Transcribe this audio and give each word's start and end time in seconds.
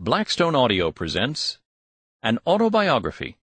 Blackstone 0.00 0.56
Audio 0.56 0.90
presents 0.90 1.60
An 2.20 2.40
Autobiography 2.48 3.36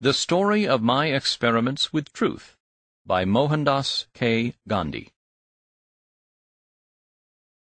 The 0.00 0.14
Story 0.14 0.66
of 0.66 0.80
My 0.80 1.08
Experiments 1.08 1.92
with 1.92 2.14
Truth 2.14 2.56
by 3.04 3.26
Mohandas 3.26 4.06
K. 4.14 4.54
Gandhi. 4.66 5.12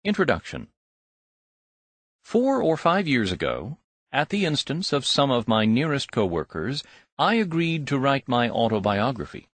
Introduction 0.05 0.69
Four 2.23 2.61
or 2.61 2.77
five 2.77 3.09
years 3.09 3.33
ago, 3.33 3.79
at 4.13 4.29
the 4.29 4.45
instance 4.45 4.93
of 4.93 5.07
some 5.07 5.31
of 5.31 5.49
my 5.49 5.65
nearest 5.65 6.13
co-workers, 6.13 6.85
I 7.19 7.37
agreed 7.37 7.87
to 7.87 7.99
write 7.99 8.29
my 8.29 8.51
autobiography. 8.51 9.49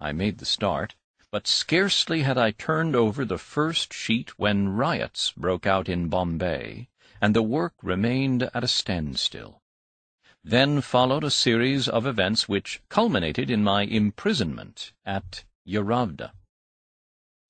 I 0.00 0.10
made 0.10 0.38
the 0.38 0.44
start, 0.44 0.96
but 1.30 1.46
scarcely 1.46 2.22
had 2.22 2.36
I 2.36 2.50
turned 2.50 2.96
over 2.96 3.24
the 3.24 3.38
first 3.38 3.94
sheet 3.94 4.36
when 4.40 4.70
riots 4.70 5.32
broke 5.36 5.68
out 5.68 5.88
in 5.88 6.08
Bombay 6.08 6.88
and 7.20 7.34
the 7.34 7.42
work 7.42 7.74
remained 7.82 8.50
at 8.54 8.64
a 8.64 8.68
standstill. 8.68 9.62
Then 10.44 10.80
followed 10.80 11.24
a 11.24 11.30
series 11.30 11.88
of 11.88 12.06
events 12.06 12.48
which 12.48 12.80
culminated 12.88 13.50
in 13.50 13.64
my 13.64 13.82
imprisonment 13.82 14.92
at 15.04 15.44
Yeravda. 15.66 16.32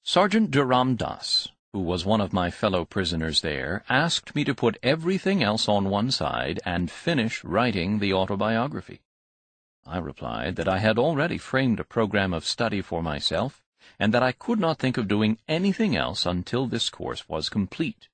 Sergeant 0.02 0.50
Jeramdas, 0.50 1.48
who 1.72 1.80
was 1.80 2.06
one 2.06 2.20
of 2.20 2.32
my 2.32 2.50
fellow 2.50 2.84
prisoners 2.84 3.42
there, 3.42 3.84
asked 3.88 4.34
me 4.34 4.44
to 4.44 4.54
put 4.54 4.78
everything 4.82 5.42
else 5.42 5.68
on 5.68 5.90
one 5.90 6.10
side 6.10 6.60
and 6.64 6.90
finish 6.90 7.44
writing 7.44 7.98
the 7.98 8.14
autobiography. 8.14 9.02
I 9.84 9.98
replied 9.98 10.56
that 10.56 10.68
I 10.68 10.78
had 10.78 10.98
already 10.98 11.38
framed 11.38 11.78
a 11.78 11.84
program 11.84 12.32
of 12.32 12.46
study 12.46 12.80
for 12.80 13.02
myself, 13.02 13.62
and 13.98 14.14
that 14.14 14.22
I 14.22 14.32
could 14.32 14.58
not 14.58 14.78
think 14.78 14.96
of 14.96 15.06
doing 15.06 15.38
anything 15.46 15.94
else 15.94 16.24
until 16.24 16.66
this 16.66 16.88
course 16.88 17.28
was 17.28 17.48
complete. 17.48 18.08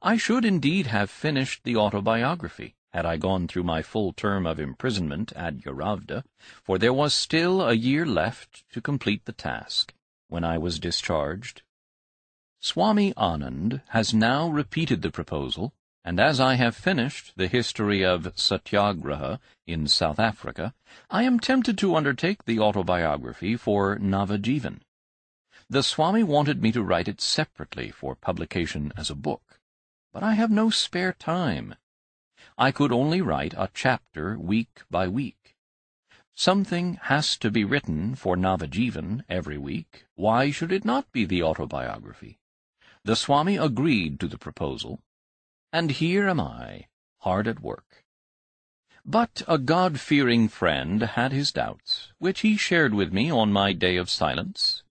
I 0.00 0.16
should 0.16 0.44
indeed 0.44 0.86
have 0.86 1.10
finished 1.10 1.64
the 1.64 1.76
autobiography 1.76 2.76
had 2.92 3.04
I 3.04 3.16
gone 3.16 3.48
through 3.48 3.64
my 3.64 3.82
full 3.82 4.12
term 4.12 4.46
of 4.46 4.60
imprisonment 4.60 5.32
at 5.32 5.64
Yeravda, 5.64 6.22
for 6.62 6.78
there 6.78 6.92
was 6.92 7.12
still 7.12 7.60
a 7.60 7.74
year 7.74 8.06
left 8.06 8.62
to 8.72 8.80
complete 8.80 9.24
the 9.24 9.32
task, 9.32 9.92
when 10.28 10.44
I 10.44 10.56
was 10.56 10.78
discharged. 10.78 11.62
Swami 12.60 13.12
Anand 13.14 13.82
has 13.88 14.14
now 14.14 14.48
repeated 14.48 15.02
the 15.02 15.10
proposal, 15.10 15.74
and 16.04 16.20
as 16.20 16.38
I 16.38 16.54
have 16.54 16.76
finished 16.76 17.32
the 17.34 17.48
history 17.48 18.04
of 18.04 18.32
Satyagraha 18.36 19.40
in 19.66 19.88
South 19.88 20.20
Africa, 20.20 20.74
I 21.10 21.24
am 21.24 21.40
tempted 21.40 21.76
to 21.78 21.96
undertake 21.96 22.44
the 22.44 22.60
autobiography 22.60 23.56
for 23.56 23.98
Navajivan. 23.98 24.80
The 25.68 25.82
Swami 25.82 26.22
wanted 26.22 26.62
me 26.62 26.70
to 26.70 26.84
write 26.84 27.08
it 27.08 27.20
separately 27.20 27.90
for 27.90 28.14
publication 28.14 28.92
as 28.96 29.10
a 29.10 29.16
book 29.16 29.57
but 30.12 30.22
I 30.22 30.34
have 30.34 30.50
no 30.50 30.70
spare 30.70 31.12
time. 31.12 31.74
I 32.56 32.72
could 32.72 32.92
only 32.92 33.20
write 33.20 33.54
a 33.56 33.70
chapter 33.72 34.38
week 34.38 34.82
by 34.90 35.08
week. 35.08 35.56
Something 36.34 36.98
has 37.02 37.36
to 37.38 37.50
be 37.50 37.64
written 37.64 38.14
for 38.14 38.36
Navajivan 38.36 39.24
every 39.28 39.58
week. 39.58 40.06
Why 40.14 40.50
should 40.50 40.72
it 40.72 40.84
not 40.84 41.10
be 41.12 41.24
the 41.24 41.42
autobiography? 41.42 42.38
The 43.04 43.16
Swami 43.16 43.56
agreed 43.56 44.20
to 44.20 44.28
the 44.28 44.38
proposal, 44.38 45.00
and 45.72 45.90
here 45.90 46.28
am 46.28 46.40
I, 46.40 46.86
hard 47.18 47.48
at 47.48 47.60
work. 47.60 48.04
But 49.04 49.42
a 49.48 49.58
God-fearing 49.58 50.48
friend 50.48 51.02
had 51.02 51.32
his 51.32 51.50
doubts, 51.50 52.12
which 52.18 52.40
he 52.40 52.56
shared 52.56 52.92
with 52.92 53.12
me 53.12 53.30
on 53.30 53.52
my 53.52 53.72
day 53.72 53.96
of 53.96 54.10
silence. 54.10 54.82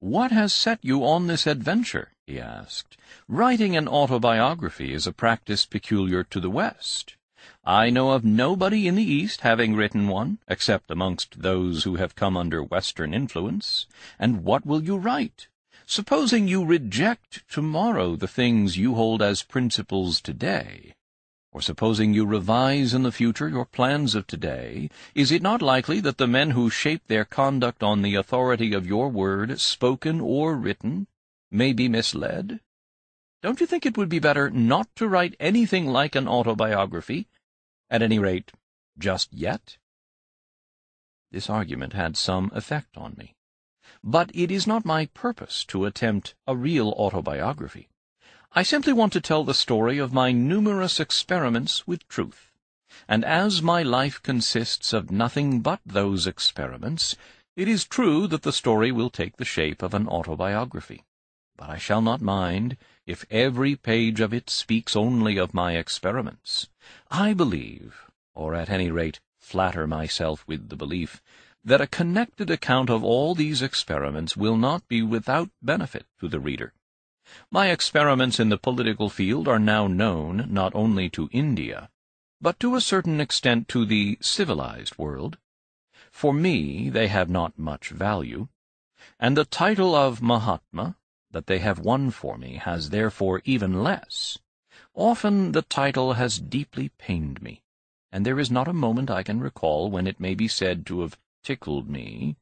What 0.00 0.32
has 0.32 0.54
set 0.54 0.78
you 0.82 1.04
on 1.04 1.26
this 1.26 1.46
adventure? 1.46 2.12
he 2.26 2.40
asked. 2.40 2.96
Writing 3.28 3.76
an 3.76 3.86
autobiography 3.86 4.94
is 4.94 5.06
a 5.06 5.12
practice 5.12 5.66
peculiar 5.66 6.24
to 6.24 6.40
the 6.40 6.48
West. 6.48 7.16
I 7.64 7.90
know 7.90 8.12
of 8.12 8.24
nobody 8.24 8.88
in 8.88 8.94
the 8.94 9.04
East 9.04 9.42
having 9.42 9.74
written 9.74 10.08
one, 10.08 10.38
except 10.48 10.90
amongst 10.90 11.42
those 11.42 11.84
who 11.84 11.96
have 11.96 12.14
come 12.14 12.34
under 12.34 12.62
Western 12.62 13.12
influence. 13.12 13.86
And 14.18 14.42
what 14.42 14.64
will 14.64 14.82
you 14.82 14.96
write? 14.96 15.48
Supposing 15.84 16.48
you 16.48 16.64
reject 16.64 17.46
tomorrow 17.50 18.16
the 18.16 18.28
things 18.28 18.78
you 18.78 18.94
hold 18.94 19.20
as 19.20 19.42
principles 19.42 20.22
today, 20.22 20.94
or 21.52 21.60
supposing 21.60 22.14
you 22.14 22.24
revise 22.24 22.94
in 22.94 23.02
the 23.02 23.12
future 23.12 23.48
your 23.48 23.64
plans 23.64 24.14
of 24.14 24.26
today, 24.26 24.88
is 25.14 25.32
it 25.32 25.42
not 25.42 25.60
likely 25.60 26.00
that 26.00 26.18
the 26.18 26.26
men 26.26 26.50
who 26.50 26.70
shape 26.70 27.06
their 27.06 27.24
conduct 27.24 27.82
on 27.82 28.02
the 28.02 28.14
authority 28.14 28.72
of 28.72 28.86
your 28.86 29.08
word, 29.08 29.60
spoken 29.60 30.20
or 30.20 30.54
written, 30.56 31.06
may 31.50 31.72
be 31.72 31.88
misled? 31.88 32.60
Don't 33.42 33.60
you 33.60 33.66
think 33.66 33.84
it 33.84 33.96
would 33.96 34.08
be 34.08 34.18
better 34.18 34.50
not 34.50 34.94
to 34.96 35.08
write 35.08 35.34
anything 35.40 35.86
like 35.86 36.14
an 36.14 36.28
autobiography, 36.28 37.26
at 37.88 38.02
any 38.02 38.18
rate, 38.18 38.52
just 38.98 39.32
yet? 39.32 39.76
This 41.32 41.50
argument 41.50 41.92
had 41.92 42.16
some 42.16 42.50
effect 42.54 42.96
on 42.96 43.14
me. 43.16 43.34
But 44.02 44.30
it 44.34 44.50
is 44.50 44.66
not 44.66 44.84
my 44.84 45.06
purpose 45.06 45.64
to 45.66 45.84
attempt 45.84 46.34
a 46.46 46.56
real 46.56 46.90
autobiography. 46.90 47.89
I 48.52 48.64
simply 48.64 48.92
want 48.92 49.12
to 49.12 49.20
tell 49.20 49.44
the 49.44 49.54
story 49.54 49.98
of 49.98 50.12
my 50.12 50.32
numerous 50.32 50.98
experiments 50.98 51.86
with 51.86 52.08
truth. 52.08 52.50
And 53.06 53.24
as 53.24 53.62
my 53.62 53.84
life 53.84 54.20
consists 54.24 54.92
of 54.92 55.12
nothing 55.12 55.60
but 55.60 55.78
those 55.86 56.26
experiments, 56.26 57.14
it 57.54 57.68
is 57.68 57.84
true 57.84 58.26
that 58.26 58.42
the 58.42 58.52
story 58.52 58.90
will 58.90 59.08
take 59.08 59.36
the 59.36 59.44
shape 59.44 59.82
of 59.82 59.94
an 59.94 60.08
autobiography. 60.08 61.04
But 61.56 61.70
I 61.70 61.78
shall 61.78 62.02
not 62.02 62.20
mind 62.20 62.76
if 63.06 63.24
every 63.30 63.76
page 63.76 64.18
of 64.18 64.34
it 64.34 64.50
speaks 64.50 64.96
only 64.96 65.36
of 65.36 65.54
my 65.54 65.76
experiments. 65.76 66.68
I 67.08 67.34
believe, 67.34 68.10
or 68.34 68.56
at 68.56 68.68
any 68.68 68.90
rate 68.90 69.20
flatter 69.38 69.86
myself 69.86 70.44
with 70.48 70.70
the 70.70 70.76
belief, 70.76 71.22
that 71.64 71.80
a 71.80 71.86
connected 71.86 72.50
account 72.50 72.90
of 72.90 73.04
all 73.04 73.36
these 73.36 73.62
experiments 73.62 74.36
will 74.36 74.56
not 74.56 74.88
be 74.88 75.02
without 75.02 75.50
benefit 75.62 76.06
to 76.18 76.26
the 76.26 76.40
reader. 76.40 76.72
My 77.48 77.70
experiments 77.70 78.40
in 78.40 78.48
the 78.48 78.58
political 78.58 79.08
field 79.08 79.46
are 79.46 79.60
now 79.60 79.86
known 79.86 80.52
not 80.52 80.74
only 80.74 81.08
to 81.10 81.28
India, 81.30 81.88
but 82.40 82.58
to 82.58 82.74
a 82.74 82.80
certain 82.80 83.20
extent 83.20 83.68
to 83.68 83.84
the 83.86 84.18
civilized 84.20 84.98
world. 84.98 85.38
For 86.10 86.32
me 86.34 86.88
they 86.90 87.06
have 87.06 87.30
not 87.30 87.56
much 87.56 87.90
value, 87.90 88.48
and 89.20 89.36
the 89.36 89.44
title 89.44 89.94
of 89.94 90.20
Mahatma 90.20 90.96
that 91.30 91.46
they 91.46 91.60
have 91.60 91.78
won 91.78 92.10
for 92.10 92.36
me 92.36 92.56
has 92.56 92.90
therefore 92.90 93.42
even 93.44 93.84
less. 93.84 94.38
Often 94.92 95.52
the 95.52 95.62
title 95.62 96.14
has 96.14 96.40
deeply 96.40 96.88
pained 96.98 97.40
me, 97.40 97.62
and 98.10 98.26
there 98.26 98.40
is 98.40 98.50
not 98.50 98.66
a 98.66 98.72
moment 98.72 99.08
I 99.08 99.22
can 99.22 99.38
recall 99.38 99.88
when 99.88 100.08
it 100.08 100.18
may 100.18 100.34
be 100.34 100.48
said 100.48 100.84
to 100.86 101.02
have 101.02 101.16
tickled 101.44 101.88
me 101.88 102.34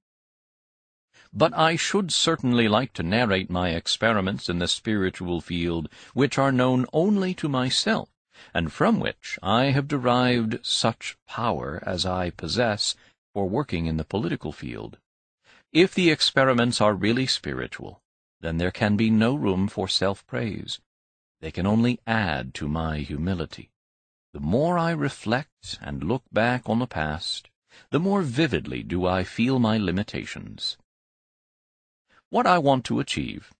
but 1.33 1.53
I 1.57 1.77
should 1.77 2.13
certainly 2.13 2.69
like 2.69 2.93
to 2.95 3.03
narrate 3.03 3.51
my 3.51 3.71
experiments 3.71 4.49
in 4.49 4.59
the 4.59 4.69
spiritual 4.69 5.41
field, 5.41 5.89
which 6.15 6.39
are 6.39 6.53
known 6.53 6.87
only 6.93 7.35
to 7.35 7.49
myself, 7.49 8.09
and 8.55 8.73
from 8.73 9.01
which 9.01 9.39
I 9.43 9.67
have 9.67 9.89
derived 9.89 10.65
such 10.65 11.17
power 11.27 11.83
as 11.87 12.07
I 12.07 12.31
possess 12.31 12.95
for 13.35 13.49
working 13.49 13.87
in 13.87 13.97
the 13.97 14.05
political 14.05 14.53
field. 14.53 14.99
If 15.73 15.95
the 15.95 16.11
experiments 16.11 16.81
are 16.81 16.95
really 16.95 17.27
spiritual, 17.27 18.01
then 18.41 18.57
there 18.57 18.71
can 18.71 18.97
be 18.97 19.11
no 19.11 19.35
room 19.35 19.69
for 19.69 19.87
self-praise. 19.87 20.81
They 21.41 21.51
can 21.51 21.67
only 21.67 22.01
add 22.07 22.55
to 22.55 22.69
my 22.69 22.99
humility. 22.99 23.71
The 24.33 24.41
more 24.41 24.79
I 24.79 24.93
reflect 24.93 25.79
and 25.81 26.05
look 26.05 26.23
back 26.33 26.63
on 26.69 26.79
the 26.79 26.87
past, 26.87 27.49
the 27.91 28.01
more 28.01 28.23
vividly 28.23 28.83
do 28.83 29.07
I 29.07 29.25
feel 29.25 29.59
my 29.59 29.77
limitations. 29.79 30.79
What 32.31 32.47
I 32.47 32.59
want 32.59 32.85
to 32.87 33.01
achieve, 33.01 33.55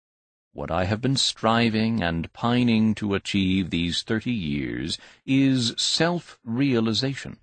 what 0.53 0.71
I 0.71 0.85
have 0.85 1.01
been 1.01 1.17
striving 1.17 2.03
and 2.03 2.31
pining 2.35 2.95
to 2.97 3.15
achieve 3.15 3.71
these 3.71 4.03
thirty 4.03 4.33
years, 4.33 4.99
is 5.25 5.75
self-realization, 5.79 7.39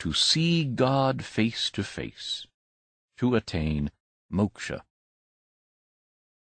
to 0.00 0.12
see 0.12 0.64
God 0.64 1.24
face 1.24 1.70
to 1.70 1.84
face, 1.84 2.48
to 3.18 3.36
attain 3.36 3.92
moksha. 4.32 4.80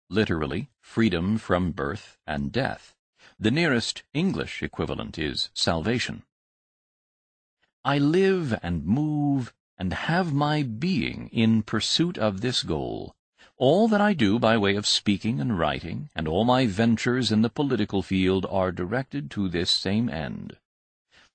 Literally, 0.09 0.69
freedom 0.81 1.37
from 1.37 1.71
birth 1.71 2.17
and 2.27 2.51
death. 2.51 2.95
The 3.39 3.51
nearest 3.51 4.03
English 4.13 4.61
equivalent 4.61 5.17
is 5.17 5.49
salvation. 5.53 6.23
I 7.85 7.99
live 7.99 8.59
and 8.61 8.85
move 8.85 9.53
and 9.77 9.93
have 9.93 10.33
my 10.33 10.61
being 10.63 11.29
in 11.31 11.63
pursuit 11.63 12.17
of 12.17 12.41
this 12.41 12.63
goal, 12.63 13.15
all 13.57 13.87
that 13.87 14.01
I 14.01 14.13
do 14.13 14.39
by 14.39 14.57
way 14.57 14.75
of 14.75 14.87
speaking 14.87 15.39
and 15.39 15.57
writing, 15.57 16.09
and 16.15 16.27
all 16.27 16.43
my 16.43 16.65
ventures 16.65 17.31
in 17.31 17.43
the 17.43 17.49
political 17.49 18.01
field 18.01 18.45
are 18.49 18.71
directed 18.71 19.29
to 19.31 19.47
this 19.47 19.69
same 19.69 20.09
end. 20.09 20.57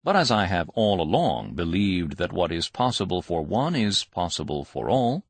But 0.05 0.17
as 0.17 0.31
I 0.31 0.47
have 0.47 0.69
all 0.71 1.01
along 1.01 1.55
believed 1.55 2.17
that 2.17 2.33
what 2.33 2.53
is 2.53 2.69
possible 2.69 3.23
for 3.23 3.43
one 3.43 3.77
is 3.77 4.05
possible 4.05 4.65
for 4.65 4.91
all, 4.91 5.25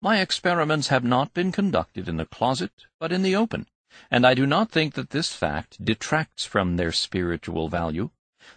my 0.00 0.20
experiments 0.20 0.88
have 0.88 1.04
not 1.04 1.34
been 1.34 1.52
conducted 1.52 2.08
in 2.08 2.16
the 2.16 2.26
closet, 2.26 2.86
but 2.98 3.12
in 3.12 3.22
the 3.22 3.36
open, 3.36 3.66
and 4.10 4.26
I 4.26 4.34
do 4.34 4.46
not 4.46 4.70
think 4.70 4.94
that 4.94 5.10
this 5.10 5.34
fact 5.34 5.84
detracts 5.84 6.44
from 6.44 6.76
their 6.76 6.92
spiritual 6.92 7.68
value. 7.68 8.10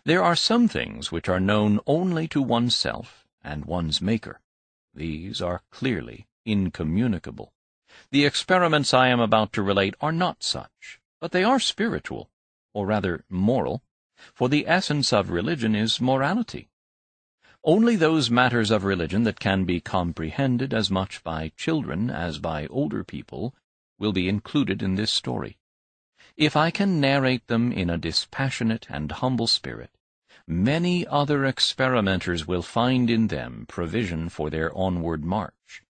There 0.05 0.23
are 0.23 0.35
some 0.35 0.67
things 0.67 1.11
which 1.11 1.27
are 1.27 1.39
known 1.39 1.79
only 1.87 2.27
to 2.29 2.41
oneself 2.41 3.25
and 3.43 3.65
one's 3.65 3.99
Maker. 3.99 4.39
These 4.93 5.41
are 5.41 5.63
clearly 5.71 6.27
incommunicable. 6.45 7.51
The 8.12 8.25
experiments 8.25 8.94
I 8.94 9.07
am 9.10 9.19
about 9.19 9.54
to 9.54 9.62
relate 9.62 9.95
are 10.01 10.12
not 10.12 10.44
such, 10.44 11.00
but 11.19 11.31
they 11.31 11.44
are 11.44 11.60
spiritual, 11.60 12.30
or 12.74 12.86
rather 12.86 13.24
moral, 13.30 13.84
for 14.34 14.50
the 14.50 14.68
essence 14.68 15.12
of 15.13 15.30
religion 15.30 15.75
is 15.75 16.01
morality. 16.01 16.69
Only 17.63 17.95
those 17.95 18.30
matters 18.30 18.72
of 18.72 18.84
religion 18.84 19.24
that 19.24 19.40
can 19.40 19.63
be 19.63 19.80
comprehended 19.80 20.74
as 20.74 20.92
much 20.92 21.24
by 21.24 21.54
children 21.56 22.10
as 22.10 22.40
by 22.40 22.68
older 22.68 23.04
people 23.04 23.56
will 23.98 24.12
be 24.12 24.28
included 24.28 24.84
in 24.84 24.95
this 24.95 25.12
story. 25.12 25.57
If 26.36 26.57
I 26.57 26.72
can 26.72 27.00
narrate 27.00 27.48
them 27.48 27.72
in 27.72 27.90
a 27.90 27.98
dispassionate 27.98 28.88
and 28.90 29.12
humble 29.12 29.48
spirit, 29.48 29.92
many 30.48 31.07
other 31.07 31.45
experimenters 31.45 32.48
will 32.48 32.63
find 32.63 33.10
in 33.10 33.28
them 33.28 33.66
provision 33.68 34.30
for 34.30 34.50
their 34.50 34.75
onward 34.75 35.24
march. 35.24 35.82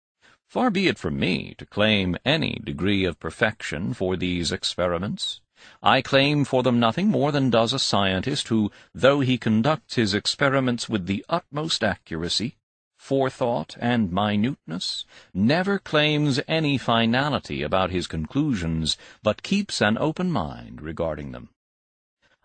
Far 0.52 0.70
be 0.70 0.90
it 0.90 1.00
from 1.00 1.18
me 1.18 1.56
to 1.60 1.66
claim 1.66 2.18
any 2.26 2.60
degree 2.62 3.06
of 3.06 3.22
perfection 3.22 3.94
for 3.94 4.18
these 4.18 4.52
experiments. 4.52 5.40
I 5.82 6.02
claim 6.02 6.44
for 6.44 6.62
them 6.62 6.78
nothing 6.78 7.08
more 7.08 7.32
than 7.32 7.50
does 7.50 7.72
a 7.72 7.80
scientist 7.80 8.50
who, 8.50 8.70
though 8.94 9.22
he 9.22 9.38
conducts 9.38 9.96
his 9.96 10.14
experiments 10.14 10.90
with 10.90 11.06
the 11.06 11.24
utmost 11.30 11.86
accuracy, 11.86 12.58
forethought, 12.98 13.78
and 13.80 14.12
minuteness, 14.12 15.06
never 15.34 15.80
claims 15.80 16.42
any 16.50 16.78
finality 16.78 17.62
about 17.62 17.92
his 17.92 18.06
conclusions, 18.06 18.98
but 19.24 19.44
keeps 19.44 19.82
an 19.82 19.98
open 19.98 20.30
mind 20.30 20.82
regarding 20.82 21.32
them. 21.32 21.48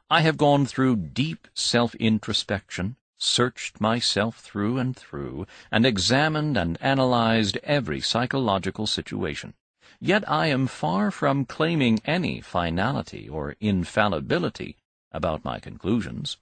I 0.09 0.21
have 0.21 0.37
gone 0.37 0.65
through 0.65 0.95
deep 0.95 1.49
self-introspection, 1.55 2.95
searched 3.19 3.81
myself 3.81 4.39
through 4.41 4.79
and 4.79 4.97
through, 4.97 5.47
and 5.71 5.87
examined 5.87 6.57
and 6.57 6.77
analyzed 6.83 7.57
every 7.63 8.01
psychological 8.01 8.87
situation. 8.87 9.55
Yet 10.01 10.29
I 10.31 10.49
am 10.49 10.67
far 10.67 11.11
from 11.11 11.47
claiming 11.47 12.01
any 12.05 12.41
finality 12.41 13.29
or 13.29 13.57
infallibility 13.61 14.77
about 15.11 15.45
my 15.45 15.59
conclusions. 15.59 16.37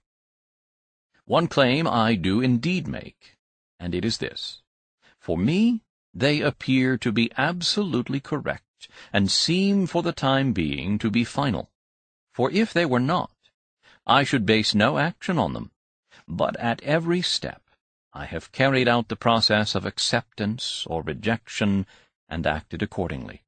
One 1.25 1.47
claim 1.47 1.87
I 1.87 2.15
do 2.15 2.41
indeed 2.41 2.87
make, 2.87 3.37
and 3.79 3.95
it 3.95 4.03
is 4.03 4.17
this. 4.17 4.61
For 5.19 5.37
me, 5.37 5.81
they 6.13 6.41
appear 6.41 6.97
to 6.97 7.11
be 7.11 7.31
absolutely 7.37 8.19
correct, 8.19 8.89
and 9.13 9.31
seem 9.31 9.87
for 9.87 10.03
the 10.03 10.13
time 10.13 10.53
being 10.53 10.97
to 10.99 11.09
be 11.09 11.23
final. 11.23 11.71
For 12.33 12.51
if 12.51 12.73
they 12.73 12.85
were 12.85 12.99
not, 12.99 13.31
I 14.05 14.23
should 14.23 14.45
base 14.45 14.75
no 14.75 14.97
action 14.97 15.39
on 15.39 15.53
them 15.53 15.71
but 16.27 16.55
at 16.57 16.81
every 16.83 17.21
step 17.21 17.61
I 18.13 18.25
have 18.25 18.51
carried 18.51 18.87
out 18.87 19.09
the 19.09 19.15
process 19.15 19.75
of 19.75 19.85
acceptance 19.85 20.85
or 20.87 21.03
rejection 21.03 21.85
and 22.29 22.47
acted 22.47 22.81
accordingly. 22.81 23.43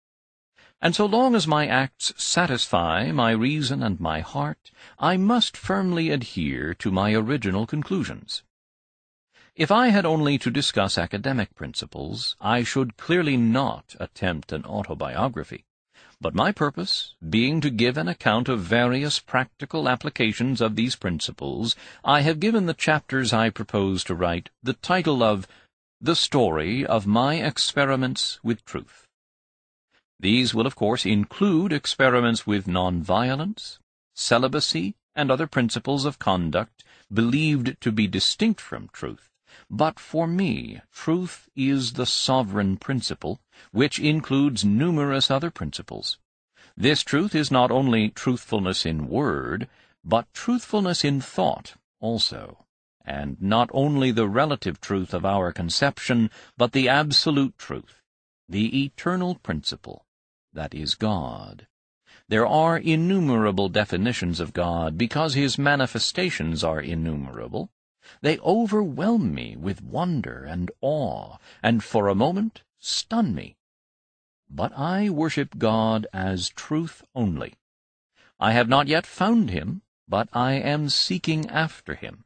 And 0.81 0.95
so 0.95 1.05
long 1.05 1.33
as 1.33 1.47
my 1.47 1.67
acts 1.67 2.13
satisfy 2.17 3.11
my 3.11 3.31
reason 3.31 3.81
and 3.81 3.99
my 3.99 4.19
heart, 4.19 4.71
I 4.99 5.17
must 5.17 5.57
firmly 5.57 6.09
adhere 6.11 6.73
to 6.75 6.91
my 6.91 7.13
original 7.13 7.65
conclusions. 7.65 8.43
If 9.55 9.71
I 9.71 9.87
had 9.87 10.05
only 10.05 10.37
to 10.37 10.51
discuss 10.51 10.99
academic 10.99 11.55
principles, 11.55 12.35
I 12.39 12.63
should 12.63 12.95
clearly 12.95 13.37
not 13.37 13.95
attempt 13.99 14.51
an 14.51 14.65
autobiography 14.65 15.65
but 16.19 16.33
my 16.33 16.51
purpose 16.51 17.13
being 17.29 17.61
to 17.61 17.69
give 17.69 17.97
an 17.97 18.07
account 18.07 18.49
of 18.49 18.59
various 18.59 19.19
practical 19.19 19.87
applications 19.87 20.61
of 20.61 20.75
these 20.75 20.95
principles, 20.95 21.75
I 22.03 22.21
have 22.21 22.39
given 22.39 22.65
the 22.65 22.73
chapters 22.73 23.33
I 23.33 23.49
propose 23.49 24.03
to 24.05 24.15
write 24.15 24.49
the 24.63 24.73
title 24.73 25.21
of 25.21 25.47
The 26.01 26.15
Story 26.15 26.85
of 26.85 27.05
My 27.05 27.35
Experiments 27.35 28.39
with 28.43 28.65
Truth. 28.65 29.05
These 30.19 30.55
will 30.55 30.65
of 30.65 30.75
course 30.75 31.05
include 31.05 31.71
experiments 31.71 32.47
with 32.47 32.65
nonviolence, 32.65 33.77
celibacy, 34.15 34.95
and 35.15 35.29
other 35.29 35.45
principles 35.45 36.05
of 36.05 36.17
conduct 36.17 36.83
believed 37.13 37.79
to 37.81 37.91
be 37.91 38.07
distinct 38.07 38.59
from 38.59 38.89
truth, 38.91 39.29
but 39.69 39.99
for 39.99 40.27
me, 40.27 40.81
truth 40.93 41.49
is 41.55 41.93
the 41.93 42.05
sovereign 42.05 42.77
principle, 42.77 43.39
which 43.71 43.99
includes 43.99 44.63
numerous 44.63 45.31
other 45.31 45.49
principles. 45.49 46.19
This 46.75 47.01
truth 47.01 47.33
is 47.33 47.49
not 47.49 47.71
only 47.71 48.09
truthfulness 48.09 48.85
in 48.85 49.07
word, 49.07 49.67
but 50.03 50.31
truthfulness 50.33 51.03
in 51.03 51.21
thought 51.21 51.73
also, 51.99 52.65
and 53.03 53.41
not 53.41 53.69
only 53.73 54.11
the 54.11 54.27
relative 54.27 54.79
truth 54.79 55.13
of 55.13 55.25
our 55.25 55.51
conception, 55.51 56.29
but 56.55 56.71
the 56.71 56.87
absolute 56.87 57.57
truth, 57.57 58.01
the 58.47 58.83
eternal 58.83 59.35
principle, 59.35 60.05
that 60.53 60.75
is 60.75 60.93
God. 60.95 61.67
There 62.29 62.45
are 62.45 62.77
innumerable 62.77 63.69
definitions 63.69 64.39
of 64.39 64.53
God 64.53 64.97
because 64.97 65.33
his 65.33 65.57
manifestations 65.57 66.63
are 66.63 66.81
innumerable, 66.81 67.71
they 68.21 68.39
overwhelm 68.39 69.33
me 69.33 69.55
with 69.55 69.83
wonder 69.83 70.43
and 70.43 70.71
awe, 70.81 71.37
and 71.61 71.83
for 71.83 72.07
a 72.07 72.15
moment 72.15 72.61
stun 72.79 73.35
me. 73.35 73.57
But 74.49 74.71
I 74.77 75.09
worship 75.09 75.57
God 75.57 76.07
as 76.13 76.49
truth 76.49 77.03
only. 77.13 77.55
I 78.39 78.53
have 78.53 78.69
not 78.69 78.87
yet 78.87 79.05
found 79.05 79.49
him, 79.49 79.81
but 80.07 80.29
I 80.31 80.53
am 80.53 80.89
seeking 80.89 81.49
after 81.49 81.95
him. 81.95 82.23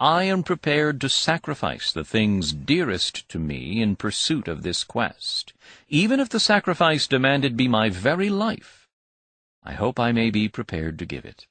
I 0.00 0.24
am 0.24 0.44
prepared 0.44 1.00
to 1.00 1.08
sacrifice 1.08 1.90
the 1.90 2.04
things 2.04 2.52
dearest 2.52 3.28
to 3.30 3.40
me 3.40 3.82
in 3.82 3.96
pursuit 3.96 4.46
of 4.46 4.62
this 4.62 4.84
quest, 4.84 5.52
even 5.88 6.20
if 6.20 6.28
the 6.28 6.38
sacrifice 6.38 7.08
demanded 7.08 7.56
be 7.56 7.66
my 7.66 7.88
very 7.90 8.30
life. 8.30 8.88
I 9.64 9.72
hope 9.72 9.98
I 9.98 10.12
may 10.12 10.30
be 10.30 10.48
prepared 10.48 10.98
to 11.00 11.06
give 11.06 11.24
it. 11.24 11.48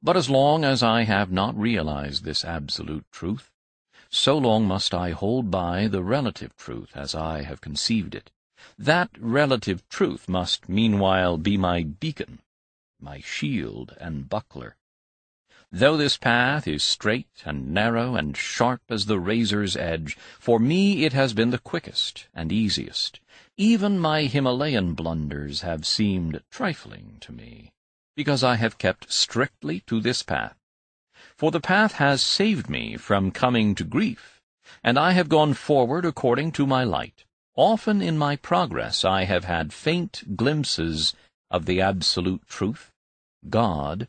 But 0.00 0.16
as 0.16 0.30
long 0.30 0.64
as 0.64 0.80
I 0.80 1.02
have 1.02 1.32
not 1.32 1.58
realized 1.58 2.22
this 2.22 2.44
absolute 2.44 3.04
truth, 3.10 3.50
so 4.08 4.38
long 4.38 4.64
must 4.64 4.94
I 4.94 5.10
hold 5.10 5.50
by 5.50 5.88
the 5.88 6.04
relative 6.04 6.56
truth 6.56 6.96
as 6.96 7.16
I 7.16 7.42
have 7.42 7.60
conceived 7.60 8.14
it. 8.14 8.30
That 8.78 9.10
relative 9.18 9.88
truth 9.88 10.28
must 10.28 10.68
meanwhile 10.68 11.36
be 11.36 11.56
my 11.56 11.82
beacon, 11.82 12.40
my 13.00 13.20
shield 13.20 13.96
and 14.00 14.28
buckler. 14.28 14.76
Though 15.72 15.96
this 15.96 16.16
path 16.16 16.68
is 16.68 16.84
straight 16.84 17.42
and 17.44 17.74
narrow 17.74 18.14
and 18.14 18.36
sharp 18.36 18.82
as 18.88 19.06
the 19.06 19.18
razor's 19.18 19.76
edge, 19.76 20.16
for 20.38 20.60
me 20.60 21.04
it 21.04 21.12
has 21.12 21.34
been 21.34 21.50
the 21.50 21.58
quickest 21.58 22.28
and 22.32 22.52
easiest. 22.52 23.18
Even 23.56 23.98
my 23.98 24.22
Himalayan 24.22 24.94
blunders 24.94 25.62
have 25.62 25.84
seemed 25.84 26.40
trifling 26.50 27.18
to 27.20 27.32
me 27.32 27.72
because 28.18 28.42
I 28.42 28.56
have 28.56 28.78
kept 28.78 29.12
strictly 29.12 29.78
to 29.86 30.00
this 30.00 30.24
path. 30.24 30.56
For 31.36 31.52
the 31.52 31.60
path 31.60 31.92
has 31.92 32.20
saved 32.20 32.68
me 32.68 32.96
from 32.96 33.30
coming 33.30 33.76
to 33.76 33.84
grief, 33.84 34.40
and 34.82 34.98
I 34.98 35.12
have 35.12 35.28
gone 35.28 35.54
forward 35.54 36.04
according 36.04 36.50
to 36.58 36.66
my 36.66 36.82
light. 36.82 37.22
Often 37.54 38.02
in 38.02 38.18
my 38.18 38.34
progress 38.34 39.04
I 39.04 39.22
have 39.22 39.44
had 39.44 39.72
faint 39.72 40.34
glimpses 40.34 41.14
of 41.48 41.66
the 41.66 41.80
absolute 41.80 42.44
truth, 42.48 42.90
God, 43.48 44.08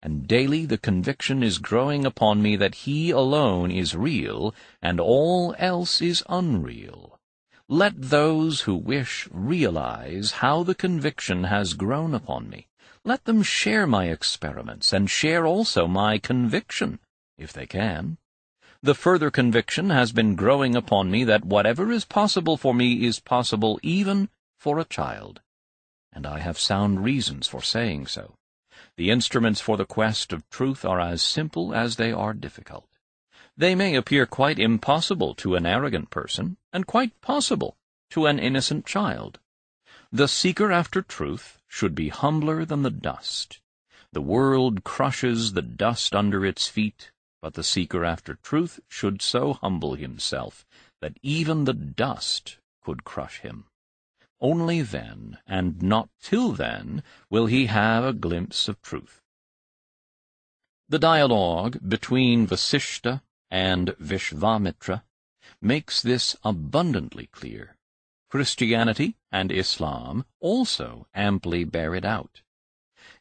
and 0.00 0.28
daily 0.28 0.64
the 0.64 0.78
conviction 0.78 1.42
is 1.42 1.58
growing 1.58 2.06
upon 2.06 2.40
me 2.40 2.54
that 2.54 2.86
He 2.86 3.10
alone 3.10 3.72
is 3.72 3.96
real, 3.96 4.54
and 4.80 5.00
all 5.00 5.56
else 5.58 6.00
is 6.00 6.22
unreal. 6.28 7.18
Let 7.68 8.00
those 8.00 8.60
who 8.60 8.76
wish 8.76 9.28
realize 9.32 10.30
how 10.46 10.62
the 10.62 10.76
conviction 10.76 11.42
has 11.42 11.72
grown 11.72 12.14
upon 12.14 12.48
me. 12.48 12.67
Let 13.08 13.24
them 13.24 13.42
share 13.42 13.86
my 13.86 14.10
experiments, 14.10 14.92
and 14.92 15.08
share 15.08 15.46
also 15.46 15.86
my 15.86 16.18
conviction, 16.18 16.98
if 17.38 17.54
they 17.54 17.64
can. 17.64 18.18
The 18.82 18.94
further 18.94 19.30
conviction 19.30 19.88
has 19.88 20.12
been 20.12 20.36
growing 20.36 20.76
upon 20.76 21.10
me 21.10 21.24
that 21.24 21.42
whatever 21.42 21.90
is 21.90 22.04
possible 22.04 22.58
for 22.58 22.74
me 22.74 23.06
is 23.06 23.18
possible 23.18 23.80
even 23.82 24.28
for 24.58 24.78
a 24.78 24.84
child. 24.84 25.40
And 26.12 26.26
I 26.26 26.40
have 26.40 26.58
sound 26.58 27.02
reasons 27.02 27.48
for 27.48 27.62
saying 27.62 28.08
so. 28.08 28.34
The 28.98 29.10
instruments 29.10 29.62
for 29.62 29.78
the 29.78 29.86
quest 29.86 30.34
of 30.34 30.46
truth 30.50 30.84
are 30.84 31.00
as 31.00 31.22
simple 31.22 31.74
as 31.74 31.96
they 31.96 32.12
are 32.12 32.34
difficult. 32.34 32.90
They 33.56 33.74
may 33.74 33.94
appear 33.94 34.26
quite 34.26 34.58
impossible 34.58 35.34
to 35.36 35.54
an 35.54 35.64
arrogant 35.64 36.10
person, 36.10 36.58
and 36.74 36.86
quite 36.86 37.18
possible 37.22 37.78
to 38.10 38.26
an 38.26 38.38
innocent 38.38 38.84
child. 38.84 39.38
The 40.12 40.28
seeker 40.28 40.70
after 40.70 41.00
truth 41.00 41.57
should 41.68 41.94
be 41.94 42.08
humbler 42.08 42.64
than 42.64 42.82
the 42.82 42.90
dust. 42.90 43.60
The 44.10 44.22
world 44.22 44.82
crushes 44.82 45.52
the 45.52 45.62
dust 45.62 46.14
under 46.14 46.44
its 46.44 46.66
feet, 46.66 47.12
but 47.40 47.54
the 47.54 47.62
seeker 47.62 48.04
after 48.04 48.34
truth 48.34 48.80
should 48.88 49.22
so 49.22 49.52
humble 49.52 49.94
himself 49.94 50.66
that 51.00 51.18
even 51.22 51.64
the 51.64 51.74
dust 51.74 52.58
could 52.82 53.04
crush 53.04 53.40
him. 53.40 53.66
only 54.40 54.82
then, 54.82 55.38
and 55.46 55.82
not 55.82 56.08
till 56.20 56.52
then, 56.52 57.02
will 57.28 57.46
he 57.46 57.66
have 57.66 58.04
a 58.04 58.12
glimpse 58.12 58.68
of 58.68 58.80
truth. 58.82 59.20
The 60.88 60.98
dialogue 60.98 61.78
between 61.86 62.46
Vasishta 62.46 63.22
and 63.50 63.94
Vishvamitra 64.00 65.02
makes 65.60 66.00
this 66.00 66.36
abundantly 66.44 67.26
clear. 67.26 67.77
Christianity 68.28 69.16
and 69.32 69.50
Islam 69.50 70.24
also 70.40 71.06
amply 71.14 71.64
bear 71.64 71.94
it 71.94 72.04
out. 72.04 72.42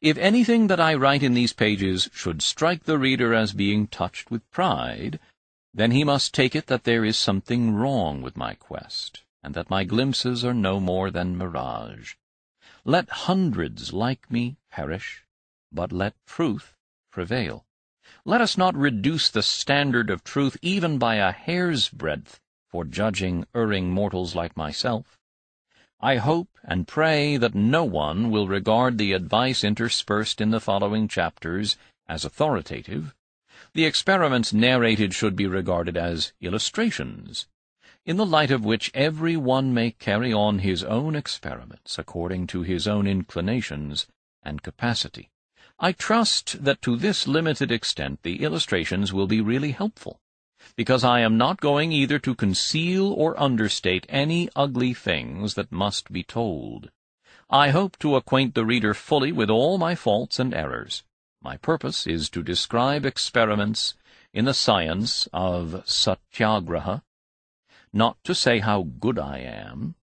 If 0.02 0.18
anything 0.18 0.68
that 0.68 0.80
I 0.80 0.94
write 0.94 1.24
in 1.24 1.34
these 1.34 1.54
pages 1.54 2.10
should 2.14 2.42
strike 2.42 2.84
the 2.84 2.98
reader 2.98 3.34
as 3.34 3.54
being 3.54 3.88
touched 3.88 4.30
with 4.30 4.50
pride, 4.52 5.20
then 5.74 5.92
he 5.92 6.04
must 6.04 6.34
take 6.34 6.56
it 6.56 6.68
that 6.68 6.84
there 6.84 7.06
is 7.06 7.18
something 7.18 7.74
wrong 7.74 8.22
with 8.22 8.36
my 8.36 8.54
quest, 8.54 9.24
and 9.42 9.54
that 9.54 9.70
my 9.70 9.84
glimpses 9.84 10.44
are 10.44 10.54
no 10.54 10.80
more 10.80 11.10
than 11.10 11.38
mirage. 11.38 12.16
Let 12.84 13.10
hundreds 13.10 13.94
like 13.94 14.30
me 14.30 14.58
perish, 14.70 15.24
but 15.72 15.92
let 15.92 16.16
truth 16.26 16.76
prevail. 17.12 17.66
Let 18.26 18.42
us 18.42 18.58
not 18.58 18.76
reduce 18.76 19.30
the 19.30 19.44
standard 19.44 20.10
of 20.10 20.24
truth 20.24 20.58
even 20.62 20.98
by 20.98 21.16
a 21.16 21.32
hair's 21.32 21.90
breadth 21.90 22.40
for 22.70 22.84
judging 22.84 23.46
erring 23.56 23.90
mortals 23.90 24.36
like 24.36 24.58
myself. 24.58 25.18
I 26.00 26.18
hope 26.18 26.50
and 26.64 26.88
pray 26.88 27.38
that 27.38 27.56
no 27.56 27.84
one 27.84 28.30
will 28.30 28.48
regard 28.48 28.98
the 28.98 29.14
advice 29.14 29.64
interspersed 29.64 30.40
in 30.40 30.52
the 30.52 30.60
following 30.60 31.08
chapters 31.08 31.78
as 32.08 32.24
authoritative. 32.24 33.16
The 33.74 33.86
experiments 33.86 34.54
narrated 34.54 35.14
should 35.14 35.36
be 35.36 35.48
regarded 35.48 35.98
as 35.98 36.34
illustrations, 36.40 37.48
in 38.06 38.18
the 38.18 38.26
light 38.26 38.52
of 38.52 38.64
which 38.64 38.92
every 38.94 39.36
one 39.36 39.74
may 39.74 39.92
carry 39.92 40.32
on 40.32 40.60
his 40.60 40.84
own 40.84 41.16
experiments 41.16 41.98
according 41.98 42.48
to 42.48 42.62
his 42.62 42.88
own 42.88 43.08
inclinations 43.08 44.08
and 44.44 44.62
capacity. 44.62 45.32
I 45.80 45.94
trust 45.94 46.64
that 46.64 46.82
to 46.84 46.96
this 46.96 47.28
limited 47.28 47.72
extent 47.72 48.24
the 48.24 48.44
illustrations 48.44 49.14
will 49.14 49.28
be 49.28 49.42
really 49.42 49.72
helpful 49.72 50.20
because 50.76 51.04
I 51.04 51.22
am 51.22 51.38
not 51.38 51.62
going 51.62 51.92
either 51.92 52.20
to 52.20 52.36
conceal 52.36 53.12
or 53.14 53.40
understate 53.40 54.06
any 54.10 54.50
ugly 54.56 54.94
things 54.94 55.54
that 55.54 55.72
must 55.72 56.12
be 56.12 56.24
told. 56.24 56.92
I 57.50 57.70
hope 57.70 57.98
to 58.00 58.16
acquaint 58.16 58.56
the 58.56 58.66
reader 58.66 58.94
fully 58.94 59.32
with 59.32 59.50
all 59.50 59.78
my 59.78 59.96
faults 59.96 60.38
and 60.40 60.54
errors. 60.54 61.04
My 61.42 61.56
purpose 61.58 62.06
is 62.06 62.30
to 62.32 62.44
describe 62.44 63.06
experiments 63.06 63.96
in 64.34 64.46
the 64.46 64.54
science 64.54 65.28
of 65.32 65.84
satyagraha, 65.86 67.04
not 67.94 68.22
to 68.26 68.36
say 68.36 68.60
how 68.60 68.84
good 68.84 69.18
I 69.18 69.40
am. 69.40 69.96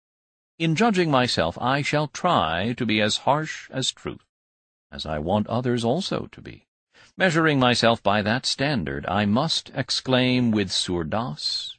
In 0.59 0.75
judging 0.75 1.11
myself, 1.11 1.59
I 1.61 1.83
shall 1.83 2.07
try 2.07 2.73
to 2.75 2.87
be 2.87 3.01
as 3.01 3.19
harsh 3.19 3.69
as 3.71 3.93
truth, 3.93 4.25
as 4.91 5.05
I 5.05 5.19
want 5.19 5.47
others 5.49 5.85
also 5.85 6.27
to 6.33 6.41
be. 6.41 6.64
Measuring 7.17 7.61
myself 7.61 8.03
by 8.03 8.23
that 8.23 8.45
standard, 8.45 9.07
I 9.07 9.25
must 9.25 9.71
exclaim 9.73 10.51
with 10.51 10.73
Surdas, 10.73 11.77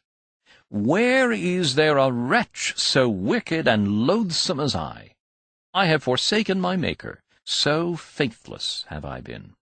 Where 0.70 1.34
is 1.34 1.76
there 1.76 1.98
a 1.98 2.10
wretch 2.10 2.74
so 2.78 3.10
wicked 3.10 3.68
and 3.68 4.08
loathsome 4.08 4.62
as 4.62 4.78
I? 4.78 5.12
I 5.74 5.88
have 5.88 6.04
forsaken 6.04 6.62
my 6.62 6.78
Maker, 6.78 7.22
so 7.44 7.98
faithless 7.98 8.86
have 8.88 9.04
I 9.04 9.20
been. 9.20 9.56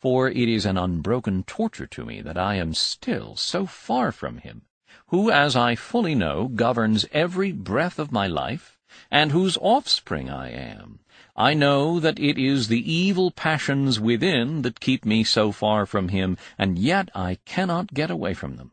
For 0.00 0.28
it 0.28 0.48
is 0.48 0.66
an 0.66 0.76
unbroken 0.76 1.44
torture 1.44 1.86
to 1.86 2.04
me 2.04 2.20
that 2.20 2.36
I 2.36 2.56
am 2.56 2.74
still 2.74 3.36
so 3.36 3.66
far 3.66 4.10
from 4.10 4.38
him, 4.38 4.62
who, 5.06 5.30
as 5.30 5.54
I 5.54 5.76
fully 5.76 6.16
know, 6.16 6.48
governs 6.48 7.06
every 7.12 7.52
breath 7.52 8.00
of 8.00 8.10
my 8.10 8.26
life, 8.26 8.80
and 9.12 9.30
whose 9.30 9.56
offspring 9.58 10.28
I 10.28 10.50
am, 10.50 10.98
I 11.38 11.54
know 11.54 12.00
that 12.00 12.18
it 12.18 12.36
is 12.36 12.66
the 12.66 12.92
evil 12.92 13.30
passions 13.30 14.00
within 14.00 14.62
that 14.62 14.80
keep 14.80 15.04
me 15.04 15.22
so 15.22 15.52
far 15.52 15.86
from 15.86 16.08
him, 16.08 16.36
and 16.58 16.76
yet 16.76 17.10
I 17.14 17.38
cannot 17.44 17.94
get 17.94 18.10
away 18.10 18.34
from 18.34 18.56
them. 18.56 18.72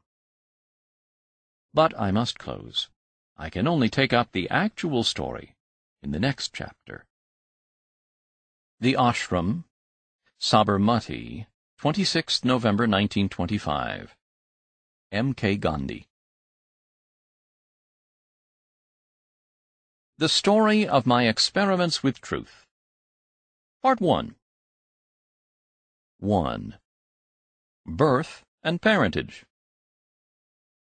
But 1.76 1.94
I 2.00 2.10
must 2.10 2.40
close. 2.40 2.90
I 3.38 3.52
can 3.52 3.68
only 3.68 3.88
take 3.88 4.14
up 4.14 4.32
the 4.32 4.50
actual 4.50 5.04
story 5.04 5.56
in 6.02 6.10
the 6.10 6.20
next 6.20 6.56
chapter. 6.56 7.06
The 8.80 8.94
Ashram, 8.94 9.66
Sabarmati, 10.42 11.46
26th 11.80 12.44
November 12.44 12.86
1925. 12.86 14.16
M. 15.12 15.34
K. 15.36 15.56
Gandhi. 15.56 16.08
The 20.18 20.30
Story 20.30 20.88
of 20.88 21.06
My 21.06 21.28
Experiments 21.28 22.02
with 22.02 22.22
Truth 22.22 22.66
Part 23.84 24.00
1 24.00 24.36
1. 26.20 26.78
Birth 27.86 28.46
and 28.64 28.82
Parentage 28.82 29.44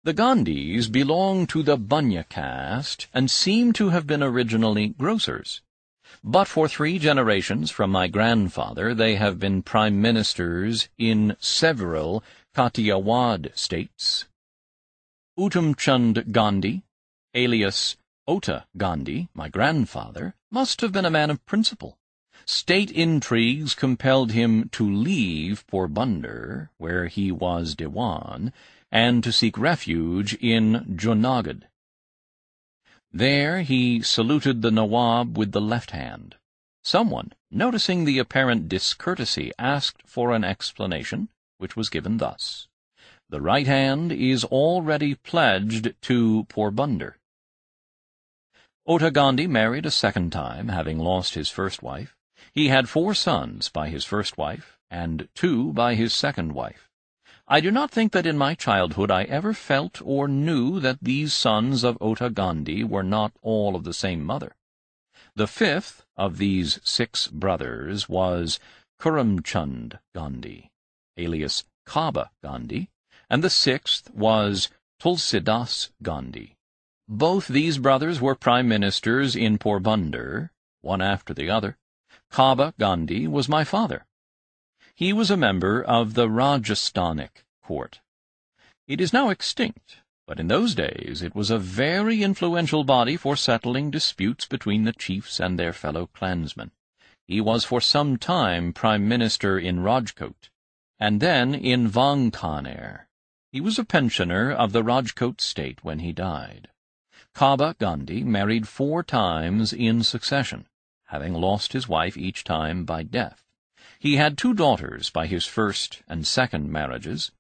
The 0.05 0.15
Gandhis 0.15 0.87
belong 0.87 1.49
to 1.49 1.65
the 1.65 1.77
Bunya 1.77 2.29
caste 2.29 3.09
and 3.13 3.29
seem 3.29 3.73
to 3.73 3.89
have 3.89 4.07
been 4.07 4.23
originally 4.23 4.91
grocers. 4.91 5.63
But 6.23 6.47
for 6.47 6.69
three 6.69 7.01
generations 7.01 7.73
from 7.73 7.91
my 7.91 8.07
grandfather 8.07 8.95
they 8.95 9.17
have 9.17 9.41
been 9.41 9.63
prime 9.63 10.01
ministers 10.01 10.89
in 10.97 11.37
several 11.41 12.23
Kathiawad 12.55 13.51
states. 13.59 14.27
Uttam 15.37 15.77
Chand 15.77 16.31
Gandhi, 16.31 16.85
alias 17.35 17.97
Ota 18.29 18.67
Gandhi, 18.77 19.31
my 19.33 19.49
grandfather, 19.49 20.35
must 20.51 20.83
have 20.83 20.93
been 20.93 21.07
a 21.07 21.11
man 21.11 21.31
of 21.31 21.47
principle. 21.47 21.97
State 22.45 22.91
intrigues 22.91 23.75
compelled 23.75 24.33
him 24.33 24.69
to 24.69 24.85
leave 24.85 25.67
Porbandar, 25.67 26.69
where 26.77 27.07
he 27.07 27.33
was 27.33 27.75
Dewan, 27.75 28.53
and 28.93 29.25
to 29.25 29.33
seek 29.33 29.57
refuge 29.57 30.35
in 30.35 30.95
Junagadh. 30.95 31.69
There 33.11 33.63
he 33.63 34.03
saluted 34.03 34.61
the 34.61 34.71
Nawab 34.71 35.39
with 35.39 35.53
the 35.53 35.61
left 35.63 35.93
hand. 35.93 36.37
Someone, 36.85 37.33
noticing 37.51 38.05
the 38.05 38.19
apparent 38.19 38.69
discourtesy, 38.69 39.53
asked 39.59 40.03
for 40.05 40.33
an 40.33 40.45
explanation, 40.45 41.31
which 41.57 41.77
was 41.77 41.89
given 41.89 42.19
thus. 42.19 42.69
The 43.31 43.41
right 43.41 43.67
hand 43.67 44.13
is 44.13 44.45
already 44.45 45.15
pledged 45.15 45.95
to 46.03 46.45
Porbandar. 46.51 47.18
Ota 48.91 49.11
Gandhi 49.11 49.47
married 49.47 49.85
a 49.85 49.91
second 49.91 50.33
time, 50.33 50.69
having 50.69 50.99
lost 50.99 51.35
his 51.35 51.51
first 51.51 51.83
wife. 51.83 52.17
He 52.55 52.69
had 52.69 52.89
four 52.89 53.13
sons 53.13 53.69
by 53.69 53.91
his 53.91 54.07
first 54.07 54.39
wife, 54.39 54.79
and 54.91 55.29
two 55.35 55.75
by 55.75 55.95
his 55.95 56.15
second 56.15 56.55
wife. 56.55 56.89
I 57.47 57.61
do 57.61 57.71
not 57.71 57.91
think 57.91 58.13
that 58.13 58.25
in 58.25 58.39
my 58.39 58.55
childhood 58.55 59.11
I 59.11 59.25
ever 59.25 59.53
felt 59.53 60.01
or 60.03 60.27
knew 60.27 60.81
that 60.81 61.01
these 61.03 61.35
sons 61.35 61.85
of 61.85 61.99
Ota 62.01 62.31
Gandhi 62.31 62.83
were 62.83 63.03
not 63.03 63.33
all 63.43 63.77
of 63.77 63.85
the 63.85 63.93
same 63.93 64.25
mother. 64.25 64.57
The 65.37 65.47
fifth 65.47 66.07
of 66.17 66.39
these 66.39 66.81
six 66.83 67.27
brothers 67.27 68.09
was 68.09 68.59
Karamchand 68.99 69.99
Gandhi, 70.15 70.71
alias 71.19 71.65
Kaba 71.85 72.31
Gandhi, 72.43 72.89
and 73.29 73.45
the 73.45 73.51
sixth 73.51 74.11
was 74.15 74.71
Tulsidas 74.99 75.91
Gandhi. 76.03 76.58
Both 77.11 77.49
these 77.49 77.79
brothers 77.79 78.21
were 78.21 78.35
prime 78.35 78.69
ministers 78.69 79.35
in 79.35 79.57
Porbandar, 79.57 80.51
one 80.83 81.01
after 81.01 81.33
the 81.33 81.49
other. 81.49 81.79
Kaba 82.31 82.75
Gandhi 82.79 83.27
was 83.27 83.49
my 83.49 83.65
father. 83.65 84.05
He 84.95 85.15
was 85.15 85.31
a 85.31 85.37
member 85.37 85.83
of 85.83 86.13
the 86.13 86.29
Rajasthanic 86.29 87.45
court. 87.63 88.01
It 88.87 89.01
is 89.01 89.15
now 89.15 89.31
extinct, 89.31 90.03
but 90.27 90.39
in 90.39 90.49
those 90.49 90.75
days 90.75 91.23
it 91.23 91.35
was 91.35 91.51
a 91.51 91.59
very 91.59 92.23
influential 92.23 92.85
body 92.85 93.17
for 93.17 93.37
settling 93.37 93.91
disputes 93.91 94.45
between 94.45 94.85
the 94.85 94.93
chiefs 94.93 95.41
and 95.41 95.59
their 95.59 95.73
fellow 95.73 96.09
clansmen. 96.09 96.73
He 97.27 97.41
was 97.41 97.65
for 97.65 97.81
some 97.81 98.19
time 98.19 98.75
prime 98.75 99.09
minister 99.09 99.59
in 99.59 99.79
Rajkot, 99.79 100.51
and 100.99 101.21
then 101.21 101.55
in 101.55 101.89
Vankaner. 101.89 103.07
He 103.51 103.63
was 103.63 103.79
a 103.79 103.85
pensioner 103.85 104.53
of 104.53 104.73
the 104.73 104.83
Rajkot 104.83 105.41
state 105.41 105.83
when 105.83 106.01
he 106.01 106.13
died. 106.13 106.69
Kaba 107.39 107.77
Gandhi 107.79 108.25
married 108.25 108.67
four 108.67 109.05
times 109.05 109.73
in 109.73 110.03
succession, 110.03 110.67
having 111.05 111.35
lost 111.35 111.73
his 111.73 111.87
wife 111.87 112.17
each 112.17 112.43
time 112.43 112.85
by 112.85 113.05
death. 113.05 113.45
He 114.01 114.17
had 114.17 114.37
two 114.37 114.55
daughters 114.55 115.09
by 115.09 115.29
his 115.29 115.47
first 115.47 116.03
and 116.09 116.27
second 116.27 116.69
marriages. 116.69 117.31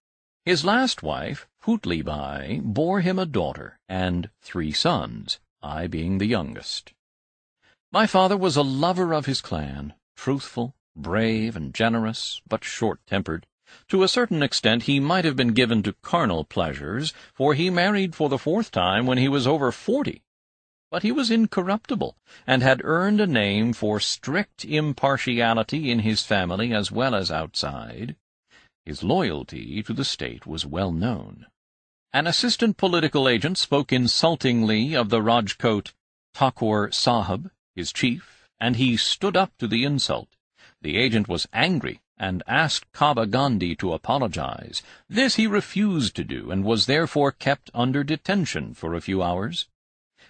His 0.44 0.64
last 0.64 1.02
wife, 1.02 1.48
Putlibai, 1.60 2.60
bore 2.62 3.00
him 3.00 3.18
a 3.18 3.26
daughter 3.26 3.80
and 3.88 4.30
three 4.40 4.70
sons, 4.70 5.40
I 5.64 5.88
being 5.88 6.18
the 6.18 6.26
youngest. 6.26 6.92
My 7.90 8.06
father 8.06 8.36
was 8.36 8.54
a 8.54 8.62
lover 8.62 9.12
of 9.12 9.26
his 9.26 9.40
clan, 9.40 9.94
truthful, 10.14 10.76
brave, 10.94 11.56
and 11.56 11.74
generous, 11.74 12.40
but 12.48 12.62
short-tempered. 12.62 13.47
To 13.88 14.02
a 14.02 14.08
certain 14.08 14.42
extent 14.42 14.84
he 14.84 14.98
might 14.98 15.26
have 15.26 15.36
been 15.36 15.52
given 15.52 15.82
to 15.82 15.92
carnal 16.00 16.44
pleasures, 16.44 17.12
for 17.34 17.52
he 17.52 17.68
married 17.68 18.14
for 18.14 18.30
the 18.30 18.38
fourth 18.38 18.70
time 18.70 19.04
when 19.04 19.18
he 19.18 19.28
was 19.28 19.46
over 19.46 19.70
forty. 19.70 20.22
but 20.90 21.02
he 21.02 21.12
was 21.12 21.30
incorruptible, 21.30 22.16
and 22.46 22.62
had 22.62 22.80
earned 22.82 23.20
a 23.20 23.26
name 23.26 23.74
for 23.74 24.00
strict 24.00 24.64
impartiality 24.64 25.90
in 25.90 25.98
his 25.98 26.22
family 26.22 26.72
as 26.72 26.90
well 26.90 27.14
as 27.14 27.30
outside. 27.30 28.16
His 28.86 29.02
loyalty 29.02 29.82
to 29.82 29.92
the 29.92 30.04
state 30.04 30.46
was 30.46 30.64
well 30.64 30.92
known. 30.92 31.44
An 32.14 32.26
assistant 32.26 32.78
political 32.78 33.28
agent 33.28 33.58
spoke 33.58 33.92
insultingly 33.92 34.94
of 34.94 35.10
the 35.10 35.20
Rajkot 35.20 35.92
Thakur 36.32 36.90
Sahib, 36.90 37.50
his 37.76 37.92
chief, 37.92 38.48
and 38.58 38.76
he 38.76 38.96
stood 38.96 39.36
up 39.36 39.52
to 39.58 39.68
the 39.68 39.84
insult. 39.84 40.36
The 40.80 40.96
agent 40.96 41.28
was 41.28 41.46
angry 41.52 42.00
and 42.18 42.42
asked 42.46 42.92
Kaba 42.92 43.26
Gandhi 43.26 43.76
to 43.76 43.92
apologize. 43.92 44.82
This 45.08 45.36
he 45.36 45.46
refused 45.46 46.16
to 46.16 46.24
do, 46.24 46.50
and 46.50 46.64
was 46.64 46.86
therefore 46.86 47.32
kept 47.32 47.70
under 47.72 48.02
detention 48.02 48.74
for 48.74 48.94
a 48.94 49.00
few 49.00 49.22
hours. 49.22 49.68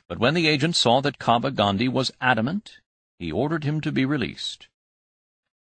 But 0.07 0.19
when 0.19 0.35
the 0.35 0.49
agent 0.49 0.77
saw 0.77 1.01
that 1.01 1.19
Kaba 1.19 1.51
Gandhi 1.51 1.89
was 1.89 2.13
adamant, 2.21 2.81
he 3.19 3.33
ordered 3.33 3.65
him 3.65 3.81
to 3.81 3.93
be 3.93 4.05
released. 4.05 4.69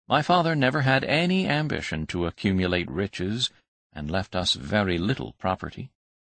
My 0.09 0.23
father 0.23 0.55
never 0.55 0.83
had 0.83 1.05
any 1.05 1.49
ambition 1.49 2.07
to 2.09 2.27
accumulate 2.27 2.91
riches, 2.91 3.51
and 3.93 4.11
left 4.11 4.35
us 4.35 4.55
very 4.55 4.99
little 4.99 5.33
property. 5.33 5.91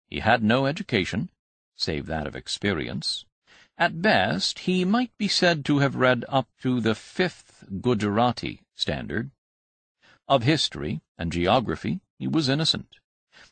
He 0.07 0.21
had 0.21 0.42
no 0.42 0.66
education, 0.66 1.30
save 1.76 2.07
that 2.07 2.26
of 2.26 2.37
experience. 2.37 3.25
At 3.76 4.02
best, 4.02 4.61
he 4.61 4.85
might 4.85 5.16
be 5.18 5.28
said 5.28 5.64
to 5.66 5.78
have 5.78 5.95
read 5.95 6.25
up 6.28 6.49
to 6.62 6.80
the 6.80 6.95
fifth 6.95 7.64
Gujarati 7.80 8.62
standard. 8.75 9.30
Of 10.31 10.43
history 10.43 11.01
and 11.17 11.33
geography 11.33 12.01
he 12.19 12.29
was 12.29 12.51
innocent, 12.51 12.97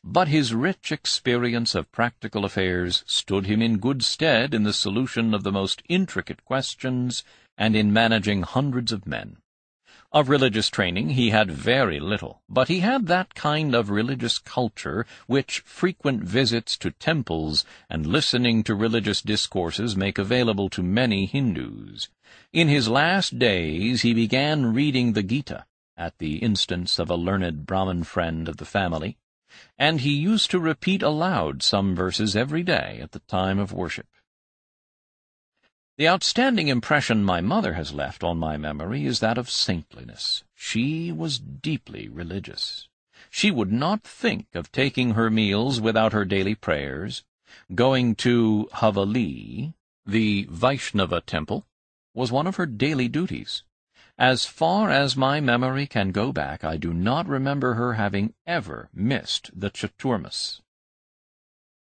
but 0.03 0.27
his 0.27 0.53
rich 0.53 0.91
experience 0.91 1.73
of 1.73 1.91
practical 1.91 2.45
affairs 2.45 3.03
stood 3.07 3.47
him 3.47 3.63
in 3.63 3.79
good 3.79 4.03
stead 4.03 4.53
in 4.53 4.61
the 4.61 4.73
solution 4.73 5.33
of 5.33 5.41
the 5.41 5.51
most 5.51 5.81
intricate 5.89 6.45
questions 6.45 7.23
and 7.57 7.75
in 7.75 7.91
managing 7.91 8.43
hundreds 8.43 8.91
of 8.91 9.07
men. 9.07 9.37
Of 10.11 10.29
religious 10.29 10.69
training 10.69 11.09
he 11.09 11.31
had 11.31 11.49
very 11.49 11.99
little, 11.99 12.43
but 12.47 12.67
he 12.67 12.81
had 12.81 13.07
that 13.07 13.33
kind 13.33 13.73
of 13.73 13.89
religious 13.89 14.37
culture 14.37 15.07
which 15.25 15.61
frequent 15.61 16.21
visits 16.23 16.77
to 16.77 16.91
temples 16.91 17.65
and 17.89 18.05
listening 18.05 18.63
to 18.65 18.75
religious 18.75 19.23
discourses 19.23 19.97
make 19.97 20.19
available 20.19 20.69
to 20.69 20.83
many 20.83 21.25
Hindus. 21.25 22.09
In 22.53 22.67
his 22.67 22.87
last 22.87 23.39
days 23.39 24.03
he 24.03 24.13
began 24.13 24.75
reading 24.75 25.13
the 25.13 25.23
Gita, 25.23 25.65
at 25.97 26.17
the 26.19 26.37
instance 26.37 26.99
of 26.99 27.09
a 27.09 27.15
learned 27.15 27.65
Brahmin 27.65 28.03
friend 28.03 28.47
of 28.47 28.57
the 28.57 28.65
family, 28.65 29.17
and 29.77 30.01
he 30.01 30.11
used 30.11 30.51
to 30.51 30.59
repeat 30.59 31.01
aloud 31.01 31.63
some 31.63 31.95
verses 31.95 32.35
every 32.35 32.63
day 32.63 32.99
at 33.01 33.11
the 33.11 33.19
time 33.19 33.57
of 33.57 33.73
worship. 33.73 34.07
The 35.97 36.07
outstanding 36.07 36.67
impression 36.67 37.23
my 37.23 37.41
mother 37.41 37.73
has 37.73 37.91
left 37.91 38.23
on 38.23 38.37
my 38.37 38.55
memory 38.55 39.07
is 39.07 39.19
that 39.19 39.39
of 39.39 39.49
saintliness. 39.49 40.43
She 40.53 41.11
was 41.11 41.39
deeply 41.39 42.07
religious. 42.07 42.87
She 43.31 43.49
would 43.49 43.71
not 43.71 44.03
think 44.03 44.47
of 44.53 44.71
taking 44.71 45.11
her 45.11 45.31
meals 45.31 45.81
without 45.81 46.13
her 46.13 46.23
daily 46.23 46.53
prayers. 46.53 47.23
Going 47.73 48.13
to 48.17 48.69
Haveli, 48.73 49.73
the 50.05 50.47
Vaishnava 50.51 51.21
temple, 51.21 51.65
was 52.13 52.31
one 52.31 52.45
of 52.45 52.57
her 52.57 52.67
daily 52.67 53.07
duties. 53.07 53.63
As 54.17 54.45
far 54.45 54.89
as 54.89 55.15
my 55.15 55.39
memory 55.39 55.85
can 55.85 56.11
go 56.11 56.31
back, 56.31 56.63
I 56.63 56.77
do 56.77 56.93
not 56.93 57.27
remember 57.27 57.75
her 57.75 57.93
having 57.93 58.33
ever 58.45 58.89
missed 58.93 59.51
the 59.53 59.69
Chaturmas. 59.69 60.61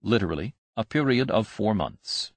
Literally, 0.03 0.55
a 0.77 0.85
period 0.85 1.31
of 1.31 1.47
four 1.47 1.75
months 1.75 2.33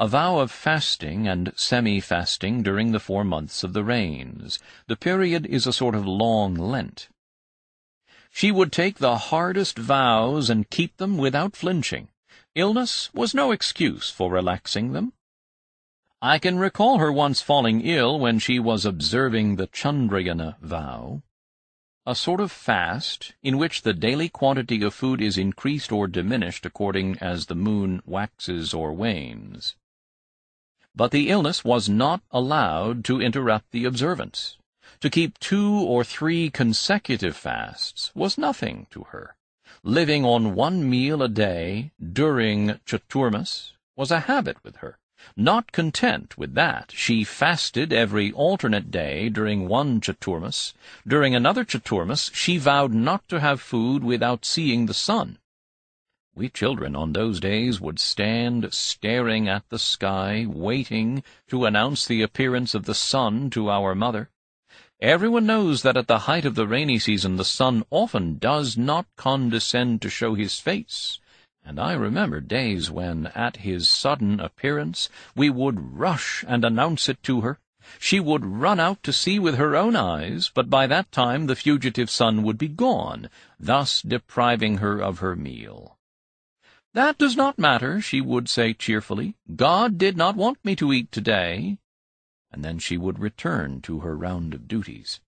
a 0.00 0.08
vow 0.08 0.38
of 0.38 0.50
fasting 0.50 1.28
and 1.28 1.52
semi-fasting 1.56 2.62
during 2.62 2.90
the 2.90 2.98
four 2.98 3.22
months 3.22 3.62
of 3.62 3.74
the 3.74 3.84
rains. 3.84 4.58
The 4.86 4.96
period 4.96 5.44
is 5.44 5.66
a 5.66 5.74
sort 5.74 5.94
of 5.94 6.06
long 6.06 6.54
Lent. 6.54 7.10
She 8.30 8.50
would 8.50 8.72
take 8.72 8.96
the 8.96 9.18
hardest 9.18 9.76
vows 9.76 10.48
and 10.48 10.70
keep 10.70 10.96
them 10.96 11.18
without 11.18 11.54
flinching. 11.54 12.08
Illness 12.54 13.12
was 13.12 13.34
no 13.34 13.50
excuse 13.52 14.08
for 14.08 14.30
relaxing 14.30 14.94
them. 14.94 15.12
I 16.22 16.38
can 16.38 16.58
recall 16.58 16.98
her 16.98 17.10
once 17.10 17.40
falling 17.40 17.80
ill 17.80 18.18
when 18.18 18.38
she 18.38 18.58
was 18.58 18.84
observing 18.84 19.56
the 19.56 19.66
Chandrayana 19.66 20.58
vow, 20.60 21.22
a 22.06 22.14
sort 22.14 22.40
of 22.40 22.52
fast 22.52 23.34
in 23.42 23.58
which 23.58 23.82
the 23.82 23.94
daily 23.94 24.28
quantity 24.28 24.82
of 24.82 24.94
food 24.94 25.20
is 25.20 25.38
increased 25.38 25.90
or 25.92 26.06
diminished 26.06 26.66
according 26.66 27.18
as 27.18 27.46
the 27.46 27.54
moon 27.54 28.02
waxes 28.04 28.74
or 28.74 28.92
wanes 28.92 29.76
but 30.94 31.12
the 31.12 31.30
illness 31.30 31.64
was 31.64 31.88
not 31.88 32.20
allowed 32.30 33.04
to 33.04 33.20
interrupt 33.20 33.70
the 33.70 33.84
observance. 33.84 34.58
To 35.00 35.10
keep 35.10 35.38
two 35.38 35.72
or 35.72 36.04
three 36.04 36.50
consecutive 36.50 37.36
fasts 37.36 38.10
was 38.14 38.36
nothing 38.36 38.86
to 38.90 39.04
her. 39.04 39.36
Living 39.82 40.24
on 40.24 40.54
one 40.54 40.88
meal 40.90 41.22
a 41.22 41.28
day 41.28 41.92
during 42.00 42.78
Chaturmas 42.84 43.72
was 43.96 44.10
a 44.10 44.20
habit 44.20 44.56
with 44.64 44.76
her. 44.76 44.98
Not 45.36 45.70
content 45.70 46.38
with 46.38 46.54
that, 46.54 46.94
she 46.96 47.24
fasted 47.24 47.92
every 47.92 48.32
alternate 48.32 48.90
day 48.90 49.28
during 49.28 49.68
one 49.68 50.00
Chaturmas. 50.00 50.72
During 51.06 51.34
another 51.34 51.62
Chaturmas, 51.62 52.30
she 52.34 52.56
vowed 52.56 52.94
not 52.94 53.28
to 53.28 53.38
have 53.38 53.60
food 53.60 54.02
without 54.02 54.46
seeing 54.46 54.86
the 54.86 54.94
sun. 54.94 55.36
We 56.34 56.48
children 56.48 56.96
on 56.96 57.12
those 57.12 57.38
days 57.38 57.82
would 57.82 57.98
stand 57.98 58.72
staring 58.72 59.46
at 59.46 59.68
the 59.68 59.78
sky, 59.78 60.46
waiting 60.48 61.22
to 61.48 61.66
announce 61.66 62.06
the 62.06 62.22
appearance 62.22 62.74
of 62.74 62.86
the 62.86 62.94
sun 62.94 63.50
to 63.50 63.68
our 63.68 63.94
mother. 63.94 64.30
Everyone 65.02 65.44
knows 65.44 65.82
that 65.82 65.98
at 65.98 66.08
the 66.08 66.20
height 66.20 66.46
of 66.46 66.54
the 66.54 66.66
rainy 66.66 66.98
season 66.98 67.36
the 67.36 67.44
sun 67.44 67.84
often 67.90 68.38
does 68.38 68.78
not 68.78 69.04
condescend 69.16 70.00
to 70.00 70.08
show 70.08 70.34
his 70.34 70.58
face, 70.58 71.18
and 71.70 71.78
I 71.78 71.92
remember 71.92 72.40
days 72.40 72.90
when, 72.90 73.28
at 73.28 73.58
his 73.58 73.88
sudden 73.88 74.40
appearance, 74.40 75.08
we 75.36 75.50
would 75.50 75.96
rush 75.96 76.44
and 76.48 76.64
announce 76.64 77.08
it 77.08 77.22
to 77.22 77.42
her. 77.42 77.60
She 78.00 78.18
would 78.18 78.44
run 78.44 78.80
out 78.80 79.04
to 79.04 79.12
see 79.12 79.38
with 79.38 79.54
her 79.54 79.76
own 79.76 79.94
eyes, 79.94 80.50
but 80.52 80.68
by 80.68 80.88
that 80.88 81.12
time 81.12 81.46
the 81.46 81.54
fugitive 81.54 82.10
sun 82.10 82.42
would 82.42 82.58
be 82.58 82.66
gone, 82.66 83.30
thus 83.60 84.02
depriving 84.02 84.78
her 84.78 85.00
of 85.00 85.20
her 85.20 85.36
meal. 85.36 85.96
That 86.92 87.18
does 87.18 87.36
not 87.36 87.56
matter, 87.56 88.00
she 88.00 88.20
would 88.20 88.48
say 88.48 88.74
cheerfully. 88.74 89.36
God 89.54 89.96
did 89.96 90.16
not 90.16 90.34
want 90.34 90.58
me 90.64 90.74
to 90.74 90.92
eat 90.92 91.12
today. 91.12 91.78
And 92.50 92.64
then 92.64 92.80
she 92.80 92.98
would 92.98 93.20
return 93.20 93.80
to 93.82 94.00
her 94.00 94.16
round 94.16 94.54
of 94.54 94.66
duties. 94.66 95.20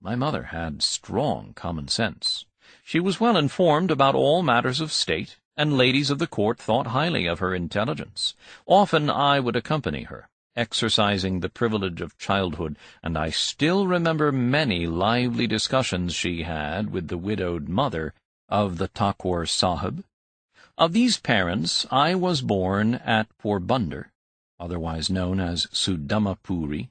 My 0.00 0.16
mother 0.16 0.50
had 0.50 0.82
strong 0.82 1.52
common 1.54 1.86
sense. 1.86 2.44
She 2.88 3.00
was 3.00 3.20
well 3.20 3.36
informed 3.36 3.90
about 3.90 4.14
all 4.14 4.42
matters 4.42 4.80
of 4.80 4.92
state, 4.92 5.36
and 5.58 5.76
ladies 5.76 6.08
of 6.08 6.18
the 6.18 6.26
court 6.26 6.58
thought 6.58 6.86
highly 6.86 7.26
of 7.26 7.38
her 7.38 7.54
intelligence. 7.54 8.34
Often 8.64 9.10
I 9.10 9.40
would 9.40 9.56
accompany 9.56 10.04
her, 10.04 10.30
exercising 10.56 11.40
the 11.40 11.50
privilege 11.50 12.00
of 12.00 12.16
childhood, 12.16 12.78
and 13.02 13.18
I 13.18 13.28
still 13.28 13.86
remember 13.86 14.32
many 14.32 14.86
lively 14.86 15.46
discussions 15.46 16.14
she 16.14 16.44
had 16.44 16.90
with 16.90 17.08
the 17.08 17.18
widowed 17.18 17.68
mother 17.68 18.14
of 18.48 18.78
the 18.78 18.88
Thakur 18.88 19.44
Sahib, 19.44 20.02
of 20.78 20.94
these 20.94 21.18
parents, 21.18 21.84
I 21.90 22.14
was 22.14 22.40
born 22.40 22.94
at 22.94 23.28
Porbandar, 23.36 24.12
otherwise 24.58 25.10
known 25.10 25.40
as 25.40 25.66
Sudamapuri, 25.74 26.88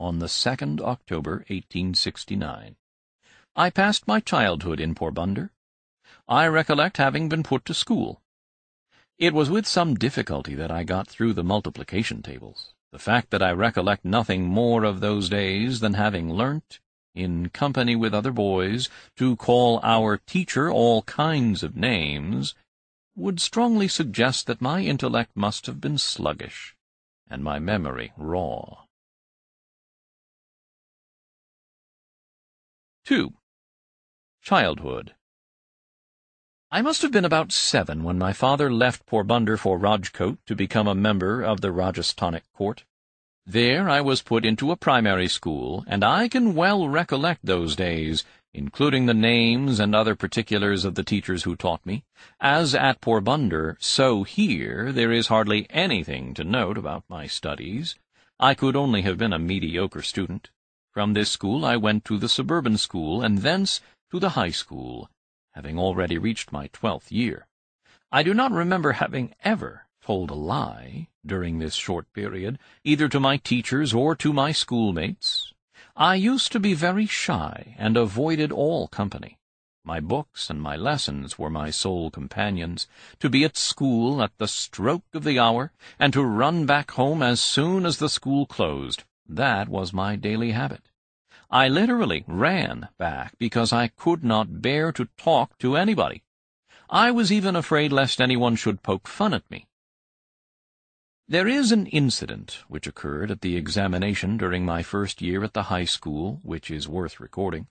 on 0.00 0.18
the 0.18 0.26
2nd 0.26 0.80
October 0.80 1.44
1869. 1.46 2.74
I 3.58 3.70
passed 3.70 4.06
my 4.06 4.20
childhood 4.20 4.78
in 4.78 4.94
Porbandar. 4.94 5.50
I 6.28 6.46
recollect 6.46 6.98
having 6.98 7.28
been 7.28 7.42
put 7.42 7.64
to 7.64 7.74
school. 7.74 8.22
It 9.18 9.34
was 9.34 9.50
with 9.50 9.66
some 9.66 9.96
difficulty 9.96 10.54
that 10.54 10.70
I 10.70 10.84
got 10.84 11.08
through 11.08 11.32
the 11.32 11.42
multiplication 11.42 12.22
tables. 12.22 12.72
The 12.92 13.00
fact 13.00 13.30
that 13.30 13.42
I 13.42 13.50
recollect 13.50 14.04
nothing 14.04 14.44
more 14.44 14.84
of 14.84 15.00
those 15.00 15.28
days 15.28 15.80
than 15.80 15.94
having 15.94 16.32
learnt, 16.32 16.78
in 17.16 17.48
company 17.48 17.96
with 17.96 18.14
other 18.14 18.30
boys, 18.30 18.88
to 19.16 19.34
call 19.34 19.80
our 19.82 20.18
teacher 20.18 20.70
all 20.70 21.02
kinds 21.02 21.64
of 21.64 21.74
names, 21.74 22.54
would 23.16 23.40
strongly 23.40 23.88
suggest 23.88 24.46
that 24.46 24.60
my 24.60 24.82
intellect 24.82 25.32
must 25.34 25.66
have 25.66 25.80
been 25.80 25.98
sluggish, 25.98 26.76
and 27.28 27.42
my 27.42 27.58
memory 27.58 28.12
raw. 28.16 28.84
2. 33.06 33.32
Childhood 34.48 35.12
I 36.70 36.80
must 36.80 37.02
have 37.02 37.12
been 37.12 37.26
about 37.26 37.52
seven 37.52 38.02
when 38.02 38.16
my 38.16 38.32
father 38.32 38.72
left 38.72 39.04
Porbandar 39.04 39.58
for 39.58 39.78
Rajkot 39.78 40.38
to 40.46 40.56
become 40.56 40.88
a 40.88 40.94
member 40.94 41.42
of 41.42 41.60
the 41.60 41.68
Rajasthanic 41.68 42.44
court. 42.54 42.84
There 43.44 43.90
I 43.90 44.00
was 44.00 44.22
put 44.22 44.46
into 44.46 44.70
a 44.70 44.76
primary 44.76 45.28
school, 45.28 45.84
and 45.86 46.02
I 46.02 46.28
can 46.28 46.54
well 46.54 46.88
recollect 46.88 47.44
those 47.44 47.76
days 47.76 48.24
including 48.54 49.04
the 49.04 49.12
names 49.12 49.78
and 49.78 49.94
other 49.94 50.14
particulars 50.14 50.86
of 50.86 50.94
the 50.94 51.04
teachers 51.04 51.42
who 51.42 51.54
taught 51.54 51.84
me. 51.84 52.04
As 52.40 52.74
at 52.74 53.02
Porbandar, 53.02 53.76
so 53.80 54.22
here 54.22 54.92
there 54.92 55.12
is 55.12 55.26
hardly 55.26 55.66
anything 55.68 56.32
to 56.32 56.42
note 56.42 56.78
about 56.78 57.04
my 57.06 57.26
studies. 57.26 57.96
I 58.40 58.54
could 58.54 58.76
only 58.76 59.02
have 59.02 59.18
been 59.18 59.34
a 59.34 59.38
mediocre 59.38 60.00
student. 60.00 60.48
From 60.94 61.12
this 61.12 61.30
school 61.30 61.66
I 61.66 61.76
went 61.76 62.06
to 62.06 62.16
the 62.16 62.30
suburban 62.30 62.78
school, 62.78 63.20
and 63.20 63.40
thence 63.40 63.82
to 64.10 64.18
the 64.18 64.30
high 64.30 64.50
school, 64.50 65.10
having 65.52 65.78
already 65.78 66.18
reached 66.18 66.52
my 66.52 66.68
twelfth 66.68 67.12
year. 67.12 67.46
I 68.10 68.22
do 68.22 68.32
not 68.32 68.52
remember 68.52 68.92
having 68.92 69.34
ever 69.44 69.86
told 70.00 70.30
a 70.30 70.34
lie 70.34 71.08
during 71.26 71.58
this 71.58 71.74
short 71.74 72.10
period, 72.14 72.58
either 72.84 73.08
to 73.08 73.20
my 73.20 73.36
teachers 73.36 73.92
or 73.92 74.16
to 74.16 74.32
my 74.32 74.52
schoolmates. 74.52 75.52
I 75.94 76.14
used 76.14 76.52
to 76.52 76.60
be 76.60 76.72
very 76.72 77.06
shy 77.06 77.74
and 77.76 77.96
avoided 77.96 78.50
all 78.50 78.88
company. 78.88 79.38
My 79.84 80.00
books 80.00 80.48
and 80.48 80.60
my 80.60 80.76
lessons 80.76 81.38
were 81.38 81.50
my 81.50 81.70
sole 81.70 82.10
companions, 82.10 82.86
to 83.20 83.28
be 83.28 83.44
at 83.44 83.56
school 83.56 84.22
at 84.22 84.36
the 84.38 84.48
stroke 84.48 85.04
of 85.12 85.24
the 85.24 85.38
hour, 85.38 85.72
and 85.98 86.12
to 86.12 86.22
run 86.22 86.66
back 86.66 86.92
home 86.92 87.22
as 87.22 87.40
soon 87.40 87.84
as 87.84 87.98
the 87.98 88.08
school 88.08 88.46
closed. 88.46 89.04
That 89.28 89.68
was 89.68 89.92
my 89.92 90.16
daily 90.16 90.52
habit. 90.52 90.88
I 91.50 91.68
literally 91.68 92.24
ran 92.26 92.88
back 92.98 93.32
because 93.38 93.72
I 93.72 93.88
could 93.88 94.22
not 94.22 94.60
bear 94.60 94.92
to 94.92 95.08
talk 95.16 95.56
to 95.58 95.76
anybody. 95.76 96.22
I 96.90 97.10
was 97.10 97.32
even 97.32 97.56
afraid 97.56 97.90
lest 97.90 98.20
anyone 98.20 98.54
should 98.54 98.82
poke 98.82 99.08
fun 99.08 99.32
at 99.32 99.50
me. 99.50 99.66
There 101.26 101.48
is 101.48 101.72
an 101.72 101.86
incident 101.86 102.64
which 102.68 102.86
occurred 102.86 103.30
at 103.30 103.40
the 103.40 103.56
examination 103.56 104.36
during 104.36 104.64
my 104.64 104.82
first 104.82 105.22
year 105.22 105.42
at 105.42 105.54
the 105.54 105.64
high 105.64 105.84
school 105.84 106.40
which 106.42 106.70
is 106.70 106.88
worth 106.88 107.20
recording. 107.20 107.66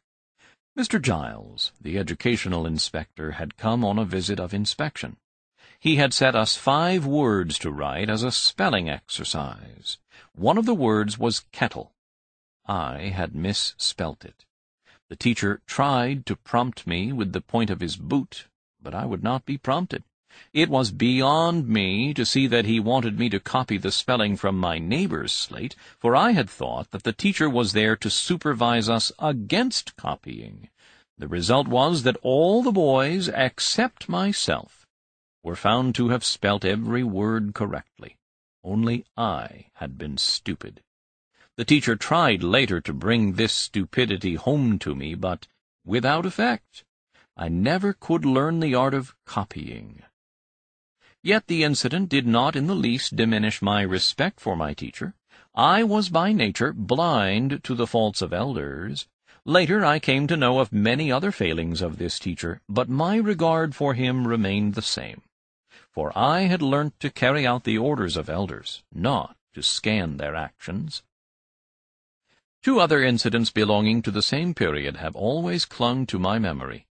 Mr. 0.78 1.02
Giles, 1.02 1.72
the 1.82 1.98
educational 1.98 2.68
inspector, 2.68 3.32
had 3.32 3.58
come 3.58 3.84
on 3.84 3.98
a 3.98 4.06
visit 4.06 4.40
of 4.40 4.54
inspection. 4.54 5.18
He 5.80 5.96
had 5.96 6.14
set 6.14 6.36
us 6.36 6.56
five 6.56 7.06
words 7.06 7.58
to 7.60 7.72
write 7.72 8.10
as 8.10 8.24
a 8.24 8.32
spelling 8.32 8.90
exercise. 8.90 9.98
One 10.34 10.58
of 10.58 10.66
the 10.66 10.76
words 10.76 11.18
was 11.18 11.46
kettle. 11.52 11.94
I 12.68 13.14
had 13.16 13.34
misspelt 13.34 14.26
it. 14.26 14.46
The 15.10 15.16
teacher 15.16 15.62
tried 15.66 16.26
to 16.26 16.36
prompt 16.36 16.86
me 16.86 17.14
with 17.14 17.32
the 17.32 17.42
point 17.42 17.70
of 17.70 17.80
his 17.80 17.96
boot, 17.96 18.48
but 18.82 18.94
I 18.94 19.06
would 19.06 19.24
not 19.24 19.46
be 19.46 19.58
prompted. 19.58 20.04
It 20.54 20.70
was 20.70 20.92
beyond 20.92 21.68
me 21.68 22.14
to 22.14 22.26
see 22.26 22.46
that 22.48 22.66
he 22.66 22.80
wanted 22.80 23.18
me 23.18 23.30
to 23.30 23.40
copy 23.40 23.78
the 23.78 23.92
spelling 23.92 24.36
from 24.36 24.60
my 24.60 24.80
neighbor's 24.80 25.32
slate, 25.32 25.76
for 25.98 26.16
I 26.16 26.32
had 26.32 26.50
thought 26.50 26.92
that 26.92 27.04
the 27.04 27.14
teacher 27.14 27.50
was 27.50 27.72
there 27.72 27.96
to 27.96 28.10
supervise 28.10 28.90
us 28.90 29.12
against 29.18 29.96
copying. 29.96 30.70
The 31.18 31.28
result 31.28 31.68
was 31.68 32.04
that 32.04 32.18
all 32.22 32.62
the 32.62 32.72
boys, 32.72 33.30
except 33.30 34.10
myself, 34.10 34.86
were 35.42 35.56
found 35.56 35.96
to 35.96 36.10
have 36.10 36.26
spelt 36.26 36.66
every 36.66 37.04
word 37.04 37.54
correctly. 37.54 38.18
Only 38.64 39.06
I 39.16 39.68
had 39.76 39.98
been 39.98 40.18
stupid. 40.18 40.82
The 41.58 41.66
teacher 41.66 41.96
tried 41.96 42.44
later 42.44 42.80
to 42.82 42.94
bring 42.94 43.34
this 43.34 43.52
stupidity 43.52 44.36
home 44.36 44.78
to 44.80 44.94
me, 44.94 45.16
but 45.16 45.48
without 45.84 46.26
effect. 46.26 46.84
I 47.36 47.50
never 47.50 47.94
could 47.94 48.26
learn 48.26 48.60
the 48.60 48.76
art 48.76 48.94
of 48.94 49.16
copying. 49.26 50.04
Yet 51.24 51.48
the 51.48 51.64
incident 51.64 52.10
did 52.10 52.28
not 52.28 52.56
in 52.56 52.68
the 52.68 52.76
least 52.76 53.16
diminish 53.16 53.62
my 53.62 53.82
respect 53.82 54.40
for 54.40 54.56
my 54.56 54.76
teacher. 54.76 55.16
I 55.56 55.84
was 55.84 56.10
by 56.10 56.32
nature 56.32 56.74
blind 56.74 57.64
to 57.64 57.74
the 57.74 57.88
faults 57.88 58.22
of 58.22 58.34
elders. 58.34 59.08
Later 59.44 59.84
I 59.84 59.98
came 59.98 60.28
to 60.28 60.38
know 60.38 60.60
of 60.60 60.72
many 60.72 61.12
other 61.12 61.32
failings 61.32 61.82
of 61.82 61.98
this 61.98 62.20
teacher, 62.20 62.62
but 62.70 62.88
my 62.88 63.16
regard 63.16 63.74
for 63.74 63.96
him 63.96 64.28
remained 64.28 64.76
the 64.76 64.84
same. 64.84 65.24
For 65.90 66.16
I 66.16 66.42
had 66.42 66.62
learnt 66.62 67.00
to 67.00 67.10
carry 67.10 67.48
out 67.48 67.64
the 67.64 67.80
orders 67.80 68.16
of 68.16 68.30
elders, 68.30 68.84
not 68.94 69.36
to 69.56 69.64
scan 69.64 70.18
their 70.18 70.36
actions. 70.36 71.02
Two 72.64 72.80
other 72.80 73.04
incidents 73.04 73.50
belonging 73.50 74.02
to 74.02 74.12
the 74.12 74.22
same 74.22 74.54
period 74.54 74.98
have 74.98 75.16
always 75.16 75.66
clung 75.66 76.06
to 76.08 76.20
my 76.20 76.40
memory. 76.40 76.86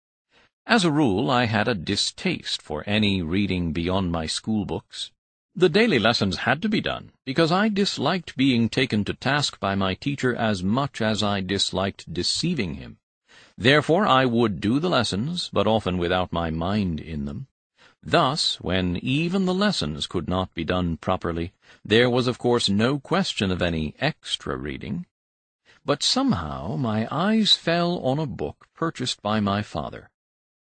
As 0.67 0.85
a 0.85 0.93
rule, 0.93 1.31
I 1.31 1.47
had 1.47 1.67
a 1.67 1.75
distaste 1.75 2.63
for 2.63 2.85
any 2.87 3.23
reading 3.23 3.73
beyond 3.73 4.13
my 4.13 4.27
school 4.27 4.65
books. 4.65 5.11
The 5.55 5.69
daily 5.69 5.99
lessons 5.99 6.39
had 6.39 6.63
to 6.63 6.69
be 6.69 6.81
done, 6.81 7.13
because 7.27 7.53
I 7.53 7.69
disliked 7.69 8.37
being 8.37 8.69
taken 8.69 9.05
to 9.05 9.13
task 9.13 9.61
by 9.61 9.75
my 9.75 9.95
teacher 9.95 10.35
as 10.35 10.63
much 10.63 11.03
as 11.03 11.23
I 11.23 11.41
disliked 11.41 12.13
deceiving 12.13 12.75
him. 12.75 12.99
Therefore 13.59 14.07
I 14.07 14.25
would 14.25 14.61
do 14.61 14.81
the 14.81 14.89
lessons, 14.89 15.51
but 15.53 15.67
often 15.67 15.99
without 15.99 16.33
my 16.33 16.51
mind 16.51 17.01
in 17.01 17.27
them. 17.27 17.49
Thus, 18.03 18.61
when 18.61 18.97
even 18.97 19.45
the 19.45 19.55
lessons 19.55 20.07
could 20.07 20.29
not 20.29 20.55
be 20.55 20.65
done 20.65 20.97
properly, 20.97 21.53
there 21.85 22.09
was 22.09 22.27
of 22.27 22.39
course 22.39 22.69
no 22.69 22.99
question 22.99 23.51
of 23.51 23.61
any 23.61 23.95
extra 23.99 24.57
reading. 24.57 25.07
But 25.85 26.05
somehow 26.05 26.77
my 26.77 27.09
eyes 27.11 27.55
fell 27.55 27.99
on 28.05 28.21
a 28.21 28.27
book 28.27 28.69
purchased 28.73 29.21
by 29.21 29.41
my 29.41 29.63
father. 29.63 30.11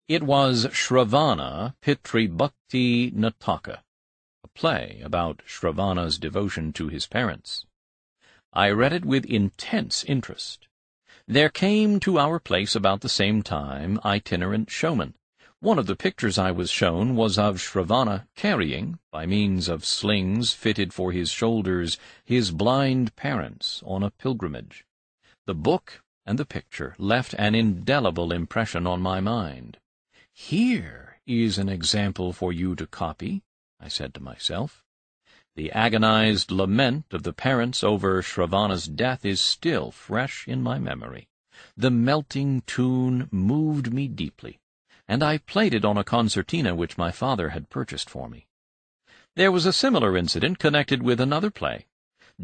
It 0.08 0.22
was 0.22 0.66
Shravana 0.68 1.74
Pitribhakti 1.82 3.10
Nataka, 3.10 3.82
a 4.42 4.48
play 4.54 5.02
about 5.04 5.42
Shravana's 5.46 6.18
devotion 6.18 6.72
to 6.72 6.88
his 6.88 7.06
parents. 7.06 7.66
I 8.54 8.70
read 8.70 8.94
it 8.94 9.04
with 9.04 9.26
intense 9.26 10.02
interest. 10.04 10.66
There 11.28 11.50
came 11.50 12.00
to 12.00 12.18
our 12.18 12.40
place 12.40 12.74
about 12.74 13.02
the 13.02 13.10
same 13.10 13.42
time 13.42 14.00
itinerant 14.02 14.70
showmen. 14.70 15.12
One 15.60 15.78
of 15.78 15.86
the 15.86 15.94
pictures 15.94 16.38
I 16.38 16.52
was 16.52 16.70
shown 16.70 17.16
was 17.16 17.38
of 17.38 17.58
Shravana 17.58 18.28
carrying, 18.34 18.98
by 19.10 19.26
means 19.26 19.68
of 19.68 19.84
slings 19.84 20.54
fitted 20.54 20.94
for 20.94 21.12
his 21.12 21.30
shoulders, 21.30 21.98
his 22.24 22.50
blind 22.50 23.14
parents 23.14 23.82
on 23.84 24.02
a 24.02 24.10
pilgrimage. 24.10 24.86
The 25.44 25.54
book 25.54 26.04
and 26.24 26.38
the 26.38 26.44
picture 26.44 26.94
left 26.98 27.34
an 27.34 27.56
indelible 27.56 28.30
impression 28.32 28.86
on 28.86 29.02
my 29.02 29.20
mind. 29.20 29.78
Here 30.32 31.18
is 31.26 31.58
an 31.58 31.68
example 31.68 32.32
for 32.32 32.52
you 32.52 32.76
to 32.76 32.86
copy, 32.86 33.42
I 33.80 33.88
said 33.88 34.14
to 34.14 34.22
myself. 34.22 34.84
The 35.56 35.72
agonized 35.72 36.52
lament 36.52 37.06
of 37.10 37.24
the 37.24 37.32
parents 37.32 37.82
over 37.82 38.22
Shravana's 38.22 38.86
death 38.86 39.24
is 39.24 39.40
still 39.40 39.90
fresh 39.90 40.46
in 40.46 40.62
my 40.62 40.78
memory. 40.78 41.28
The 41.76 41.90
melting 41.90 42.62
tune 42.62 43.28
moved 43.32 43.92
me 43.92 44.06
deeply, 44.06 44.60
and 45.08 45.24
I 45.24 45.38
played 45.38 45.74
it 45.74 45.84
on 45.84 45.98
a 45.98 46.04
concertina 46.04 46.76
which 46.76 46.96
my 46.96 47.10
father 47.10 47.48
had 47.48 47.68
purchased 47.68 48.08
for 48.08 48.28
me. 48.28 48.46
There 49.34 49.50
was 49.50 49.66
a 49.66 49.72
similar 49.72 50.16
incident 50.16 50.60
connected 50.60 51.02
with 51.02 51.20
another 51.20 51.50
play. 51.50 51.86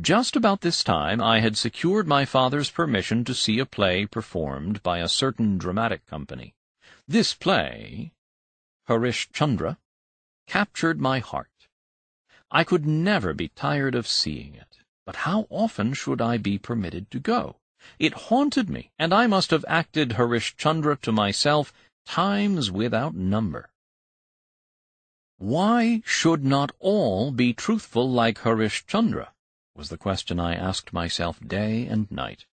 Just 0.01 0.37
about 0.37 0.61
this 0.61 0.85
time 0.85 1.21
I 1.21 1.41
had 1.41 1.57
secured 1.57 2.07
my 2.07 2.25
father's 2.25 2.71
permission 2.71 3.25
to 3.25 3.35
see 3.35 3.59
a 3.59 3.67
play 3.67 4.07
performed 4.07 4.81
by 4.85 4.99
a 4.99 5.09
certain 5.09 5.59
dramatic 5.59 6.07
company. 6.07 6.55
This 7.09 7.35
play, 7.35 8.13
Harishchandra, 8.89 9.77
captured 10.47 11.01
my 11.01 11.19
heart. 11.19 11.69
I 12.49 12.63
could 12.63 12.87
never 12.87 13.35
be 13.35 13.49
tired 13.49 13.97
of 13.97 14.07
seeing 14.07 14.55
it, 14.55 14.79
but 15.05 15.17
how 15.17 15.49
often 15.51 15.95
should 15.95 16.21
I 16.21 16.37
be 16.37 16.59
permitted 16.59 17.11
to 17.11 17.19
go? 17.19 17.57
It 17.99 18.29
haunted 18.29 18.71
me, 18.71 18.93
and 19.01 19.13
I 19.13 19.27
must 19.27 19.51
have 19.51 19.65
acted 19.67 20.11
Harishchandra 20.11 21.01
to 21.01 21.11
myself 21.11 21.73
times 22.07 22.71
without 22.71 23.17
number. 23.17 23.71
Why 25.39 26.03
should 26.05 26.45
not 26.45 26.71
all 26.79 27.33
be 27.33 27.53
truthful 27.53 28.09
like 28.09 28.39
Harishchandra? 28.39 29.31
Was 29.79 29.91
the 29.91 29.97
question 29.97 30.41
I 30.41 30.57
asked 30.57 30.93
myself 30.93 31.39
day 31.39 31.87
and 31.87 32.11
night. 32.11 32.47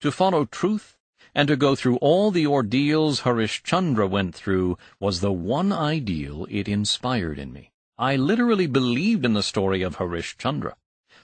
To 0.00 0.12
follow 0.12 0.44
truth 0.44 0.96
and 1.34 1.48
to 1.48 1.56
go 1.56 1.74
through 1.74 1.96
all 1.96 2.30
the 2.30 2.46
ordeals 2.46 3.22
Harishchandra 3.22 4.08
went 4.08 4.32
through 4.32 4.78
was 5.00 5.20
the 5.20 5.32
one 5.32 5.72
ideal 5.72 6.46
it 6.48 6.68
inspired 6.68 7.36
in 7.36 7.52
me. 7.52 7.72
I 7.98 8.14
literally 8.14 8.68
believed 8.68 9.24
in 9.24 9.32
the 9.32 9.42
story 9.42 9.82
of 9.82 9.96
Harishchandra. 9.96 10.76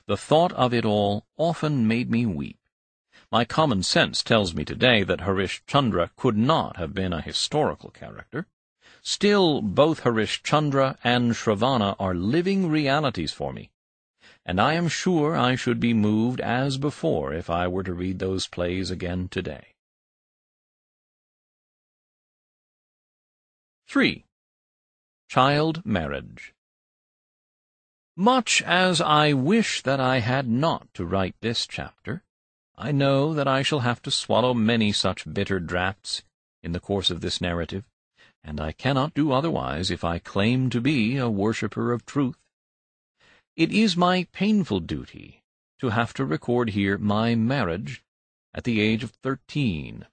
The 0.06 0.16
thought 0.16 0.52
of 0.54 0.74
it 0.74 0.84
all 0.84 1.24
often 1.36 1.86
made 1.86 2.10
me 2.10 2.26
weep. 2.26 2.58
My 3.30 3.44
common 3.44 3.84
sense 3.84 4.24
tells 4.24 4.54
me 4.54 4.64
today 4.64 5.04
that 5.04 5.20
Harishchandra 5.20 6.10
could 6.16 6.36
not 6.36 6.78
have 6.78 6.94
been 6.94 7.12
a 7.12 7.20
historical 7.20 7.90
character. 7.90 8.48
Still, 9.02 9.62
both 9.62 10.02
Harishchandra 10.02 10.98
and 11.04 11.32
Shravana 11.32 11.94
are 12.00 12.14
living 12.14 12.68
realities 12.68 13.32
for 13.32 13.52
me, 13.52 13.70
and 14.46 14.60
I 14.60 14.74
am 14.74 14.88
sure 14.88 15.36
I 15.36 15.54
should 15.54 15.80
be 15.80 15.94
moved 15.94 16.40
as 16.40 16.76
before 16.76 17.32
if 17.32 17.48
I 17.48 17.66
were 17.66 17.82
to 17.82 17.94
read 17.94 18.18
those 18.18 18.46
plays 18.46 18.90
again 18.90 19.28
today. 19.28 19.74
3. 23.88 24.24
Child 25.28 25.86
Marriage 25.86 26.52
Much 28.16 28.60
as 28.62 29.00
I 29.00 29.32
wish 29.32 29.82
that 29.82 30.00
I 30.00 30.18
had 30.18 30.48
not 30.48 30.92
to 30.94 31.06
write 31.06 31.36
this 31.40 31.66
chapter, 31.66 32.22
I 32.76 32.92
know 32.92 33.32
that 33.34 33.48
I 33.48 33.62
shall 33.62 33.80
have 33.80 34.02
to 34.02 34.10
swallow 34.10 34.52
many 34.52 34.92
such 34.92 35.32
bitter 35.32 35.60
draughts 35.60 36.22
in 36.62 36.72
the 36.72 36.80
course 36.80 37.08
of 37.08 37.20
this 37.20 37.40
narrative, 37.40 37.84
and 38.42 38.60
I 38.60 38.72
cannot 38.72 39.14
do 39.14 39.32
otherwise 39.32 39.90
if 39.90 40.04
I 40.04 40.18
claim 40.18 40.70
to 40.70 40.80
be 40.80 41.16
a 41.16 41.30
worshipper 41.30 41.92
of 41.92 42.04
truth. 42.04 42.43
It 43.56 43.70
is 43.70 43.96
my 43.96 44.26
painful 44.32 44.80
duty 44.80 45.44
to 45.78 45.90
have 45.90 46.12
to 46.14 46.24
record 46.24 46.70
here 46.70 46.98
my 46.98 47.36
marriage 47.36 48.02
at 48.52 48.64
the 48.64 48.80
age 48.80 49.04
of 49.04 49.12
thirteen. 49.12 50.06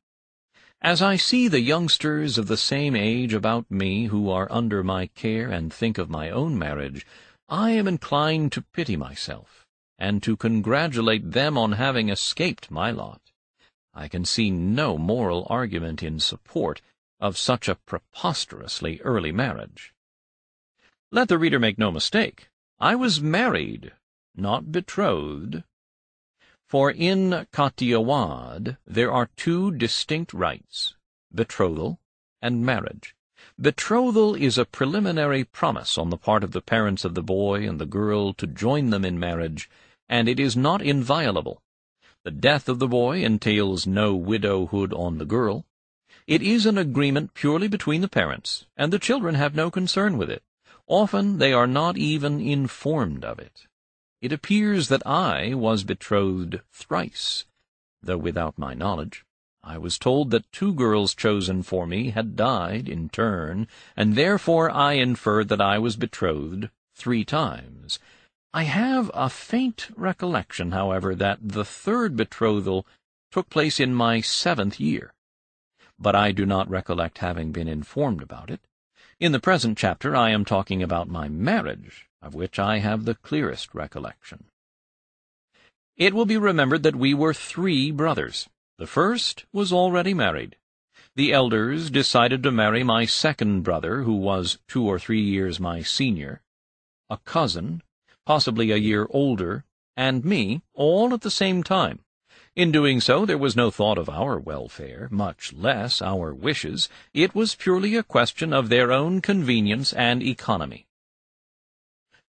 As 0.79 1.01
I 1.01 1.15
see 1.15 1.47
the 1.47 1.59
youngsters 1.59 2.37
of 2.37 2.45
the 2.45 2.55
same 2.55 2.95
age 2.95 3.33
about 3.33 3.71
me 3.71 4.05
who 4.05 4.29
are 4.29 4.47
under 4.51 4.83
my 4.83 5.07
care 5.07 5.49
and 5.49 5.73
think 5.73 5.97
of 5.97 6.07
my 6.07 6.29
own 6.29 6.59
marriage, 6.59 7.03
I 7.49 7.71
am 7.71 7.87
inclined 7.87 8.51
to 8.51 8.61
pity 8.61 8.95
myself, 8.95 9.65
and 9.97 10.21
to 10.21 10.37
congratulate 10.37 11.31
them 11.31 11.57
on 11.57 11.71
having 11.71 12.09
escaped 12.09 12.69
my 12.69 12.91
lot. 12.91 13.31
I 13.91 14.07
can 14.07 14.23
see 14.23 14.51
no 14.51 14.99
moral 14.99 15.47
argument 15.49 16.03
in 16.03 16.19
support 16.19 16.79
of 17.19 17.39
such 17.39 17.67
a 17.67 17.73
preposterously 17.73 19.01
early 19.01 19.31
marriage. 19.31 19.95
Let 21.11 21.27
the 21.27 21.39
reader 21.39 21.57
make 21.57 21.79
no 21.79 21.91
mistake. 21.91 22.49
I 22.83 22.95
was 22.95 23.21
married, 23.21 23.91
not 24.35 24.71
betrothed. 24.71 25.61
For 26.67 26.89
in 26.89 27.45
Kathiawad 27.53 28.77
there 28.87 29.11
are 29.11 29.29
two 29.37 29.69
distinct 29.69 30.33
rites, 30.33 30.95
betrothal 31.31 31.99
and 32.41 32.65
marriage. 32.65 33.13
Betrothal 33.59 34.33
is 34.33 34.57
a 34.57 34.65
preliminary 34.65 35.43
promise 35.43 35.95
on 35.99 36.09
the 36.09 36.17
part 36.17 36.43
of 36.43 36.53
the 36.53 36.61
parents 36.61 37.05
of 37.05 37.13
the 37.13 37.21
boy 37.21 37.67
and 37.67 37.79
the 37.79 37.85
girl 37.85 38.33
to 38.33 38.47
join 38.47 38.89
them 38.89 39.05
in 39.05 39.19
marriage, 39.19 39.69
and 40.09 40.27
it 40.27 40.39
is 40.39 40.57
not 40.57 40.81
inviolable. 40.81 41.61
The 42.23 42.31
death 42.31 42.67
of 42.67 42.79
the 42.79 42.87
boy 42.87 43.23
entails 43.23 43.85
no 43.85 44.15
widowhood 44.15 44.91
on 44.91 45.19
the 45.19 45.25
girl. 45.25 45.67
It 46.25 46.41
is 46.41 46.65
an 46.65 46.79
agreement 46.79 47.35
purely 47.35 47.67
between 47.67 48.01
the 48.01 48.07
parents, 48.07 48.65
and 48.75 48.91
the 48.91 48.97
children 48.97 49.35
have 49.35 49.53
no 49.53 49.69
concern 49.69 50.17
with 50.17 50.31
it. 50.31 50.41
Often 50.87 51.37
they 51.37 51.53
are 51.53 51.67
not 51.67 51.97
even 51.97 52.39
informed 52.39 53.23
of 53.23 53.39
it. 53.39 53.67
It 54.21 54.31
appears 54.31 54.87
that 54.89 55.05
I 55.05 55.53
was 55.53 55.83
betrothed 55.83 56.61
thrice, 56.71 57.45
though 58.01 58.17
without 58.17 58.57
my 58.57 58.73
knowledge. 58.73 59.25
I 59.63 59.77
was 59.77 59.97
told 59.97 60.31
that 60.31 60.51
two 60.51 60.73
girls 60.73 61.13
chosen 61.13 61.63
for 61.63 61.85
me 61.85 62.09
had 62.09 62.35
died 62.35 62.89
in 62.89 63.09
turn, 63.09 63.67
and 63.95 64.15
therefore 64.15 64.69
I 64.71 64.93
inferred 64.93 65.49
that 65.49 65.61
I 65.61 65.77
was 65.77 65.95
betrothed 65.95 66.69
three 66.95 67.23
times. 67.23 67.99
I 68.53 68.63
have 68.63 69.09
a 69.13 69.29
faint 69.29 69.89
recollection, 69.95 70.71
however, 70.71 71.15
that 71.15 71.39
the 71.41 71.65
third 71.65 72.15
betrothal 72.15 72.85
took 73.31 73.49
place 73.49 73.79
in 73.79 73.93
my 73.93 74.21
seventh 74.21 74.79
year 74.79 75.13
but 76.01 76.15
I 76.15 76.31
do 76.31 76.45
not 76.45 76.69
recollect 76.69 77.19
having 77.19 77.51
been 77.51 77.67
informed 77.67 78.23
about 78.23 78.49
it. 78.49 78.59
In 79.21 79.33
the 79.33 79.39
present 79.39 79.77
chapter 79.77 80.15
I 80.15 80.31
am 80.31 80.43
talking 80.43 80.81
about 80.81 81.07
my 81.07 81.29
marriage, 81.29 82.07
of 82.23 82.33
which 82.33 82.57
I 82.57 82.79
have 82.79 83.05
the 83.05 83.13
clearest 83.13 83.75
recollection. 83.75 84.45
It 85.95 86.15
will 86.15 86.25
be 86.25 86.37
remembered 86.37 86.81
that 86.81 86.95
we 86.95 87.13
were 87.13 87.31
three 87.31 87.91
brothers. 87.91 88.49
The 88.79 88.87
first 88.87 89.45
was 89.53 89.71
already 89.71 90.15
married. 90.15 90.55
The 91.15 91.33
elders 91.33 91.91
decided 91.91 92.41
to 92.41 92.51
marry 92.51 92.81
my 92.81 93.05
second 93.05 93.61
brother, 93.61 94.01
who 94.01 94.15
was 94.15 94.57
two 94.67 94.87
or 94.87 94.97
three 94.97 95.21
years 95.21 95.59
my 95.59 95.83
senior, 95.83 96.41
a 97.07 97.17
cousin, 97.17 97.83
possibly 98.25 98.71
a 98.71 98.77
year 98.77 99.05
older, 99.11 99.65
and 99.95 100.25
me, 100.25 100.63
all 100.73 101.13
at 101.13 101.21
the 101.21 101.29
same 101.29 101.61
time. 101.61 101.99
In 102.53 102.73
doing 102.73 102.99
so, 102.99 103.25
there 103.25 103.37
was 103.37 103.55
no 103.55 103.71
thought 103.71 103.97
of 103.97 104.09
our 104.09 104.37
welfare, 104.37 105.07
much 105.09 105.53
less 105.53 106.01
our 106.01 106.33
wishes. 106.33 106.89
It 107.13 107.33
was 107.33 107.55
purely 107.55 107.95
a 107.95 108.03
question 108.03 108.51
of 108.51 108.67
their 108.67 108.91
own 108.91 109.21
convenience 109.21 109.93
and 109.93 110.21
economy. 110.21 110.85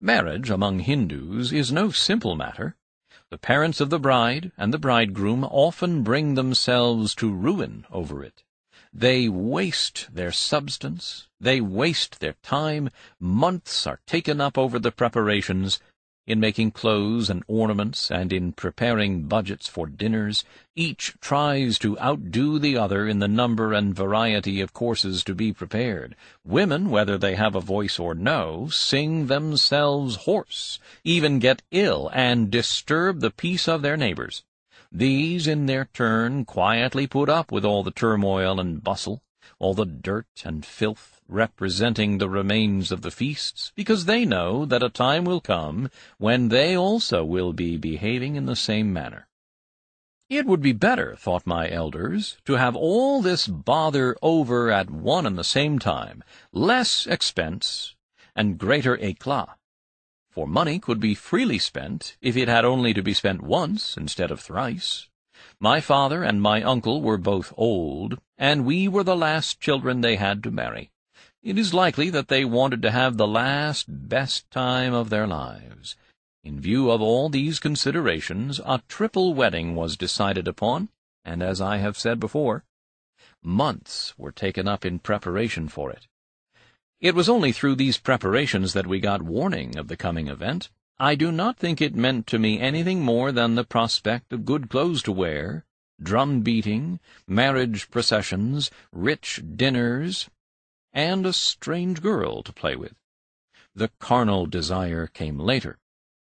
Marriage 0.01 0.49
among 0.49 0.79
Hindus 0.79 1.51
is 1.51 1.71
no 1.71 1.91
simple 1.91 2.35
matter. 2.35 2.75
The 3.29 3.37
parents 3.37 3.79
of 3.79 3.91
the 3.91 3.99
bride 3.99 4.51
and 4.57 4.73
the 4.73 4.79
bridegroom 4.79 5.43
often 5.43 6.01
bring 6.01 6.33
themselves 6.33 7.13
to 7.15 7.31
ruin 7.31 7.85
over 7.91 8.23
it. 8.23 8.43
They 8.91 9.29
waste 9.29 10.07
their 10.11 10.31
substance, 10.31 11.27
they 11.39 11.61
waste 11.61 12.19
their 12.19 12.33
time, 12.41 12.89
months 13.19 13.85
are 13.85 13.99
taken 14.07 14.41
up 14.41 14.57
over 14.57 14.79
the 14.79 14.91
preparations, 14.91 15.79
in 16.27 16.41
making 16.41 16.69
clothes 16.69 17.29
and 17.29 17.41
ornaments, 17.47 18.11
and 18.11 18.33
in 18.33 18.51
preparing 18.51 19.23
budgets 19.23 19.67
for 19.67 19.87
dinners, 19.87 20.43
each 20.75 21.15
tries 21.21 21.79
to 21.79 21.97
outdo 21.99 22.59
the 22.59 22.77
other 22.77 23.07
in 23.07 23.19
the 23.19 23.27
number 23.29 23.71
and 23.71 23.95
variety 23.95 24.59
of 24.59 24.73
courses 24.73 25.23
to 25.23 25.33
be 25.33 25.53
prepared. 25.53 26.15
Women, 26.45 26.89
whether 26.89 27.17
they 27.17 27.35
have 27.35 27.55
a 27.55 27.61
voice 27.61 27.97
or 27.97 28.13
no, 28.13 28.67
sing 28.67 29.27
themselves 29.27 30.17
hoarse, 30.17 30.79
even 31.05 31.39
get 31.39 31.63
ill, 31.71 32.11
and 32.13 32.51
disturb 32.51 33.21
the 33.21 33.31
peace 33.31 33.67
of 33.67 33.81
their 33.81 33.97
neighbors. 33.97 34.43
These, 34.91 35.47
in 35.47 35.65
their 35.65 35.85
turn, 35.93 36.43
quietly 36.43 37.07
put 37.07 37.29
up 37.29 37.51
with 37.51 37.63
all 37.63 37.83
the 37.83 37.91
turmoil 37.91 38.59
and 38.59 38.83
bustle, 38.83 39.21
all 39.59 39.73
the 39.73 39.85
dirt 39.85 40.43
and 40.43 40.65
filth, 40.65 41.16
representing 41.27 42.17
the 42.17 42.29
remains 42.29 42.91
of 42.91 43.01
the 43.01 43.11
feasts, 43.11 43.71
because 43.75 44.05
they 44.05 44.25
know 44.25 44.65
that 44.65 44.83
a 44.83 44.89
time 44.89 45.25
will 45.25 45.41
come 45.41 45.89
when 46.17 46.49
they 46.49 46.75
also 46.75 47.23
will 47.23 47.53
be 47.53 47.77
behaving 47.77 48.35
in 48.35 48.45
the 48.45 48.55
same 48.55 48.91
manner. 48.93 49.27
It 50.29 50.45
would 50.45 50.61
be 50.61 50.73
better, 50.73 51.15
thought 51.15 51.47
my 51.47 51.69
elders, 51.69 52.37
to 52.45 52.53
have 52.53 52.75
all 52.75 53.21
this 53.21 53.47
bother 53.47 54.17
over 54.21 54.71
at 54.71 54.89
one 54.89 55.25
and 55.25 55.37
the 55.37 55.43
same 55.43 55.79
time, 55.79 56.23
less 56.51 57.07
expense, 57.07 57.95
and 58.35 58.57
greater 58.57 58.97
éclat. 58.97 59.55
For 60.29 60.45
money 60.45 60.79
could 60.79 60.99
be 60.99 61.15
freely 61.15 61.59
spent 61.59 62.17
if 62.21 62.35
it 62.35 62.47
had 62.47 62.65
only 62.65 62.93
to 62.93 63.01
be 63.01 63.13
spent 63.13 63.41
once 63.41 63.95
instead 63.95 64.29
of 64.29 64.39
thrice. 64.39 65.07
My 65.59 65.81
father 65.81 66.23
and 66.23 66.41
my 66.41 66.61
uncle 66.61 67.01
were 67.01 67.17
both 67.17 67.53
old, 67.55 68.19
and 68.37 68.65
we 68.65 68.87
were 68.87 69.03
the 69.03 69.15
last 69.15 69.59
children 69.59 70.01
they 70.01 70.17
had 70.17 70.43
to 70.43 70.51
marry. 70.51 70.91
It 71.47 71.57
is 71.57 71.73
likely 71.73 72.09
that 72.09 72.27
they 72.27 72.43
wanted 72.43 72.81
to 72.81 72.91
have 72.91 73.15
the 73.15 73.25
last, 73.25 73.85
best 73.87 74.51
time 74.51 74.93
of 74.93 75.09
their 75.09 75.25
lives. 75.25 75.95
In 76.43 76.59
view 76.59 76.91
of 76.91 77.01
all 77.01 77.29
these 77.29 77.61
considerations, 77.61 78.59
a 78.65 78.81
triple 78.89 79.33
wedding 79.33 79.73
was 79.73 79.95
decided 79.95 80.45
upon, 80.45 80.89
and 81.23 81.41
as 81.41 81.61
I 81.61 81.77
have 81.77 81.97
said 81.97 82.19
before, 82.19 82.65
months 83.41 84.13
were 84.17 84.33
taken 84.33 84.67
up 84.67 84.83
in 84.83 84.99
preparation 84.99 85.69
for 85.69 85.89
it. 85.89 86.07
It 86.99 87.15
was 87.15 87.29
only 87.29 87.53
through 87.53 87.75
these 87.75 87.97
preparations 87.97 88.73
that 88.73 88.85
we 88.85 88.99
got 88.99 89.21
warning 89.21 89.77
of 89.77 89.87
the 89.87 89.95
coming 89.95 90.27
event. 90.27 90.69
I 90.99 91.15
do 91.15 91.31
not 91.31 91.57
think 91.57 91.79
it 91.79 91.95
meant 91.95 92.27
to 92.27 92.39
me 92.39 92.59
anything 92.59 93.05
more 93.05 93.31
than 93.31 93.55
the 93.55 93.63
prospect 93.63 94.33
of 94.33 94.43
good 94.43 94.69
clothes 94.69 95.01
to 95.03 95.13
wear, 95.13 95.63
drum 96.03 96.41
beating, 96.41 96.99
marriage 97.25 97.89
processions, 97.89 98.69
rich 98.91 99.41
dinners, 99.55 100.29
and 100.93 101.25
a 101.25 101.33
strange 101.33 102.01
girl 102.01 102.43
to 102.43 102.53
play 102.53 102.75
with. 102.75 102.95
The 103.75 103.91
carnal 103.99 104.45
desire 104.45 105.07
came 105.07 105.37
later. 105.37 105.77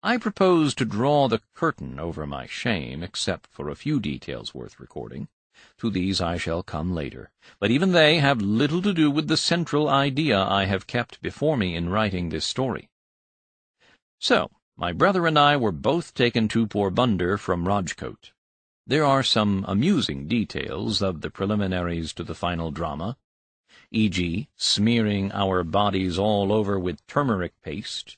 I 0.01 0.17
propose 0.17 0.75
to 0.75 0.85
draw 0.85 1.27
the 1.27 1.41
curtain 1.53 1.99
over 1.99 2.27
my 2.27 2.45
shame, 2.45 3.03
except 3.03 3.47
for 3.47 3.69
a 3.69 3.75
few 3.75 3.99
details 3.99 4.53
worth 4.53 4.79
recording. 4.79 5.27
To 5.77 5.89
these 5.89 6.19
I 6.19 6.37
shall 6.37 6.63
come 6.63 6.93
later, 6.93 7.31
but 7.59 7.71
even 7.71 7.91
they 7.91 8.19
have 8.19 8.41
little 8.41 8.81
to 8.81 8.93
do 8.93 9.09
with 9.09 9.27
the 9.27 9.37
central 9.37 9.87
idea 9.87 10.41
I 10.41 10.65
have 10.65 10.87
kept 10.87 11.21
before 11.21 11.57
me 11.57 11.75
in 11.75 11.89
writing 11.89 12.29
this 12.29 12.45
story. 12.45 12.89
So, 14.19 14.51
my 14.75 14.91
brother 14.91 15.27
and 15.27 15.37
I 15.37 15.55
were 15.55 15.71
both 15.71 16.13
taken 16.13 16.47
to 16.49 16.67
Porbandar 16.67 17.37
from 17.37 17.65
Rajkot. 17.65 18.31
There 18.87 19.05
are 19.05 19.23
some 19.23 19.63
amusing 19.67 20.27
details 20.27 21.01
of 21.01 21.21
the 21.21 21.29
preliminaries 21.29 22.11
to 22.13 22.23
the 22.23 22.35
final 22.35 22.71
drama, 22.71 23.17
e.g., 23.93 24.49
smearing 24.57 25.31
our 25.31 25.63
bodies 25.63 26.19
all 26.19 26.51
over 26.51 26.79
with 26.79 27.05
turmeric 27.07 27.53
paste, 27.61 28.17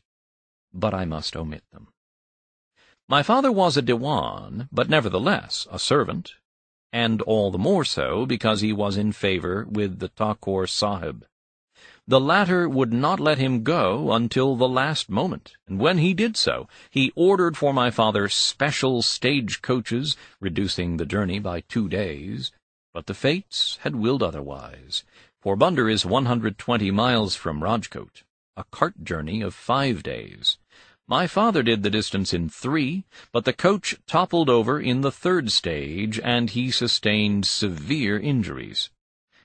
but 0.74 0.94
I 0.94 1.06
must 1.06 1.36
omit 1.36 1.64
them. 1.72 1.90
My 3.08 3.22
father 3.22 3.52
was 3.52 3.78
a 3.78 3.84
Dewan, 3.84 4.68
but 4.72 4.90
nevertheless 4.90 5.68
a 5.72 5.78
servant, 5.78 6.34
and 6.92 7.22
all 7.22 7.52
the 7.52 7.60
more 7.60 7.86
so 7.86 8.26
because 8.26 8.62
he 8.62 8.74
was 8.74 8.98
in 8.98 9.12
favour 9.12 9.68
with 9.70 10.00
the 10.00 10.08
Thakur 10.08 10.66
Sahib. 10.66 11.26
The 12.08 12.20
latter 12.20 12.70
would 12.70 12.94
not 12.94 13.20
let 13.20 13.38
him 13.38 13.64
go 13.64 14.12
until 14.12 14.56
the 14.56 14.70
last 14.70 15.10
moment, 15.10 15.58
and 15.68 15.80
when 15.80 15.98
he 15.98 16.14
did 16.14 16.38
so, 16.38 16.68
he 16.90 17.12
ordered 17.16 17.58
for 17.58 17.74
my 17.74 17.90
father 17.92 18.30
special 18.30 19.02
stage 19.02 19.62
coaches, 19.62 20.16
reducing 20.40 20.98
the 20.98 21.06
journey 21.06 21.40
by 21.40 21.62
two 21.62 21.90
days. 21.90 22.52
But 22.94 23.08
the 23.08 23.14
fates 23.14 23.78
had 23.82 23.96
willed 23.96 24.24
otherwise. 24.24 25.04
Porbandar 25.46 25.92
is 25.92 26.08
120 26.08 26.90
miles 26.90 27.36
from 27.36 27.62
Rajkot, 27.62 28.24
a 28.58 28.64
cart 28.72 29.04
journey 29.04 29.44
of 29.44 29.54
five 29.54 30.02
days. 30.02 30.58
My 31.08 31.28
father 31.28 31.62
did 31.62 31.84
the 31.84 31.92
distance 31.92 32.34
in 32.34 32.50
three, 32.50 33.06
but 33.32 33.46
the 33.46 33.54
coach 33.54 33.96
toppled 34.08 34.50
over 34.50 34.80
in 34.80 35.02
the 35.02 35.12
third 35.12 35.52
stage, 35.52 36.20
and 36.20 36.50
he 36.50 36.72
sustained 36.72 37.46
severe 37.46 38.18
injuries. 38.18 38.90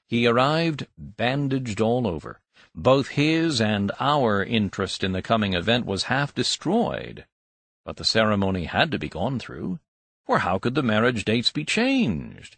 He 0.08 0.26
arrived 0.26 0.86
bandaged 0.96 1.82
all 1.82 2.06
over. 2.06 2.40
Both 2.74 3.08
his 3.08 3.60
and 3.60 3.92
our 4.00 4.42
interest 4.42 5.04
in 5.04 5.12
the 5.12 5.20
coming 5.20 5.52
event 5.52 5.84
was 5.84 6.04
half 6.04 6.34
destroyed. 6.34 7.26
But 7.84 7.98
the 7.98 8.06
ceremony 8.06 8.64
had 8.64 8.90
to 8.92 8.98
be 8.98 9.10
gone 9.10 9.38
through, 9.38 9.80
for 10.24 10.38
how 10.38 10.58
could 10.58 10.74
the 10.74 10.82
marriage 10.82 11.26
dates 11.26 11.52
be 11.52 11.66
changed? 11.66 12.56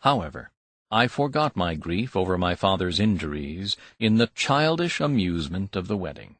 However, 0.00 0.50
I 0.90 1.08
forgot 1.08 1.56
my 1.56 1.74
grief 1.74 2.14
over 2.14 2.38
my 2.38 2.54
father's 2.54 3.00
injuries 3.00 3.76
in 3.98 4.18
the 4.18 4.28
childish 4.36 5.00
amusement 5.00 5.74
of 5.74 5.88
the 5.88 5.96
wedding. 5.96 6.36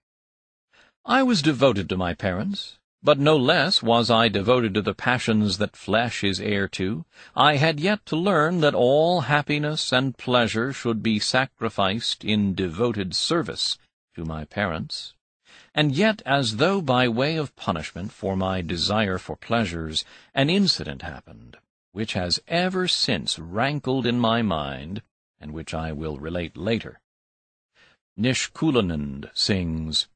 I 1.04 1.24
was 1.24 1.42
devoted 1.42 1.88
to 1.88 1.96
my 1.96 2.14
parents, 2.14 2.78
but 3.02 3.18
no 3.18 3.36
less 3.36 3.82
was 3.82 4.08
I 4.08 4.28
devoted 4.28 4.72
to 4.74 4.82
the 4.82 4.94
passions 4.94 5.58
that 5.58 5.74
flesh 5.74 6.22
is 6.22 6.40
heir 6.40 6.68
to. 6.68 7.04
I 7.34 7.56
had 7.56 7.80
yet 7.80 8.06
to 8.06 8.16
learn 8.16 8.60
that 8.60 8.74
all 8.74 9.22
happiness 9.22 9.92
and 9.92 10.16
pleasure 10.16 10.72
should 10.72 11.02
be 11.02 11.18
sacrificed 11.18 12.24
in 12.24 12.54
devoted 12.54 13.16
service 13.16 13.78
to 14.14 14.24
my 14.24 14.44
parents. 14.44 15.14
And 15.74 15.96
yet, 15.96 16.22
as 16.24 16.58
though 16.58 16.80
by 16.80 17.08
way 17.08 17.36
of 17.36 17.56
punishment 17.56 18.12
for 18.12 18.36
my 18.36 18.62
desire 18.62 19.18
for 19.18 19.34
pleasures, 19.34 20.04
an 20.34 20.50
incident 20.50 21.02
happened 21.02 21.56
which 21.96 22.12
has 22.12 22.38
ever 22.46 22.86
since 22.86 23.38
rankled 23.38 24.06
in 24.06 24.20
my 24.20 24.42
mind, 24.42 25.00
and 25.40 25.50
which 25.54 25.72
I 25.72 25.92
will 25.92 26.18
relate 26.18 26.54
later. 26.54 27.00
Nishkulanand 28.18 29.30
sings, 29.32 30.06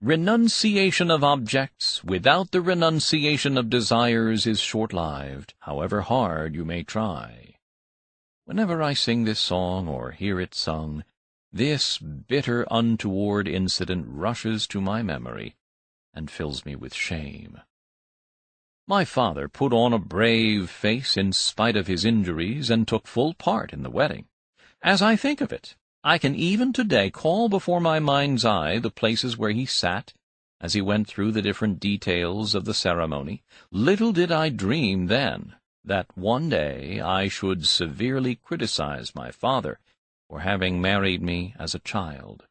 Renunciation 0.00 1.10
of 1.10 1.22
objects 1.22 2.02
without 2.02 2.50
the 2.50 2.62
renunciation 2.62 3.58
of 3.58 3.68
desires 3.68 4.46
is 4.46 4.58
short-lived, 4.58 5.52
however 5.58 6.00
hard 6.00 6.54
you 6.54 6.64
may 6.64 6.82
try. 6.82 7.56
Whenever 8.46 8.82
I 8.82 8.94
sing 8.94 9.24
this 9.24 9.38
song 9.38 9.88
or 9.88 10.12
hear 10.12 10.40
it 10.40 10.54
sung, 10.54 11.04
this 11.52 11.98
bitter 11.98 12.66
untoward 12.70 13.46
incident 13.46 14.06
rushes 14.08 14.66
to 14.68 14.80
my 14.80 15.02
memory 15.02 15.56
and 16.14 16.30
fills 16.30 16.64
me 16.64 16.74
with 16.74 16.94
shame. 16.94 17.60
My 18.92 19.06
father 19.06 19.48
put 19.48 19.72
on 19.72 19.94
a 19.94 19.98
brave 19.98 20.68
face 20.68 21.16
in 21.16 21.32
spite 21.32 21.76
of 21.76 21.86
his 21.86 22.04
injuries 22.04 22.68
and 22.68 22.86
took 22.86 23.06
full 23.06 23.32
part 23.32 23.72
in 23.72 23.82
the 23.82 23.88
wedding. 23.88 24.26
As 24.82 25.00
I 25.00 25.16
think 25.16 25.40
of 25.40 25.50
it, 25.50 25.76
I 26.04 26.18
can 26.18 26.34
even 26.34 26.74
today 26.74 27.08
call 27.08 27.48
before 27.48 27.80
my 27.80 28.00
mind's 28.00 28.44
eye 28.44 28.78
the 28.78 28.90
places 28.90 29.38
where 29.38 29.52
he 29.52 29.64
sat 29.64 30.12
as 30.60 30.74
he 30.74 30.82
went 30.82 31.08
through 31.08 31.32
the 31.32 31.40
different 31.40 31.80
details 31.80 32.54
of 32.54 32.66
the 32.66 32.74
ceremony. 32.74 33.42
Little 33.70 34.12
did 34.12 34.30
I 34.30 34.50
dream 34.50 35.06
then 35.06 35.54
that 35.82 36.14
one 36.14 36.50
day 36.50 37.00
I 37.00 37.28
should 37.28 37.66
severely 37.66 38.34
criticize 38.34 39.14
my 39.14 39.30
father 39.30 39.78
for 40.28 40.40
having 40.40 40.82
married 40.82 41.22
me 41.22 41.54
as 41.58 41.74
a 41.74 41.78
child. 41.78 42.44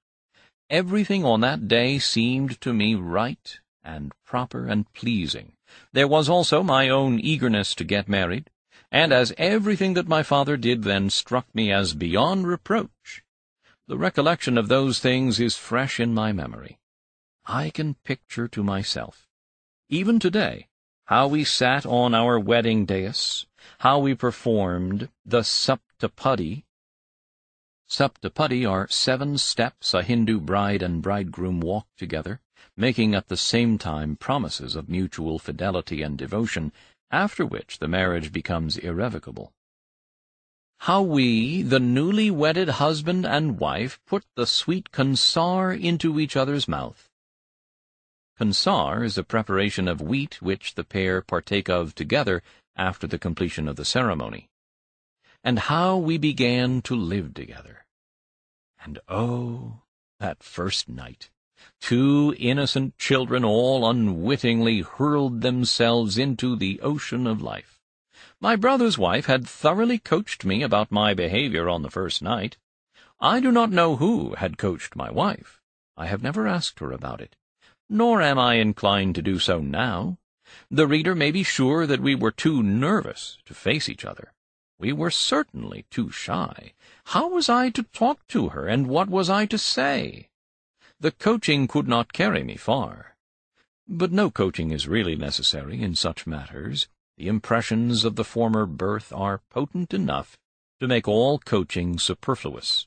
Everything 0.72 1.24
on 1.24 1.42
that 1.42 1.68
day 1.68 2.00
seemed 2.00 2.60
to 2.62 2.74
me 2.74 2.96
right 2.96 3.60
and 3.84 4.12
proper 4.26 4.66
and 4.66 4.92
pleasing. 4.94 5.54
There 5.94 6.08
was 6.08 6.30
also 6.30 6.64
my 6.64 6.90
own 6.90 7.20
eagerness 7.20 7.76
to 7.76 7.84
get 7.84 8.10
married, 8.10 8.50
and 8.92 9.14
as 9.14 9.34
everything 9.38 9.94
that 9.94 10.08
my 10.08 10.24
father 10.24 10.58
did 10.58 10.84
then 10.84 11.10
struck 11.10 11.54
me 11.56 11.72
as 11.72 11.94
beyond 11.94 12.48
reproach, 12.48 13.24
the 13.88 13.98
recollection 13.98 14.58
of 14.58 14.68
those 14.68 15.00
things 15.00 15.40
is 15.40 15.56
fresh 15.58 16.00
in 16.00 16.14
my 16.14 16.32
memory. 16.32 16.80
I 17.46 17.70
can 17.70 17.96
picture 17.96 18.48
to 18.50 18.64
myself, 18.64 19.28
even 19.90 20.20
today, 20.20 20.68
how 21.06 21.28
we 21.28 21.44
sat 21.44 21.86
on 21.86 22.14
our 22.14 22.40
wedding 22.40 22.86
dais, 22.86 23.46
how 23.80 24.00
we 24.00 24.16
performed 24.16 25.10
the 25.26 25.42
Saptapadi. 25.42 26.64
Saptapadi 27.90 28.70
are 28.70 28.88
seven 28.88 29.38
steps 29.38 29.94
a 29.94 30.04
Hindu 30.04 30.40
bride 30.40 30.82
and 30.82 31.02
bridegroom 31.02 31.60
walk 31.60 31.88
together, 31.98 32.40
making 32.78 33.16
at 33.16 33.28
the 33.28 33.38
same 33.38 33.78
time 33.78 34.16
promises 34.16 34.76
of 34.76 34.90
mutual 34.90 35.40
fidelity 35.40 36.02
and 36.02 36.18
devotion, 36.18 36.72
after 37.12 37.46
which 37.46 37.80
the 37.80 37.88
marriage 37.88 38.32
becomes 38.32 38.78
irrevocable. 38.78 39.54
How 40.80 41.02
we, 41.02 41.62
the 41.62 41.80
newly 41.80 42.32
wedded 42.32 42.70
husband 42.70 43.26
and 43.26 43.60
wife, 43.60 44.00
put 44.08 44.26
the 44.36 44.48
sweet 44.48 44.92
kansar 44.92 45.74
into 45.74 46.20
each 46.20 46.36
other's 46.36 46.68
mouth. 46.68 47.10
Kansar 48.40 49.04
is 49.04 49.18
a 49.18 49.24
preparation 49.24 49.88
of 49.88 50.02
wheat 50.02 50.42
which 50.42 50.74
the 50.74 50.84
pair 50.84 51.22
partake 51.22 51.70
of 51.70 51.94
together 51.94 52.42
after 52.76 53.06
the 53.06 53.20
completion 53.20 53.68
of 53.68 53.76
the 53.76 53.86
ceremony. 53.86 54.50
And 55.44 55.60
how 55.60 55.98
we 55.98 56.18
began 56.18 56.82
to 56.84 56.96
live 56.96 57.36
together. 57.36 57.86
And 58.84 58.98
oh, 59.08 59.82
that 60.20 60.42
first 60.42 60.90
night! 60.90 61.30
Two 61.80 62.36
innocent 62.40 62.98
children 62.98 63.46
all 63.46 63.90
unwittingly 63.90 64.82
hurled 64.82 65.42
themselves 65.42 66.18
into 66.18 66.56
the 66.56 66.80
ocean 66.82 67.28
of 67.28 67.42
life. 67.42 67.80
My 68.40 68.56
brother's 68.56 68.98
wife 68.98 69.28
had 69.28 69.48
thoroughly 69.48 70.00
coached 70.00 70.44
me 70.44 70.64
about 70.64 70.92
my 70.92 71.14
behavior 71.14 71.70
on 71.70 71.84
the 71.84 71.92
first 71.92 72.22
night. 72.22 72.58
I 73.20 73.40
do 73.40 73.52
not 73.52 73.72
know 73.72 73.98
who 73.98 74.34
had 74.34 74.58
coached 74.58 74.96
my 74.96 75.12
wife. 75.12 75.62
I 75.96 76.08
have 76.08 76.24
never 76.24 76.48
asked 76.48 76.80
her 76.80 76.92
about 76.92 77.22
it. 77.22 77.36
Nor 77.88 78.22
am 78.22 78.40
I 78.40 78.56
inclined 78.56 79.14
to 79.16 79.22
do 79.22 79.38
so 79.38 79.60
now. 79.60 80.18
The 80.72 80.88
reader 80.88 81.14
may 81.14 81.30
be 81.30 81.44
sure 81.44 81.86
that 81.86 82.02
we 82.02 82.16
were 82.16 82.32
too 82.32 82.64
nervous 82.64 83.38
to 83.46 83.54
face 83.54 83.88
each 83.88 84.04
other. 84.04 84.34
We 84.80 84.92
were 84.92 85.12
certainly 85.12 85.86
too 85.92 86.10
shy. 86.10 86.74
How 87.06 87.30
was 87.30 87.48
I 87.48 87.70
to 87.70 87.84
talk 87.84 88.26
to 88.30 88.50
her, 88.50 88.66
and 88.66 88.88
what 88.88 89.10
was 89.10 89.30
I 89.30 89.46
to 89.46 89.60
say? 89.60 90.30
The 91.02 91.12
coaching 91.12 91.68
could 91.68 91.88
not 91.88 92.14
carry 92.14 92.44
me 92.44 92.58
far. 92.58 93.16
But 93.88 94.12
no 94.12 94.30
coaching 94.30 94.70
is 94.70 94.88
really 94.88 95.16
necessary 95.16 95.82
in 95.82 95.96
such 95.96 96.28
matters. 96.28 96.90
The 97.18 97.28
impressions 97.28 98.06
of 98.06 98.18
the 98.18 98.24
former 98.24 98.68
birth 98.68 99.12
are 99.12 99.42
potent 99.50 99.96
enough 99.96 100.38
to 100.80 100.88
make 100.88 101.08
all 101.08 101.40
coaching 101.40 101.98
superfluous. 101.98 102.86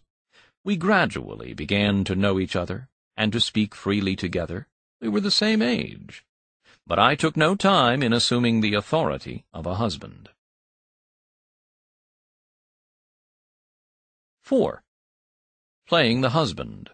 We 0.63 0.77
gradually 0.77 1.55
began 1.55 2.05
to 2.05 2.15
know 2.15 2.39
each 2.39 2.55
other, 2.55 2.89
and 3.17 3.33
to 3.33 3.41
speak 3.41 3.75
freely 3.75 4.15
together. 4.15 4.69
We 5.01 5.09
were 5.09 5.21
the 5.21 5.33
same 5.33 5.61
age. 5.61 6.25
But 6.87 7.01
I 7.01 7.17
took 7.17 7.37
no 7.37 7.57
time 7.57 8.01
in 8.01 8.13
assuming 8.13 8.61
the 8.61 8.75
authority 8.75 9.45
of 9.53 9.67
a 9.67 9.75
husband. 9.75 10.29
4. 14.43 14.85
Playing 15.89 16.21
the 16.21 16.31
husband. 16.31 16.91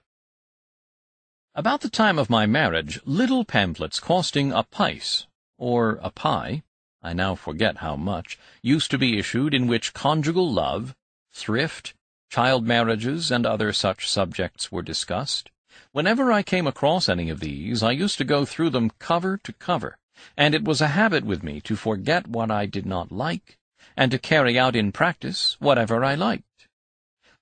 About 1.57 1.81
the 1.81 1.91
time 1.91 2.17
of 2.17 2.31
my 2.31 2.47
marriage, 2.47 3.01
little 3.05 3.45
pamphlets 3.45 3.99
costing 3.99 4.53
a 4.53 4.63
pice, 4.63 5.27
or 5.59 5.99
a 6.01 6.09
pie, 6.09 6.63
I 7.03 7.13
now 7.13 7.35
forget 7.35 7.79
how 7.79 7.97
much, 7.97 8.39
used 8.63 8.93
to 8.93 8.99
be 8.99 9.19
issued 9.19 9.53
in 9.53 9.67
which 9.67 9.93
conjugal 9.93 10.49
love, 10.49 10.95
thrift, 11.33 11.95
child 12.31 12.69
marriages, 12.69 13.33
and 13.33 13.45
other 13.45 13.73
such 13.73 14.09
subjects 14.09 14.71
were 14.71 14.83
discussed. 14.83 15.51
Whenever 15.91 16.31
I 16.31 16.45
came 16.45 16.69
across 16.69 17.09
any 17.09 17.31
of 17.31 17.41
these, 17.41 17.83
I 17.83 17.91
used 17.91 18.19
to 18.19 18.25
go 18.25 18.45
through 18.45 18.71
them 18.71 18.91
cover 19.01 19.37
to 19.39 19.53
cover, 19.53 19.99
and 20.37 20.55
it 20.55 20.63
was 20.63 20.81
a 20.81 20.89
habit 20.89 21.25
with 21.25 21.43
me 21.43 21.61
to 21.63 21.75
forget 21.75 22.29
what 22.29 22.53
I 22.53 22.67
did 22.67 22.87
not 22.87 23.11
like, 23.11 23.59
and 23.97 24.13
to 24.13 24.21
carry 24.21 24.57
out 24.57 24.77
in 24.77 24.93
practice 24.93 25.57
whatever 25.59 26.05
I 26.05 26.15
liked. 26.15 26.69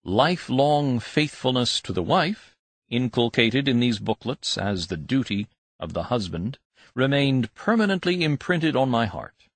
Lifelong 0.03 0.99
faithfulness 0.99 1.83
to 1.83 1.93
the 1.93 2.03
wife, 2.03 2.57
inculcated 2.91 3.69
in 3.69 3.81
these 3.81 3.99
booklets 3.99 4.57
as 4.59 4.87
the 4.87 4.97
duty 4.97 5.49
of 5.79 5.93
the 5.93 6.05
husband, 6.05 6.59
remained 6.95 7.55
permanently 7.55 8.25
imprinted 8.25 8.75
on 8.75 8.89
my 8.89 9.07
heart. 9.07 9.49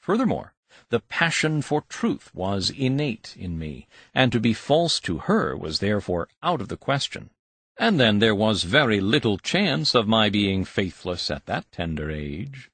Furthermore, 0.00 0.54
the 0.90 1.00
passion 1.00 1.60
for 1.60 1.82
truth 1.82 2.34
was 2.34 2.70
innate 2.70 3.34
in 3.36 3.58
me, 3.58 3.86
and 4.14 4.32
to 4.32 4.40
be 4.40 4.54
false 4.54 5.00
to 5.00 5.18
her 5.18 5.56
was 5.56 5.80
therefore 5.80 6.28
out 6.42 6.60
of 6.60 6.68
the 6.68 6.76
question. 6.76 7.30
And 7.78 8.00
then 8.00 8.18
there 8.18 8.34
was 8.34 8.64
very 8.64 9.00
little 9.00 9.38
chance 9.38 9.94
of 9.94 10.08
my 10.08 10.30
being 10.30 10.64
faithless 10.64 11.30
at 11.30 11.46
that 11.46 11.70
tender 11.70 12.10
age. 12.10 12.70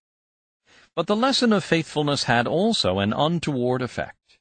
But 0.94 1.08
the 1.08 1.16
lesson 1.16 1.52
of 1.52 1.64
faithfulness 1.64 2.24
had 2.24 2.46
also 2.46 3.00
an 3.00 3.12
untoward 3.12 3.82
effect. 3.82 4.38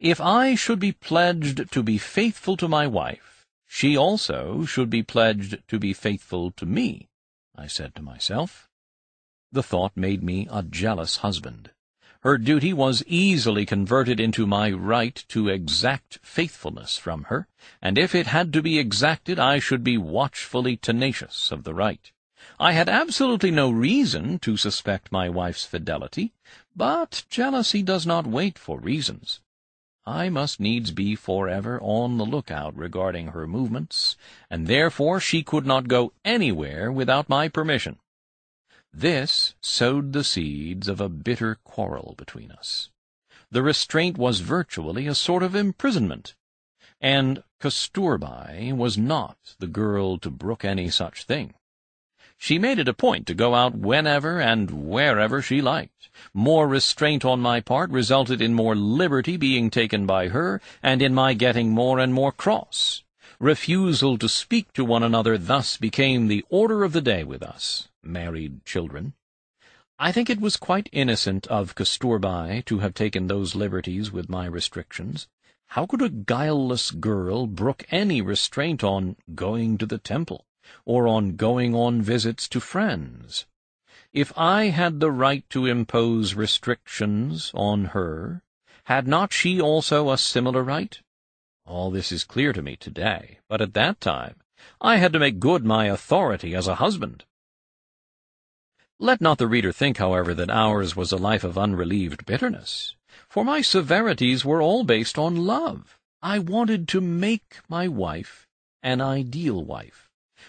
If 0.00 0.20
I 0.20 0.56
should 0.56 0.80
be 0.80 0.92
pledged 0.92 1.70
to 1.70 1.82
be 1.82 1.96
faithful 1.96 2.56
to 2.56 2.66
my 2.68 2.86
wife, 2.86 3.31
she 3.74 3.96
also 3.96 4.66
should 4.66 4.90
be 4.90 5.02
pledged 5.02 5.56
to 5.66 5.78
be 5.78 5.94
faithful 5.94 6.50
to 6.50 6.66
me, 6.66 7.08
I 7.56 7.66
said 7.66 7.94
to 7.94 8.02
myself. 8.02 8.68
The 9.50 9.62
thought 9.62 9.96
made 9.96 10.22
me 10.22 10.46
a 10.50 10.62
jealous 10.62 11.16
husband. 11.16 11.70
Her 12.20 12.36
duty 12.36 12.74
was 12.74 13.02
easily 13.06 13.64
converted 13.64 14.20
into 14.20 14.46
my 14.46 14.70
right 14.70 15.24
to 15.28 15.48
exact 15.48 16.18
faithfulness 16.22 16.98
from 16.98 17.24
her, 17.24 17.48
and 17.80 17.96
if 17.96 18.14
it 18.14 18.26
had 18.26 18.52
to 18.52 18.60
be 18.60 18.78
exacted 18.78 19.38
I 19.38 19.58
should 19.58 19.82
be 19.82 19.96
watchfully 19.96 20.76
tenacious 20.76 21.50
of 21.50 21.64
the 21.64 21.72
right. 21.72 22.12
I 22.60 22.72
had 22.72 22.90
absolutely 22.90 23.50
no 23.50 23.70
reason 23.70 24.38
to 24.40 24.58
suspect 24.58 25.10
my 25.10 25.30
wife's 25.30 25.64
fidelity, 25.64 26.34
but 26.76 27.24
jealousy 27.30 27.82
does 27.82 28.06
not 28.06 28.26
wait 28.26 28.58
for 28.58 28.78
reasons. 28.78 29.40
I 30.04 30.28
must 30.30 30.58
needs 30.58 30.90
be 30.90 31.14
forever 31.14 31.80
on 31.80 32.18
the 32.18 32.24
lookout 32.24 32.76
regarding 32.76 33.28
her 33.28 33.46
movements, 33.46 34.16
and 34.50 34.66
therefore 34.66 35.20
she 35.20 35.44
could 35.44 35.64
not 35.64 35.86
go 35.86 36.12
anywhere 36.24 36.90
without 36.90 37.28
my 37.28 37.48
permission. 37.48 38.00
This 38.92 39.54
sowed 39.60 40.12
the 40.12 40.24
seeds 40.24 40.88
of 40.88 41.00
a 41.00 41.08
bitter 41.08 41.54
quarrel 41.62 42.14
between 42.18 42.50
us. 42.50 42.90
The 43.50 43.62
restraint 43.62 44.18
was 44.18 44.40
virtually 44.40 45.06
a 45.06 45.14
sort 45.14 45.42
of 45.42 45.54
imprisonment, 45.54 46.34
and 47.00 47.42
Kasturbai 47.60 48.72
was 48.76 48.98
not 48.98 49.54
the 49.58 49.66
girl 49.66 50.18
to 50.18 50.30
brook 50.30 50.64
any 50.64 50.90
such 50.90 51.24
thing. 51.24 51.54
She 52.44 52.58
made 52.58 52.80
it 52.80 52.88
a 52.88 52.92
point 52.92 53.28
to 53.28 53.34
go 53.34 53.54
out 53.54 53.76
whenever 53.76 54.40
and 54.40 54.68
wherever 54.68 55.40
she 55.40 55.62
liked. 55.62 56.10
More 56.34 56.66
restraint 56.66 57.24
on 57.24 57.38
my 57.38 57.60
part 57.60 57.88
resulted 57.90 58.42
in 58.42 58.52
more 58.52 58.74
liberty 58.74 59.36
being 59.36 59.70
taken 59.70 60.06
by 60.06 60.26
her, 60.26 60.60
and 60.82 61.00
in 61.00 61.14
my 61.14 61.34
getting 61.34 61.70
more 61.70 62.00
and 62.00 62.12
more 62.12 62.32
cross. 62.32 63.04
Refusal 63.38 64.18
to 64.18 64.28
speak 64.28 64.72
to 64.72 64.84
one 64.84 65.04
another 65.04 65.38
thus 65.38 65.76
became 65.76 66.26
the 66.26 66.44
order 66.48 66.82
of 66.82 66.92
the 66.92 67.00
day 67.00 67.22
with 67.22 67.44
us, 67.44 67.86
married 68.02 68.66
children. 68.66 69.12
I 70.00 70.10
think 70.10 70.28
it 70.28 70.40
was 70.40 70.56
quite 70.56 70.88
innocent 70.90 71.46
of 71.46 71.76
Kasturbai 71.76 72.64
to 72.64 72.80
have 72.80 72.92
taken 72.92 73.28
those 73.28 73.54
liberties 73.54 74.10
with 74.10 74.28
my 74.28 74.46
restrictions. 74.46 75.28
How 75.66 75.86
could 75.86 76.02
a 76.02 76.08
guileless 76.08 76.90
girl 76.90 77.46
brook 77.46 77.84
any 77.92 78.20
restraint 78.20 78.82
on 78.82 79.14
going 79.32 79.78
to 79.78 79.86
the 79.86 79.98
temple? 79.98 80.44
Or 80.84 81.06
on 81.06 81.36
going 81.36 81.74
on 81.74 82.02
visits 82.02 82.48
to 82.48 82.60
friends. 82.60 83.46
If 84.12 84.32
I 84.36 84.64
had 84.64 85.00
the 85.00 85.10
right 85.10 85.48
to 85.50 85.66
impose 85.66 86.34
restrictions 86.34 87.50
on 87.54 87.86
her, 87.86 88.42
had 88.84 89.06
not 89.06 89.32
she 89.32 89.60
also 89.60 90.10
a 90.10 90.18
similar 90.18 90.62
right? 90.62 91.00
All 91.64 91.90
this 91.90 92.12
is 92.12 92.24
clear 92.24 92.52
to 92.52 92.62
me 92.62 92.76
today, 92.76 93.38
but 93.48 93.60
at 93.60 93.74
that 93.74 94.00
time 94.00 94.36
I 94.80 94.96
had 94.96 95.12
to 95.12 95.18
make 95.18 95.40
good 95.40 95.64
my 95.64 95.86
authority 95.86 96.54
as 96.54 96.66
a 96.66 96.76
husband. 96.76 97.24
Let 98.98 99.20
not 99.20 99.38
the 99.38 99.48
reader 99.48 99.72
think, 99.72 99.96
however, 99.96 100.34
that 100.34 100.50
ours 100.50 100.94
was 100.94 101.10
a 101.10 101.16
life 101.16 101.42
of 101.42 101.58
unrelieved 101.58 102.26
bitterness, 102.26 102.94
for 103.28 103.44
my 103.44 103.60
severities 103.60 104.44
were 104.44 104.62
all 104.62 104.84
based 104.84 105.18
on 105.18 105.46
love. 105.46 105.98
I 106.22 106.38
wanted 106.38 106.86
to 106.88 107.00
make 107.00 107.58
my 107.68 107.88
wife 107.88 108.46
an 108.82 109.00
ideal 109.00 109.64
wife. 109.64 110.08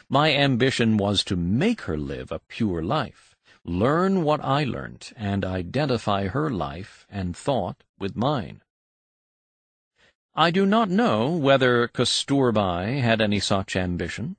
My 0.10 0.34
ambition 0.34 0.98
was 0.98 1.24
to 1.26 1.36
make 1.36 1.82
her 1.82 1.98
live 1.98 2.32
a 2.32 2.40
pure 2.40 2.82
life, 2.84 3.36
learn 3.64 4.24
what 4.24 4.44
I 4.44 4.64
learnt, 4.64 5.14
and 5.16 5.46
identify 5.46 6.28
her 6.28 6.50
life 6.50 7.06
and 7.10 7.36
thought 7.36 7.84
with 8.00 8.16
mine. 8.16 8.62
I 10.36 10.50
do 10.50 10.66
not 10.66 10.90
know 10.90 11.30
whether 11.30 11.88
Kasturbai 11.88 13.00
had 13.02 13.22
any 13.22 13.40
such 13.40 13.76
ambition. 13.76 14.36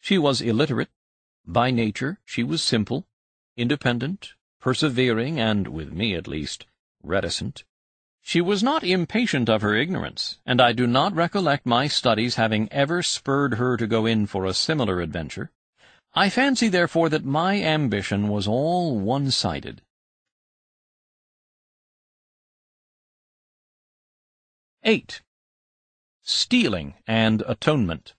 She 0.00 0.18
was 0.18 0.40
illiterate. 0.40 0.90
By 1.46 1.70
nature 1.70 2.18
she 2.24 2.42
was 2.42 2.62
simple, 2.62 3.06
independent, 3.56 4.34
persevering, 4.60 5.38
and, 5.38 5.68
with 5.68 5.92
me 5.92 6.14
at 6.14 6.26
least, 6.26 6.66
reticent. 7.02 7.64
She 8.24 8.40
was 8.40 8.62
not 8.62 8.84
impatient 8.84 9.50
of 9.50 9.62
her 9.62 9.74
ignorance, 9.74 10.38
and 10.46 10.60
I 10.60 10.72
do 10.72 10.86
not 10.86 11.12
recollect 11.12 11.66
my 11.66 11.88
studies 11.88 12.36
having 12.36 12.72
ever 12.72 13.02
spurred 13.02 13.54
her 13.54 13.76
to 13.76 13.86
go 13.86 14.06
in 14.06 14.26
for 14.26 14.46
a 14.46 14.54
similar 14.54 15.00
adventure. 15.00 15.50
I 16.14 16.30
fancy, 16.30 16.68
therefore, 16.68 17.08
that 17.08 17.24
my 17.24 17.60
ambition 17.60 18.28
was 18.28 18.46
all 18.46 18.98
one-sided. 18.98 19.82
8. 24.84 25.22
Stealing 26.22 26.94
and 27.06 27.42
Atonement 27.46 28.14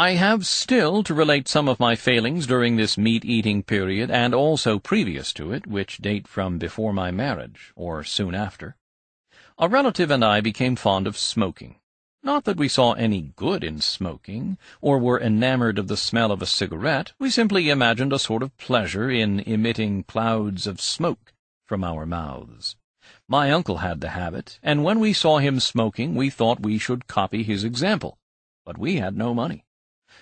I 0.00 0.12
have 0.12 0.46
still 0.46 1.02
to 1.02 1.12
relate 1.12 1.48
some 1.48 1.68
of 1.68 1.80
my 1.80 1.96
failings 1.96 2.46
during 2.46 2.76
this 2.76 2.96
meat-eating 2.96 3.64
period, 3.64 4.12
and 4.12 4.32
also 4.32 4.78
previous 4.78 5.32
to 5.32 5.52
it, 5.52 5.66
which 5.66 5.98
date 5.98 6.28
from 6.28 6.56
before 6.56 6.92
my 6.92 7.10
marriage, 7.10 7.72
or 7.74 8.04
soon 8.04 8.32
after. 8.32 8.76
A 9.58 9.68
relative 9.68 10.12
and 10.12 10.24
I 10.24 10.40
became 10.40 10.76
fond 10.76 11.08
of 11.08 11.18
smoking. 11.18 11.80
Not 12.22 12.44
that 12.44 12.58
we 12.58 12.68
saw 12.68 12.92
any 12.92 13.32
good 13.34 13.64
in 13.64 13.80
smoking, 13.80 14.56
or 14.80 15.00
were 15.00 15.20
enamored 15.20 15.80
of 15.80 15.88
the 15.88 15.96
smell 15.96 16.30
of 16.30 16.42
a 16.42 16.46
cigarette, 16.46 17.12
we 17.18 17.28
simply 17.28 17.68
imagined 17.68 18.12
a 18.12 18.20
sort 18.20 18.44
of 18.44 18.56
pleasure 18.56 19.10
in 19.10 19.40
emitting 19.40 20.04
clouds 20.04 20.68
of 20.68 20.80
smoke 20.80 21.32
from 21.66 21.82
our 21.82 22.06
mouths. 22.06 22.76
My 23.26 23.50
uncle 23.50 23.78
had 23.78 24.00
the 24.00 24.10
habit, 24.10 24.60
and 24.62 24.84
when 24.84 25.00
we 25.00 25.12
saw 25.12 25.38
him 25.38 25.58
smoking 25.58 26.14
we 26.14 26.30
thought 26.30 26.60
we 26.60 26.78
should 26.78 27.08
copy 27.08 27.42
his 27.42 27.64
example, 27.64 28.16
but 28.64 28.78
we 28.78 28.98
had 28.98 29.16
no 29.16 29.34
money. 29.34 29.64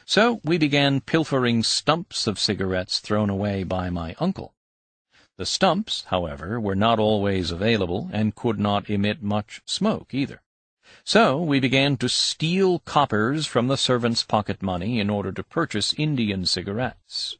So 0.08 0.40
we 0.44 0.56
began 0.56 1.00
pilfering 1.00 1.64
stumps 1.64 2.28
of 2.28 2.38
cigarettes 2.38 3.00
thrown 3.00 3.28
away 3.28 3.64
by 3.64 3.90
my 3.90 4.14
uncle. 4.20 4.54
The 5.36 5.44
stumps, 5.44 6.04
however, 6.04 6.60
were 6.60 6.76
not 6.76 7.00
always 7.00 7.50
available, 7.50 8.08
and 8.12 8.36
could 8.36 8.60
not 8.60 8.88
emit 8.88 9.20
much 9.20 9.62
smoke 9.66 10.14
either. 10.14 10.42
So 11.02 11.42
we 11.42 11.58
began 11.58 11.96
to 11.96 12.08
steal 12.08 12.78
coppers 12.78 13.46
from 13.46 13.66
the 13.66 13.76
servants' 13.76 14.22
pocket 14.22 14.62
money 14.62 15.00
in 15.00 15.10
order 15.10 15.32
to 15.32 15.42
purchase 15.42 15.92
Indian 15.94 16.46
cigarettes. 16.46 17.36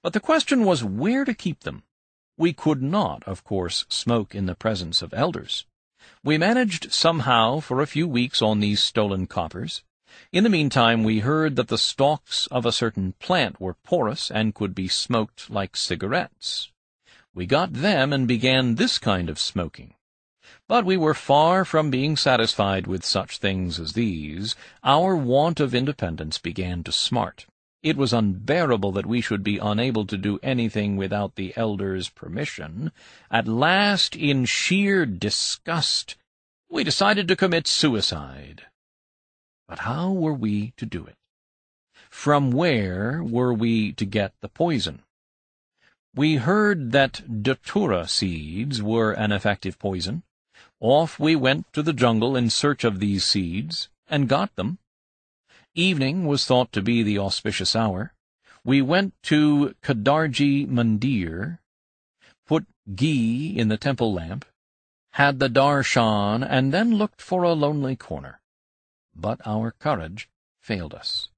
But 0.00 0.12
the 0.12 0.20
question 0.20 0.64
was 0.64 0.84
where 0.84 1.24
to 1.24 1.34
keep 1.34 1.64
them. 1.64 1.82
We 2.38 2.52
could 2.52 2.80
not, 2.80 3.24
of 3.24 3.42
course, 3.42 3.86
smoke 3.88 4.36
in 4.36 4.46
the 4.46 4.54
presence 4.54 5.02
of 5.02 5.12
elders. 5.12 5.66
We 6.22 6.38
managed 6.38 6.92
somehow 6.92 7.58
for 7.58 7.80
a 7.80 7.88
few 7.88 8.06
weeks 8.06 8.40
on 8.40 8.60
these 8.60 8.80
stolen 8.80 9.26
coppers, 9.26 9.82
in 10.32 10.44
the 10.44 10.50
meantime 10.50 11.04
we 11.04 11.20
heard 11.20 11.56
that 11.56 11.68
the 11.68 11.78
stalks 11.78 12.46
of 12.48 12.66
a 12.66 12.72
certain 12.72 13.14
plant 13.18 13.60
were 13.60 13.74
porous 13.74 14.30
and 14.30 14.54
could 14.54 14.74
be 14.74 14.88
smoked 14.88 15.50
like 15.50 15.76
cigarettes. 15.76 16.70
We 17.34 17.46
got 17.46 17.72
them 17.72 18.12
and 18.12 18.28
began 18.28 18.76
this 18.76 18.98
kind 18.98 19.28
of 19.28 19.38
smoking. 19.38 19.94
But 20.68 20.84
we 20.84 20.96
were 20.96 21.14
far 21.14 21.64
from 21.64 21.90
being 21.90 22.16
satisfied 22.16 22.86
with 22.86 23.04
such 23.04 23.38
things 23.38 23.80
as 23.80 23.92
these. 23.92 24.54
Our 24.82 25.16
want 25.16 25.60
of 25.60 25.74
independence 25.74 26.38
began 26.38 26.82
to 26.84 26.92
smart. 26.92 27.46
It 27.82 27.98
was 27.98 28.14
unbearable 28.14 28.92
that 28.92 29.04
we 29.04 29.20
should 29.20 29.44
be 29.44 29.58
unable 29.58 30.06
to 30.06 30.16
do 30.16 30.38
anything 30.42 30.96
without 30.96 31.34
the 31.34 31.52
elder's 31.54 32.08
permission. 32.08 32.92
At 33.30 33.46
last, 33.46 34.16
in 34.16 34.46
sheer 34.46 35.04
disgust, 35.04 36.16
we 36.70 36.82
decided 36.82 37.28
to 37.28 37.36
commit 37.36 37.66
suicide. 37.66 38.62
But 39.66 39.80
how 39.80 40.12
were 40.12 40.34
we 40.34 40.72
to 40.76 40.84
do 40.84 41.06
it? 41.06 41.16
From 42.10 42.50
where 42.50 43.24
were 43.24 43.54
we 43.54 43.92
to 43.94 44.04
get 44.04 44.34
the 44.40 44.48
poison? 44.48 45.02
We 46.14 46.36
heard 46.36 46.92
that 46.92 47.42
datura 47.42 48.06
seeds 48.06 48.82
were 48.82 49.12
an 49.12 49.32
effective 49.32 49.78
poison. 49.78 50.22
Off 50.80 51.18
we 51.18 51.34
went 51.34 51.72
to 51.72 51.82
the 51.82 51.94
jungle 51.94 52.36
in 52.36 52.50
search 52.50 52.84
of 52.84 53.00
these 53.00 53.24
seeds, 53.24 53.88
and 54.06 54.28
got 54.28 54.54
them. 54.54 54.78
Evening 55.74 56.26
was 56.26 56.44
thought 56.44 56.70
to 56.72 56.82
be 56.82 57.02
the 57.02 57.18
auspicious 57.18 57.74
hour. 57.74 58.12
We 58.64 58.82
went 58.82 59.14
to 59.24 59.74
Kedarji 59.82 60.68
Mandir, 60.68 61.58
put 62.46 62.66
ghee 62.94 63.58
in 63.58 63.68
the 63.68 63.78
temple 63.78 64.12
lamp, 64.12 64.44
had 65.12 65.38
the 65.38 65.48
darshan, 65.48 66.46
and 66.48 66.72
then 66.72 66.94
looked 66.96 67.22
for 67.22 67.42
a 67.42 67.54
lonely 67.54 67.96
corner 67.96 68.40
but 69.16 69.40
our 69.46 69.70
courage 69.72 70.28
failed 70.60 70.94
us. 70.94 71.28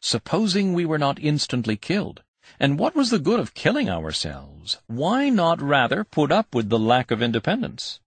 Supposing 0.00 0.72
we 0.72 0.84
were 0.84 0.98
not 0.98 1.18
instantly 1.18 1.76
killed, 1.76 2.22
and 2.60 2.78
what 2.78 2.94
was 2.94 3.10
the 3.10 3.18
good 3.18 3.40
of 3.40 3.54
killing 3.54 3.88
ourselves? 3.88 4.78
Why 4.86 5.30
not 5.30 5.60
rather 5.60 6.04
put 6.04 6.30
up 6.30 6.54
with 6.54 6.68
the 6.68 6.78
lack 6.78 7.10
of 7.10 7.22
independence? 7.22 8.00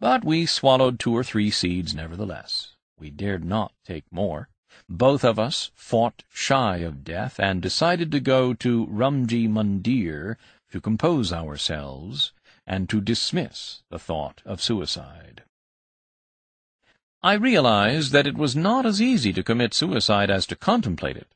But 0.00 0.24
we 0.24 0.44
swallowed 0.44 0.98
two 0.98 1.16
or 1.16 1.24
three 1.24 1.50
seeds 1.50 1.94
nevertheless. 1.94 2.74
We 2.98 3.10
dared 3.10 3.44
not 3.44 3.72
take 3.84 4.04
more. 4.10 4.48
Both 4.88 5.24
of 5.24 5.38
us 5.38 5.70
fought 5.74 6.24
shy 6.32 6.78
of 6.78 7.04
death, 7.04 7.38
and 7.38 7.62
decided 7.62 8.10
to 8.12 8.20
go 8.20 8.52
to 8.54 8.86
Ramji 8.88 9.48
Mandir 9.48 10.36
to 10.72 10.80
compose 10.80 11.32
ourselves, 11.32 12.32
and 12.66 12.88
to 12.88 13.00
dismiss 13.00 13.82
the 13.88 13.98
thought 13.98 14.42
of 14.44 14.60
suicide. 14.60 15.43
I 17.24 17.32
realized 17.32 18.12
that 18.12 18.26
it 18.26 18.36
was 18.36 18.54
not 18.54 18.84
as 18.84 19.00
easy 19.00 19.32
to 19.32 19.42
commit 19.42 19.72
suicide 19.72 20.28
as 20.28 20.44
to 20.48 20.54
contemplate 20.54 21.16
it, 21.16 21.28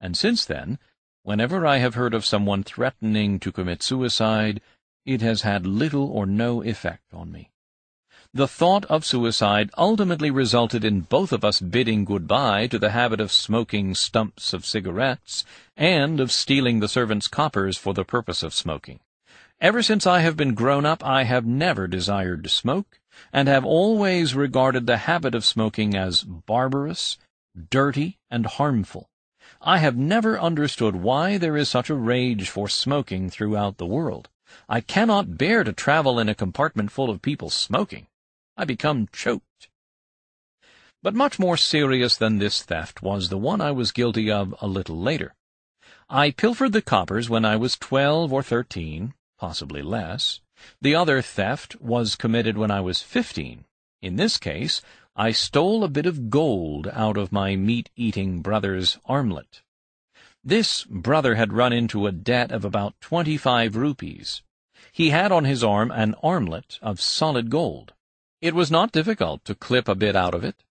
and 0.00 0.16
since 0.16 0.44
then, 0.44 0.78
whenever 1.24 1.66
I 1.66 1.78
have 1.78 1.96
heard 1.96 2.14
of 2.14 2.24
someone 2.24 2.62
threatening 2.62 3.40
to 3.40 3.50
commit 3.50 3.82
suicide, 3.82 4.60
it 5.04 5.20
has 5.20 5.42
had 5.42 5.66
little 5.66 6.04
or 6.04 6.26
no 6.26 6.62
effect 6.62 7.12
on 7.12 7.32
me. 7.32 7.50
The 8.32 8.46
thought 8.46 8.84
of 8.84 9.04
suicide 9.04 9.70
ultimately 9.76 10.30
resulted 10.30 10.84
in 10.84 11.00
both 11.00 11.32
of 11.32 11.44
us 11.44 11.58
bidding 11.58 12.04
goodbye 12.04 12.68
to 12.68 12.78
the 12.78 12.90
habit 12.90 13.20
of 13.20 13.32
smoking 13.32 13.96
stumps 13.96 14.52
of 14.52 14.64
cigarettes 14.64 15.44
and 15.76 16.20
of 16.20 16.30
stealing 16.30 16.78
the 16.78 16.86
servants' 16.86 17.26
coppers 17.26 17.76
for 17.76 17.94
the 17.94 18.04
purpose 18.04 18.44
of 18.44 18.54
smoking. 18.54 19.00
Ever 19.60 19.82
since 19.82 20.06
I 20.06 20.20
have 20.20 20.36
been 20.36 20.54
grown 20.54 20.86
up, 20.86 21.04
I 21.04 21.24
have 21.24 21.44
never 21.44 21.88
desired 21.88 22.44
to 22.44 22.48
smoke, 22.48 23.00
and 23.32 23.48
have 23.48 23.64
always 23.64 24.34
regarded 24.34 24.86
the 24.86 24.98
habit 24.98 25.34
of 25.34 25.44
smoking 25.44 25.94
as 25.96 26.22
barbarous, 26.22 27.18
dirty, 27.70 28.18
and 28.30 28.46
harmful. 28.46 29.08
I 29.60 29.78
have 29.78 29.96
never 29.96 30.40
understood 30.40 30.96
why 30.96 31.38
there 31.38 31.56
is 31.56 31.68
such 31.68 31.90
a 31.90 31.94
rage 31.94 32.48
for 32.48 32.68
smoking 32.68 33.30
throughout 33.30 33.76
the 33.78 33.86
world. 33.86 34.28
I 34.68 34.80
cannot 34.80 35.38
bear 35.38 35.64
to 35.64 35.72
travel 35.72 36.18
in 36.18 36.28
a 36.28 36.34
compartment 36.34 36.90
full 36.90 37.10
of 37.10 37.22
people 37.22 37.50
smoking. 37.50 38.06
I 38.56 38.64
become 38.64 39.08
choked. 39.12 39.68
But 41.02 41.14
much 41.14 41.38
more 41.38 41.56
serious 41.56 42.16
than 42.16 42.38
this 42.38 42.62
theft 42.62 43.02
was 43.02 43.28
the 43.28 43.38
one 43.38 43.60
I 43.60 43.72
was 43.72 43.92
guilty 43.92 44.30
of 44.30 44.54
a 44.60 44.66
little 44.66 44.98
later. 44.98 45.34
I 46.08 46.30
pilfered 46.30 46.72
the 46.72 46.82
coppers 46.82 47.30
when 47.30 47.44
I 47.44 47.56
was 47.56 47.76
twelve 47.76 48.32
or 48.32 48.42
thirteen, 48.42 49.14
possibly 49.38 49.82
less. 49.82 50.40
The 50.80 50.94
other 50.94 51.22
theft 51.22 51.80
was 51.80 52.16
committed 52.16 52.56
when 52.56 52.70
I 52.70 52.80
was 52.80 53.02
fifteen. 53.02 53.64
In 54.00 54.16
this 54.16 54.38
case, 54.38 54.82
I 55.14 55.32
stole 55.32 55.84
a 55.84 55.88
bit 55.88 56.06
of 56.06 56.30
gold 56.30 56.88
out 56.92 57.16
of 57.16 57.32
my 57.32 57.54
meat-eating 57.54 58.40
brother's 58.40 58.98
armlet. 59.04 59.62
This 60.42 60.84
brother 60.84 61.34
had 61.34 61.52
run 61.52 61.72
into 61.72 62.06
a 62.06 62.12
debt 62.12 62.50
of 62.50 62.64
about 62.64 63.00
twenty-five 63.00 63.76
rupees. 63.76 64.42
He 64.90 65.10
had 65.10 65.30
on 65.30 65.44
his 65.44 65.62
arm 65.62 65.90
an 65.90 66.14
armlet 66.22 66.78
of 66.82 67.00
solid 67.00 67.50
gold. 67.50 67.92
It 68.40 68.54
was 68.54 68.70
not 68.70 68.90
difficult 68.90 69.44
to 69.44 69.54
clip 69.54 69.86
a 69.86 69.94
bit 69.94 70.16
out 70.16 70.34
of 70.34 70.42
it. 70.42 70.64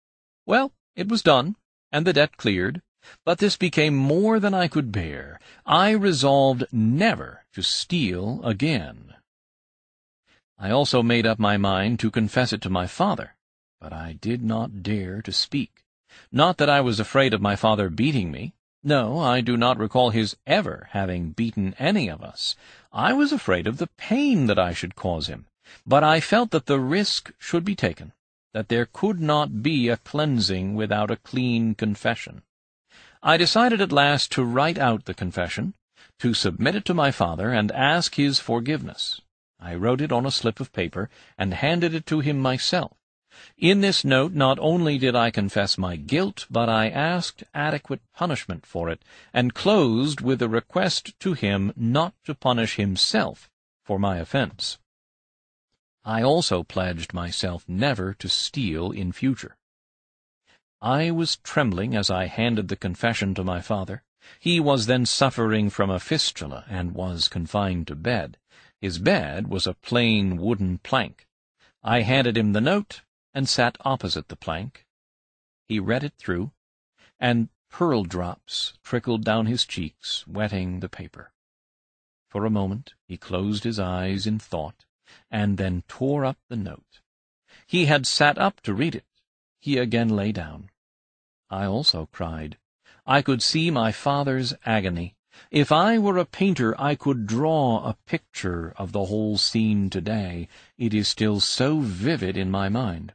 Well, 0.46 0.74
it 0.96 1.08
was 1.08 1.22
done, 1.22 1.56
and 1.92 2.06
the 2.06 2.14
debt 2.14 2.36
cleared, 2.36 2.82
but 3.24 3.38
this 3.38 3.56
became 3.56 3.96
more 3.96 4.40
than 4.40 4.54
I 4.54 4.68
could 4.68 4.92
bear. 4.92 5.40
I 5.66 5.92
resolved 5.92 6.66
never 6.72 7.46
to 7.54 7.62
steal 7.62 8.42
again. 8.44 9.14
I 10.62 10.72
also 10.72 11.04
made 11.04 11.26
up 11.26 11.40
my 11.40 11.58
mind 11.58 12.00
to 12.00 12.10
confess 12.10 12.54
it 12.54 12.62
to 12.62 12.70
my 12.70 12.88
father 12.88 13.36
but 13.82 13.92
I 13.92 14.14
did 14.22 14.44
not 14.44 14.84
dare 14.84 15.24
to 15.24 15.32
speak. 15.32 15.84
Not 16.32 16.58
that 16.58 16.70
I 16.70 16.82
was 16.82 17.00
afraid 17.00 17.34
of 17.34 17.42
my 17.42 17.56
father 17.56 17.90
beating 17.90 18.32
me. 18.32 18.54
No, 18.84 19.18
I 19.18 19.42
do 19.42 19.58
not 19.58 19.80
recall 19.80 20.12
his 20.12 20.38
ever 20.46 20.88
having 20.92 21.32
beaten 21.32 21.74
any 21.80 22.08
of 22.08 22.22
us. 22.22 22.56
I 22.94 23.12
was 23.14 23.32
afraid 23.32 23.66
of 23.66 23.78
the 23.78 23.90
pain 23.98 24.46
that 24.46 24.60
I 24.60 24.74
should 24.74 24.96
cause 24.96 25.26
him, 25.26 25.48
but 25.86 26.04
I 26.04 26.20
felt 26.20 26.52
that 26.52 26.68
the 26.68 26.80
risk 26.80 27.32
should 27.40 27.66
be 27.66 27.76
taken, 27.76 28.14
that 28.54 28.70
there 28.70 28.86
could 28.86 29.20
not 29.20 29.64
be 29.64 29.90
a 29.90 29.98
cleansing 29.98 30.76
without 30.76 31.10
a 31.10 31.18
clean 31.18 31.74
confession. 31.74 32.44
I 33.24 33.38
decided 33.38 33.82
at 33.82 33.92
last 33.92 34.32
to 34.34 34.44
write 34.44 34.78
out 34.78 35.06
the 35.06 35.16
confession, 35.16 35.74
to 36.20 36.36
submit 36.36 36.76
it 36.76 36.86
to 36.86 36.94
my 36.94 37.10
father, 37.10 37.52
and 37.52 37.72
ask 37.72 38.14
his 38.14 38.38
forgiveness. 38.38 39.22
I 39.62 39.76
wrote 39.76 40.02
it 40.02 40.12
on 40.12 40.26
a 40.26 40.32
slip 40.32 40.60
of 40.60 40.74
paper, 40.74 41.10
and 41.38 41.54
handed 41.54 41.94
it 41.94 42.06
to 42.08 42.20
him 42.20 42.40
myself. 42.40 42.98
In 43.58 43.82
this 43.82 44.04
note 44.04 44.34
not 44.34 44.60
only 44.60 44.98
did 44.98 45.16
I 45.16 45.32
confess 45.32 45.78
my 45.78 45.96
guilt, 45.96 46.48
but 46.50 46.68
I 46.68 46.90
asked 46.90 47.44
adequate 47.54 48.02
punishment 48.14 48.66
for 48.66 48.90
it, 48.90 49.04
and 49.34 49.54
closed 49.54 50.20
with 50.20 50.42
a 50.42 50.50
request 50.50 51.18
to 51.22 51.34
him 51.34 51.72
not 51.76 52.14
to 52.26 52.36
punish 52.36 52.76
himself 52.76 53.50
for 53.86 54.00
my 54.00 54.18
offense. 54.18 54.80
I 56.04 56.24
also 56.24 56.64
pledged 56.64 57.14
myself 57.14 57.64
never 57.68 58.14
to 58.16 58.28
steal 58.28 58.92
in 58.92 59.12
future. 59.12 59.56
I 60.82 61.12
was 61.12 61.38
trembling 61.38 61.96
as 61.96 62.10
I 62.10 62.26
handed 62.26 62.68
the 62.68 62.76
confession 62.76 63.36
to 63.36 63.44
my 63.44 63.62
father. 63.62 64.04
He 64.40 64.60
was 64.60 64.88
then 64.88 65.06
suffering 65.06 65.70
from 65.70 65.92
a 65.92 66.00
fistula 66.00 66.66
and 66.68 66.96
was 66.96 67.28
confined 67.28 67.88
to 67.88 67.96
bed. 67.96 68.38
His 68.82 68.98
bed 68.98 69.48
was 69.48 69.68
a 69.68 69.76
plain 69.76 70.38
wooden 70.38 70.80
plank. 70.80 71.28
I 71.84 72.02
handed 72.02 72.36
him 72.36 72.54
the 72.54 72.62
note, 72.62 73.04
and 73.32 73.48
sat 73.48 73.78
opposite 73.82 74.28
the 74.28 74.36
plank. 74.36 74.88
He 75.68 75.80
read 75.80 76.04
it 76.04 76.16
through, 76.18 76.52
and 77.20 77.50
pearl 77.70 78.04
drops 78.04 78.74
trickled 78.84 79.24
down 79.24 79.46
his 79.46 79.66
cheeks, 79.66 80.26
wetting 80.28 80.80
the 80.80 80.90
paper. 80.90 81.32
For 82.28 82.44
a 82.44 82.50
moment 82.50 82.96
he 83.06 83.18
closed 83.18 83.64
his 83.64 83.78
eyes 83.78 84.26
in 84.26 84.40
thought, 84.40 84.86
and 85.30 85.60
then 85.60 85.84
tore 85.88 86.26
up 86.26 86.40
the 86.50 86.56
note. 86.56 87.02
He 87.68 87.86
had 87.86 88.08
sat 88.08 88.40
up 88.40 88.62
to 88.62 88.74
read 88.74 88.96
it. 88.96 89.06
He 89.60 89.78
again 89.78 90.10
lay 90.10 90.32
down. 90.32 90.72
I 91.52 91.66
also 91.66 92.08
cried. 92.08 92.58
I 93.06 93.22
could 93.22 93.44
see 93.44 93.70
my 93.70 93.92
father's 93.92 94.56
agony. 94.66 95.16
If 95.50 95.72
I 95.72 95.98
were 95.98 96.18
a 96.18 96.26
painter, 96.26 96.76
I 96.78 96.96
could 96.96 97.26
draw 97.26 97.86
a 97.86 97.98
picture 98.06 98.74
of 98.76 98.92
the 98.92 99.06
whole 99.06 99.38
scene 99.38 99.90
today. 99.90 100.50
It 100.78 100.94
is 100.94 101.08
still 101.08 101.40
so 101.40 101.80
vivid 101.80 102.36
in 102.36 102.52
my 102.52 102.68
mind. 102.68 103.14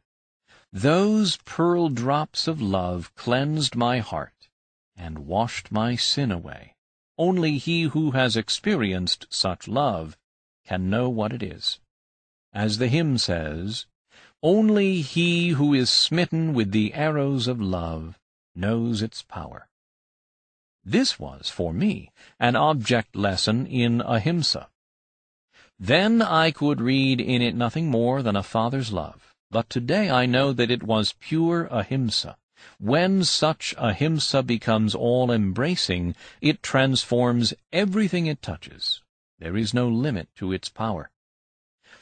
Those 0.73 1.37
pearl 1.45 1.91
drops 1.91 2.49
of 2.49 2.61
love 2.63 3.15
cleansed 3.15 3.77
my 3.77 3.99
heart 3.99 4.49
and 4.97 5.27
washed 5.27 5.71
my 5.71 5.95
sin 5.95 6.33
away. 6.33 6.75
Only 7.19 7.59
he 7.59 7.83
who 7.83 8.13
has 8.13 8.35
experienced 8.35 9.27
such 9.31 9.69
love 9.69 10.17
can 10.65 10.89
know 10.89 11.11
what 11.11 11.33
it 11.33 11.43
is. 11.43 11.81
As 12.53 12.79
the 12.79 12.89
hymn 12.89 13.19
says, 13.19 13.87
Only 14.43 15.03
he 15.03 15.51
who 15.51 15.75
is 15.75 15.91
smitten 15.91 16.55
with 16.55 16.73
the 16.73 16.95
arrows 16.95 17.47
of 17.47 17.61
love 17.61 18.19
knows 18.55 19.03
its 19.03 19.23
power. 19.23 19.69
This 20.89 21.19
was, 21.19 21.51
for 21.51 21.73
me, 21.73 22.13
an 22.39 22.55
object 22.55 23.17
lesson 23.17 23.67
in 23.67 24.01
ahimsa. 24.03 24.69
Then 25.81 26.23
I 26.23 26.53
could 26.53 26.81
read 26.81 27.21
in 27.21 27.43
it 27.43 27.57
nothing 27.57 27.91
more 27.91 28.23
than 28.23 28.37
a 28.37 28.45
father's 28.45 28.93
love. 28.93 29.35
But 29.51 29.69
today 29.69 30.09
I 30.09 30.27
know 30.27 30.53
that 30.53 30.71
it 30.71 30.85
was 30.85 31.17
pure 31.19 31.67
ahimsa. 31.73 32.37
When 32.79 33.25
such 33.25 33.75
ahimsa 33.77 34.45
becomes 34.45 34.95
all-embracing, 34.95 36.15
it 36.41 36.63
transforms 36.63 37.53
everything 37.73 38.27
it 38.27 38.41
touches. 38.41 39.03
There 39.41 39.57
is 39.57 39.75
no 39.75 39.89
limit 39.89 40.29
to 40.37 40.53
its 40.53 40.69
power. 40.69 41.11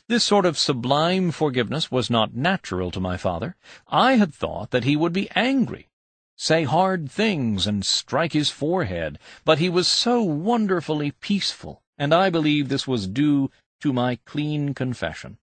This 0.09 0.25
sort 0.25 0.45
of 0.45 0.59
sublime 0.59 1.31
forgiveness 1.31 1.91
was 1.91 2.11
not 2.11 2.35
natural 2.35 2.91
to 2.91 3.01
my 3.01 3.17
father. 3.17 3.57
I 3.89 4.17
had 4.17 4.35
thought 4.35 4.73
that 4.73 4.85
he 4.85 4.95
would 4.95 5.15
be 5.15 5.31
angry, 5.35 5.89
say 6.37 6.65
hard 6.65 7.11
things, 7.11 7.67
and 7.67 7.85
strike 7.85 8.33
his 8.33 8.51
forehead, 8.51 9.19
but 9.45 9.59
he 9.59 9.69
was 9.69 9.87
so 9.87 10.23
wonderfully 10.23 11.11
peaceful, 11.11 11.83
and 11.97 12.13
I 12.13 12.31
believe 12.31 12.69
this 12.69 12.87
was 12.87 13.07
due 13.07 13.51
to 13.81 13.93
my 13.93 14.17
clean 14.25 14.75
confession. 14.75 15.39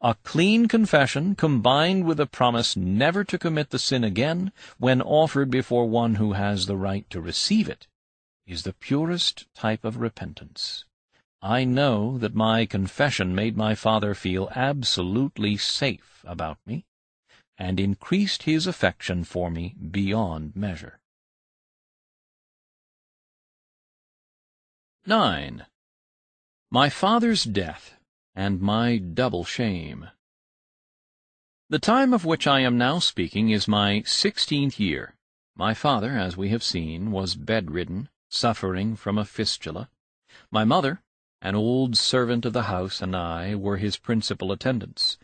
A 0.00 0.16
clean 0.22 0.68
confession, 0.68 1.34
combined 1.34 2.04
with 2.04 2.20
a 2.20 2.26
promise 2.26 2.76
never 2.76 3.24
to 3.24 3.38
commit 3.38 3.70
the 3.70 3.78
sin 3.78 4.04
again 4.04 4.52
when 4.78 5.00
offered 5.00 5.50
before 5.50 5.88
one 5.88 6.16
who 6.16 6.34
has 6.34 6.66
the 6.66 6.76
right 6.76 7.08
to 7.08 7.20
receive 7.20 7.68
it, 7.68 7.86
is 8.46 8.64
the 8.64 8.74
purest 8.74 9.46
type 9.54 9.84
of 9.84 9.96
repentance. 9.96 10.84
I 11.40 11.64
know 11.64 12.18
that 12.18 12.34
my 12.34 12.66
confession 12.66 13.34
made 13.34 13.56
my 13.56 13.74
father 13.74 14.14
feel 14.14 14.50
absolutely 14.54 15.56
safe 15.56 16.22
about 16.26 16.58
me, 16.66 16.84
and 17.58 17.78
increased 17.78 18.44
his 18.44 18.66
affection 18.66 19.24
for 19.24 19.50
me 19.50 19.74
beyond 19.90 20.54
measure. 20.56 21.00
9. 25.06 25.66
My 26.70 26.88
father's 26.88 27.44
death 27.44 27.94
and 28.34 28.60
my 28.60 28.96
double 28.96 29.44
shame. 29.44 30.08
The 31.68 31.78
time 31.78 32.12
of 32.12 32.24
which 32.24 32.46
I 32.46 32.60
am 32.60 32.76
now 32.76 32.98
speaking 32.98 33.50
is 33.50 33.68
my 33.68 34.02
sixteenth 34.02 34.80
year. 34.80 35.14
My 35.56 35.72
father, 35.72 36.12
as 36.12 36.36
we 36.36 36.48
have 36.48 36.62
seen, 36.62 37.10
was 37.10 37.36
bedridden, 37.36 38.08
suffering 38.28 38.96
from 38.96 39.18
a 39.18 39.24
fistula. 39.24 39.88
My 40.50 40.64
mother, 40.64 41.02
an 41.40 41.54
old 41.54 41.96
servant 41.96 42.44
of 42.44 42.52
the 42.52 42.64
house, 42.64 43.00
and 43.00 43.14
I 43.14 43.54
were 43.54 43.76
his 43.76 43.96
principal 43.96 44.50
attendants. 44.50 45.16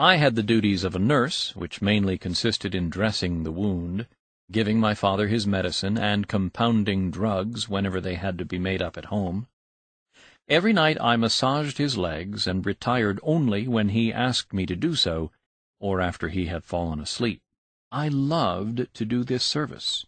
I 0.00 0.14
had 0.14 0.36
the 0.36 0.44
duties 0.44 0.84
of 0.84 0.94
a 0.94 1.00
nurse, 1.00 1.56
which 1.56 1.82
mainly 1.82 2.18
consisted 2.18 2.72
in 2.72 2.88
dressing 2.88 3.42
the 3.42 3.50
wound, 3.50 4.06
giving 4.48 4.78
my 4.78 4.94
father 4.94 5.26
his 5.26 5.44
medicine, 5.44 5.98
and 5.98 6.28
compounding 6.28 7.10
drugs 7.10 7.68
whenever 7.68 8.00
they 8.00 8.14
had 8.14 8.38
to 8.38 8.44
be 8.44 8.60
made 8.60 8.80
up 8.80 8.96
at 8.96 9.06
home. 9.06 9.48
Every 10.48 10.72
night 10.72 10.98
I 11.00 11.16
massaged 11.16 11.78
his 11.78 11.98
legs, 11.98 12.46
and 12.46 12.64
retired 12.64 13.18
only 13.24 13.66
when 13.66 13.88
he 13.88 14.12
asked 14.12 14.52
me 14.52 14.66
to 14.66 14.76
do 14.76 14.94
so, 14.94 15.32
or 15.80 16.00
after 16.00 16.28
he 16.28 16.46
had 16.46 16.62
fallen 16.62 17.00
asleep. 17.00 17.42
I 17.90 18.06
loved 18.06 18.94
to 18.94 19.04
do 19.04 19.24
this 19.24 19.42
service. 19.42 20.06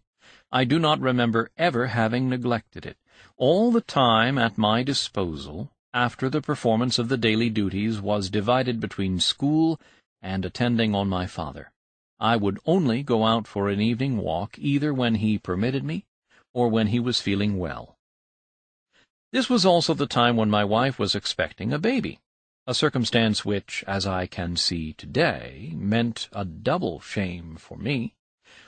I 0.53 0.63
do 0.63 0.79
not 0.79 1.01
remember 1.01 1.51
ever 1.59 1.89
having 1.89 2.29
neglected 2.29 2.87
it. 2.87 2.97
All 3.37 3.73
the 3.73 3.81
time 3.81 4.39
at 4.39 4.57
my 4.57 4.85
disposal, 4.85 5.73
after 5.93 6.29
the 6.29 6.41
performance 6.41 6.99
of 6.99 7.09
the 7.09 7.17
daily 7.17 7.51
duties, 7.51 8.01
was 8.01 8.31
divided 8.31 8.81
between 8.81 9.19
school 9.19 9.81
and 10.23 10.45
attending 10.45 10.95
on 10.95 11.09
my 11.09 11.27
father. 11.27 11.73
I 12.19 12.37
would 12.37 12.59
only 12.67 13.03
go 13.03 13.25
out 13.25 13.47
for 13.47 13.69
an 13.69 13.81
evening 13.81 14.19
walk 14.19 14.59
either 14.59 14.93
when 14.93 15.17
he 15.17 15.39
permitted 15.39 15.83
me, 15.83 16.05
or 16.53 16.69
when 16.69 16.89
he 16.89 17.01
was 17.01 17.21
feeling 17.21 17.59
well. 17.59 17.97
This 19.33 19.49
was 19.49 19.65
also 19.65 19.95
the 19.95 20.07
time 20.07 20.37
when 20.37 20.51
my 20.51 20.65
wife 20.65 20.99
was 20.99 21.15
expecting 21.15 21.73
a 21.73 21.79
baby, 21.79 22.21
a 22.67 22.75
circumstance 22.75 23.45
which, 23.45 23.85
as 23.87 24.07
I 24.07 24.27
can 24.27 24.57
see 24.57 24.93
today, 24.93 25.73
meant 25.75 26.29
a 26.33 26.45
double 26.45 27.01
shame 27.01 27.57
for 27.57 27.79
me. 27.79 28.15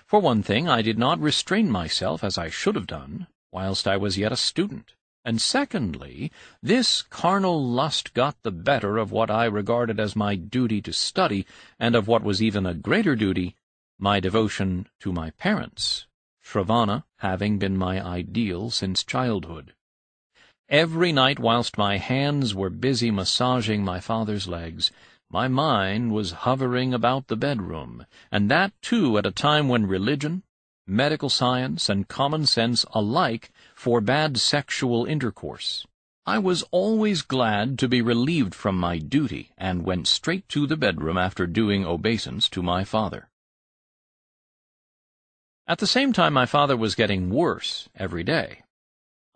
For 0.06 0.20
one 0.20 0.42
thing, 0.42 0.68
I 0.68 0.82
did 0.82 0.98
not 0.98 1.20
restrain 1.20 1.70
myself 1.70 2.22
as 2.22 2.38
I 2.38 2.48
should 2.48 2.74
have 2.74 2.86
done, 2.86 3.26
whilst 3.50 3.86
I 3.86 3.96
was 3.96 4.18
yet 4.18 4.32
a 4.32 4.36
student. 4.36 4.94
And 5.24 5.40
secondly, 5.40 6.32
this 6.60 7.02
carnal 7.02 7.64
lust 7.64 8.12
got 8.12 8.42
the 8.42 8.50
better 8.50 8.98
of 8.98 9.12
what 9.12 9.30
I 9.30 9.44
regarded 9.44 10.00
as 10.00 10.16
my 10.16 10.34
duty 10.34 10.82
to 10.82 10.92
study, 10.92 11.46
and 11.78 11.94
of 11.94 12.08
what 12.08 12.24
was 12.24 12.42
even 12.42 12.66
a 12.66 12.74
greater 12.74 13.14
duty, 13.14 13.54
my 14.00 14.18
devotion 14.18 14.88
to 14.98 15.12
my 15.12 15.30
parents, 15.30 16.06
Shravanna 16.44 17.04
having 17.18 17.58
been 17.58 17.76
my 17.76 18.04
ideal 18.04 18.70
since 18.70 19.04
childhood. 19.04 19.74
Every 20.68 21.12
night 21.12 21.38
whilst 21.38 21.78
my 21.78 21.98
hands 21.98 22.52
were 22.52 22.70
busy 22.70 23.12
massaging 23.12 23.84
my 23.84 24.00
father's 24.00 24.48
legs, 24.48 24.90
my 25.30 25.46
mind 25.46 26.12
was 26.12 26.32
hovering 26.32 26.92
about 26.92 27.28
the 27.28 27.36
bedroom, 27.36 28.06
and 28.32 28.50
that 28.50 28.72
too 28.82 29.16
at 29.18 29.26
a 29.26 29.30
time 29.30 29.68
when 29.68 29.86
religion, 29.86 30.42
medical 30.84 31.28
science, 31.28 31.88
and 31.88 32.08
common 32.08 32.44
sense 32.44 32.84
alike 32.92 33.52
forbade 33.82 34.38
sexual 34.38 35.04
intercourse. 35.06 35.84
I 36.24 36.38
was 36.38 36.62
always 36.70 37.20
glad 37.22 37.80
to 37.80 37.88
be 37.88 38.00
relieved 38.00 38.54
from 38.54 38.78
my 38.78 38.98
duty, 38.98 39.50
and 39.58 39.84
went 39.84 40.06
straight 40.06 40.48
to 40.50 40.68
the 40.68 40.76
bedroom 40.76 41.18
after 41.18 41.48
doing 41.48 41.84
obeisance 41.84 42.48
to 42.50 42.62
my 42.62 42.84
father. 42.84 43.28
At 45.66 45.78
the 45.78 45.88
same 45.88 46.12
time 46.12 46.32
my 46.32 46.46
father 46.46 46.76
was 46.76 46.94
getting 46.94 47.28
worse 47.30 47.88
every 47.96 48.22
day. 48.22 48.62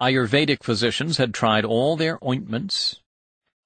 Ayurvedic 0.00 0.62
physicians 0.62 1.16
had 1.16 1.34
tried 1.34 1.64
all 1.64 1.96
their 1.96 2.24
ointments, 2.24 3.00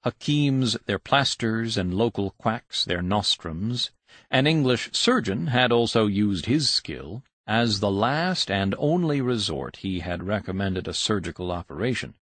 hakims 0.02 0.78
their 0.86 0.98
plasters, 0.98 1.76
and 1.76 1.92
local 1.92 2.30
quacks 2.38 2.86
their 2.86 3.02
nostrums. 3.02 3.90
An 4.30 4.46
English 4.46 4.88
surgeon 4.92 5.48
had 5.48 5.72
also 5.72 6.06
used 6.06 6.46
his 6.46 6.70
skill. 6.70 7.22
As 7.53 7.80
the 7.80 7.90
last 7.90 8.48
and 8.48 8.76
only 8.78 9.20
resort 9.20 9.78
he 9.78 9.98
had 9.98 10.22
recommended 10.22 10.86
a 10.86 10.94
surgical 10.94 11.51
operation. 11.51 12.14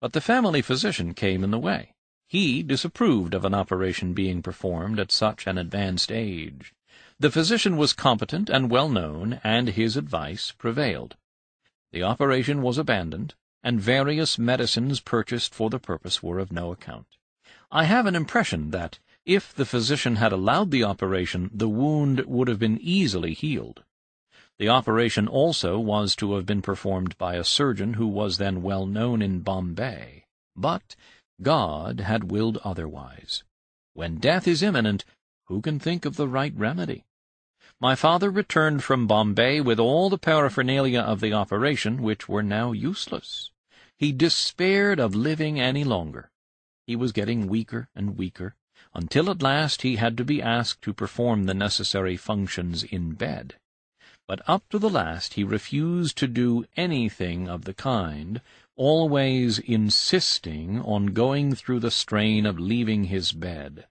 But 0.00 0.14
the 0.14 0.22
family 0.22 0.62
physician 0.62 1.12
came 1.12 1.44
in 1.44 1.50
the 1.50 1.58
way. 1.58 1.92
He 2.26 2.62
disapproved 2.62 3.34
of 3.34 3.44
an 3.44 3.52
operation 3.52 4.14
being 4.14 4.40
performed 4.40 4.98
at 4.98 5.12
such 5.12 5.46
an 5.46 5.58
advanced 5.58 6.10
age. 6.10 6.72
The 7.20 7.30
physician 7.30 7.76
was 7.76 7.92
competent 7.92 8.48
and 8.48 8.70
well 8.70 8.88
known, 8.88 9.38
and 9.44 9.68
his 9.68 9.98
advice 9.98 10.50
prevailed. 10.52 11.16
The 11.92 12.02
operation 12.02 12.62
was 12.62 12.78
abandoned, 12.78 13.34
and 13.62 13.78
various 13.78 14.38
medicines 14.38 14.98
purchased 14.98 15.54
for 15.54 15.68
the 15.68 15.78
purpose 15.78 16.22
were 16.22 16.38
of 16.38 16.50
no 16.50 16.72
account. 16.72 17.18
I 17.70 17.84
have 17.84 18.06
an 18.06 18.16
impression 18.16 18.70
that, 18.70 18.98
if 19.26 19.52
the 19.54 19.66
physician 19.66 20.16
had 20.16 20.32
allowed 20.32 20.70
the 20.70 20.84
operation, 20.84 21.50
the 21.52 21.68
wound 21.68 22.20
would 22.20 22.48
have 22.48 22.58
been 22.58 22.78
easily 22.80 23.34
healed. 23.34 23.82
The 24.58 24.68
operation 24.68 25.26
also 25.26 25.80
was 25.80 26.14
to 26.16 26.34
have 26.34 26.46
been 26.46 26.62
performed 26.62 27.18
by 27.18 27.34
a 27.34 27.44
surgeon 27.44 27.94
who 27.94 28.06
was 28.06 28.38
then 28.38 28.62
well 28.62 28.86
known 28.86 29.20
in 29.20 29.40
Bombay. 29.40 30.26
But 30.54 30.94
God 31.42 31.98
had 32.00 32.30
willed 32.30 32.58
otherwise. 32.58 33.42
When 33.94 34.16
death 34.16 34.46
is 34.46 34.62
imminent, 34.62 35.04
who 35.46 35.60
can 35.60 35.80
think 35.80 36.04
of 36.04 36.16
the 36.16 36.28
right 36.28 36.52
remedy? 36.56 37.04
My 37.80 37.96
father 37.96 38.30
returned 38.30 38.84
from 38.84 39.08
Bombay 39.08 39.60
with 39.60 39.80
all 39.80 40.08
the 40.08 40.18
paraphernalia 40.18 41.00
of 41.00 41.20
the 41.20 41.32
operation, 41.32 42.00
which 42.00 42.28
were 42.28 42.42
now 42.42 42.70
useless. 42.70 43.50
He 43.98 44.12
despaired 44.12 45.00
of 45.00 45.14
living 45.14 45.60
any 45.60 45.82
longer. 45.82 46.30
He 46.86 46.94
was 46.94 47.12
getting 47.12 47.48
weaker 47.48 47.88
and 47.94 48.16
weaker, 48.16 48.54
until 48.94 49.28
at 49.30 49.42
last 49.42 49.82
he 49.82 49.96
had 49.96 50.16
to 50.16 50.24
be 50.24 50.40
asked 50.40 50.82
to 50.82 50.94
perform 50.94 51.44
the 51.44 51.54
necessary 51.54 52.16
functions 52.16 52.84
in 52.84 53.14
bed. 53.14 53.56
But 54.26 54.40
up 54.48 54.68
to 54.70 54.78
the 54.78 54.88
last 54.88 55.34
he 55.34 55.44
refused 55.44 56.16
to 56.16 56.26
do 56.26 56.64
anything 56.76 57.46
of 57.46 57.64
the 57.64 57.74
kind, 57.74 58.40
always 58.74 59.58
insisting 59.58 60.80
on 60.80 61.08
going 61.08 61.54
through 61.54 61.80
the 61.80 61.90
strain 61.90 62.46
of 62.46 62.58
leaving 62.58 63.04
his 63.04 63.32
bed. 63.32 63.86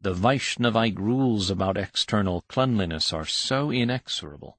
The 0.00 0.14
Vaishnavite 0.14 0.98
rules 0.98 1.50
about 1.50 1.76
external 1.76 2.44
cleanliness 2.48 3.12
are 3.12 3.26
so 3.26 3.70
inexorable. 3.70 4.56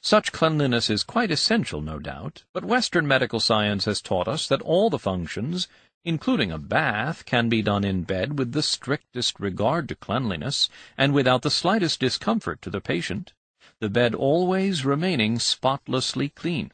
Such 0.00 0.32
cleanliness 0.32 0.90
is 0.90 1.04
quite 1.04 1.30
essential, 1.30 1.80
no 1.80 1.98
doubt, 1.98 2.44
but 2.52 2.64
Western 2.64 3.06
medical 3.06 3.38
science 3.38 3.84
has 3.84 4.02
taught 4.02 4.26
us 4.26 4.48
that 4.48 4.62
all 4.62 4.90
the 4.90 4.98
functions, 4.98 5.68
including 6.04 6.50
a 6.50 6.58
bath, 6.58 7.24
can 7.26 7.48
be 7.48 7.62
done 7.62 7.84
in 7.84 8.02
bed 8.02 8.38
with 8.38 8.52
the 8.52 8.62
strictest 8.62 9.38
regard 9.38 9.88
to 9.88 9.94
cleanliness, 9.94 10.68
and 10.98 11.12
without 11.12 11.42
the 11.42 11.50
slightest 11.50 12.00
discomfort 12.00 12.60
to 12.62 12.70
the 12.70 12.80
patient, 12.80 13.32
the 13.80 13.90
bed 13.90 14.14
always 14.14 14.84
remaining 14.84 15.38
spotlessly 15.38 16.28
clean. 16.30 16.72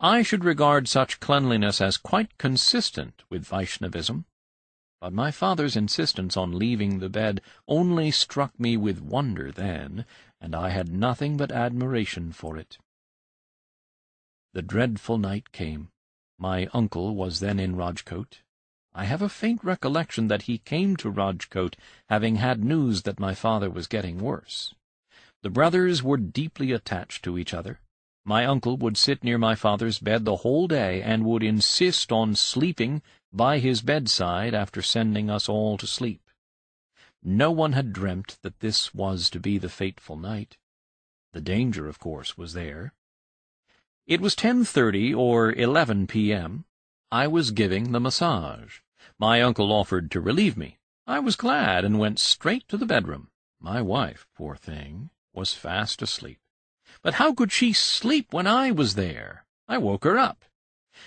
I 0.00 0.22
should 0.22 0.44
regard 0.44 0.88
such 0.88 1.20
cleanliness 1.20 1.80
as 1.80 1.96
quite 1.96 2.38
consistent 2.38 3.22
with 3.30 3.46
Vaishnavism. 3.46 4.26
But 5.00 5.12
my 5.12 5.30
father's 5.30 5.76
insistence 5.76 6.36
on 6.36 6.58
leaving 6.58 6.98
the 6.98 7.08
bed 7.08 7.40
only 7.68 8.10
struck 8.10 8.58
me 8.58 8.76
with 8.76 9.00
wonder 9.00 9.52
then, 9.52 10.04
and 10.40 10.56
I 10.56 10.70
had 10.70 10.88
nothing 10.88 11.36
but 11.36 11.52
admiration 11.52 12.32
for 12.32 12.56
it. 12.56 12.78
The 14.54 14.62
dreadful 14.62 15.18
night 15.18 15.52
came. 15.52 15.90
My 16.38 16.68
uncle 16.72 17.14
was 17.14 17.38
then 17.38 17.60
in 17.60 17.76
Rajkot. 17.76 18.42
I 18.92 19.04
have 19.04 19.22
a 19.22 19.28
faint 19.28 19.62
recollection 19.62 20.26
that 20.28 20.42
he 20.42 20.58
came 20.58 20.96
to 20.96 21.12
Rajkot 21.12 21.74
having 22.08 22.36
had 22.36 22.64
news 22.64 23.02
that 23.02 23.20
my 23.20 23.34
father 23.34 23.70
was 23.70 23.86
getting 23.86 24.18
worse. 24.18 24.74
The 25.42 25.50
brothers 25.50 26.02
were 26.02 26.16
deeply 26.16 26.72
attached 26.72 27.22
to 27.24 27.38
each 27.38 27.54
other. 27.54 27.80
My 28.24 28.44
uncle 28.44 28.76
would 28.78 28.96
sit 28.96 29.22
near 29.22 29.38
my 29.38 29.54
father's 29.54 30.00
bed 30.00 30.24
the 30.24 30.36
whole 30.36 30.66
day 30.66 31.00
and 31.00 31.24
would 31.24 31.44
insist 31.44 32.10
on 32.10 32.34
sleeping 32.34 33.02
by 33.32 33.60
his 33.60 33.80
bedside 33.80 34.52
after 34.52 34.82
sending 34.82 35.30
us 35.30 35.48
all 35.48 35.78
to 35.78 35.86
sleep. 35.86 36.28
No 37.22 37.52
one 37.52 37.72
had 37.72 37.92
dreamt 37.92 38.38
that 38.42 38.58
this 38.58 38.92
was 38.92 39.30
to 39.30 39.38
be 39.38 39.58
the 39.58 39.68
fateful 39.68 40.16
night. 40.16 40.58
The 41.32 41.40
danger, 41.40 41.86
of 41.86 42.00
course, 42.00 42.36
was 42.36 42.52
there. 42.52 42.92
It 44.08 44.20
was 44.20 44.34
10.30 44.34 45.16
or 45.16 45.52
11 45.52 46.08
p.m. 46.08 46.64
I 47.12 47.28
was 47.28 47.52
giving 47.52 47.92
the 47.92 48.00
massage. 48.00 48.80
My 49.20 49.40
uncle 49.40 49.72
offered 49.72 50.10
to 50.10 50.20
relieve 50.20 50.56
me. 50.56 50.78
I 51.06 51.20
was 51.20 51.36
glad 51.36 51.84
and 51.84 51.98
went 51.98 52.18
straight 52.18 52.66
to 52.68 52.76
the 52.76 52.86
bedroom. 52.86 53.30
My 53.60 53.80
wife, 53.80 54.26
poor 54.34 54.56
thing, 54.56 55.10
was 55.38 55.54
fast 55.54 56.02
asleep. 56.02 56.40
But 57.00 57.14
how 57.14 57.32
could 57.32 57.52
she 57.52 57.72
sleep 57.72 58.32
when 58.32 58.48
I 58.48 58.72
was 58.72 58.96
there? 58.96 59.46
I 59.68 59.78
woke 59.78 60.02
her 60.02 60.18
up. 60.18 60.44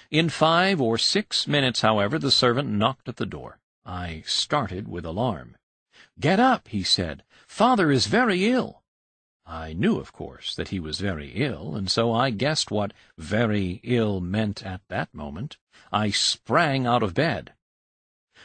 In 0.09 0.29
five 0.29 0.79
or 0.79 0.97
six 0.97 1.47
minutes, 1.47 1.81
however, 1.81 2.17
the 2.17 2.31
servant 2.31 2.69
knocked 2.69 3.09
at 3.09 3.17
the 3.17 3.25
door. 3.25 3.59
I 3.85 4.23
started 4.25 4.87
with 4.87 5.05
alarm. 5.05 5.57
Get 6.17 6.39
up, 6.39 6.69
he 6.69 6.81
said. 6.81 7.23
Father 7.45 7.91
is 7.91 8.07
very 8.07 8.49
ill. 8.49 8.83
I 9.45 9.73
knew, 9.73 9.97
of 9.97 10.13
course, 10.13 10.55
that 10.55 10.69
he 10.69 10.79
was 10.79 11.01
very 11.01 11.31
ill, 11.31 11.75
and 11.75 11.91
so 11.91 12.13
I 12.13 12.29
guessed 12.29 12.71
what 12.71 12.93
very 13.17 13.81
ill 13.83 14.21
meant 14.21 14.65
at 14.65 14.81
that 14.87 15.13
moment. 15.13 15.57
I 15.91 16.11
sprang 16.11 16.87
out 16.87 17.03
of 17.03 17.13
bed. 17.13 17.53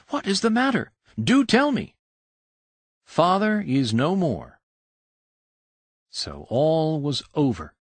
What 0.08 0.26
is 0.26 0.40
the 0.40 0.50
matter? 0.50 0.90
Do 1.22 1.44
tell 1.44 1.70
me. 1.70 1.94
Father 3.04 3.60
is 3.60 3.94
no 3.94 4.16
more. 4.16 4.55
So 6.18 6.46
all 6.48 6.98
was 6.98 7.22
over. 7.34 7.74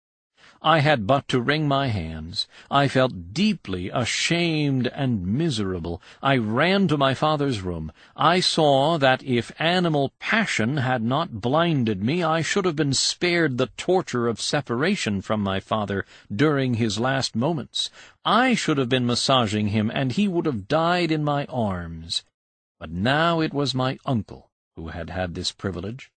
I 0.63 0.79
had 0.79 1.07
but 1.07 1.29
to 1.29 1.43
wring 1.43 1.69
my 1.69 1.89
hands. 1.89 2.49
I 2.71 2.89
felt 2.89 3.35
deeply 3.35 3.91
ashamed 3.91 4.87
and 4.87 5.27
miserable. 5.27 6.01
I 6.23 6.39
ran 6.39 6.89
to 6.89 6.97
my 6.97 7.13
father's 7.13 7.61
room. 7.61 7.93
I 8.17 8.41
saw 8.41 8.97
that 8.97 9.23
if 9.23 9.53
animal 9.61 10.15
passion 10.19 10.79
had 10.79 11.03
not 11.03 11.43
blinded 11.43 12.03
me, 12.03 12.23
I 12.23 12.41
should 12.41 12.65
have 12.65 12.75
been 12.75 12.95
spared 12.95 13.59
the 13.59 13.71
torture 13.77 14.29
of 14.29 14.41
separation 14.41 15.21
from 15.21 15.43
my 15.43 15.61
father 15.61 16.07
during 16.35 16.75
his 16.75 16.99
last 16.99 17.37
moments. 17.37 17.91
I 18.25 18.55
should 18.55 18.79
have 18.79 18.89
been 18.89 19.05
massaging 19.05 19.69
him, 19.69 19.91
and 19.93 20.13
he 20.13 20.27
would 20.27 20.47
have 20.47 20.69
died 20.69 21.11
in 21.13 21.23
my 21.23 21.45
arms. 21.51 22.25
But 22.81 22.91
now 22.91 23.41
it 23.41 23.53
was 23.53 23.75
my 23.75 23.99
uncle 24.07 24.49
who 24.75 24.89
had 24.89 25.11
had 25.11 25.35
this 25.35 25.53
privilege. 25.53 26.11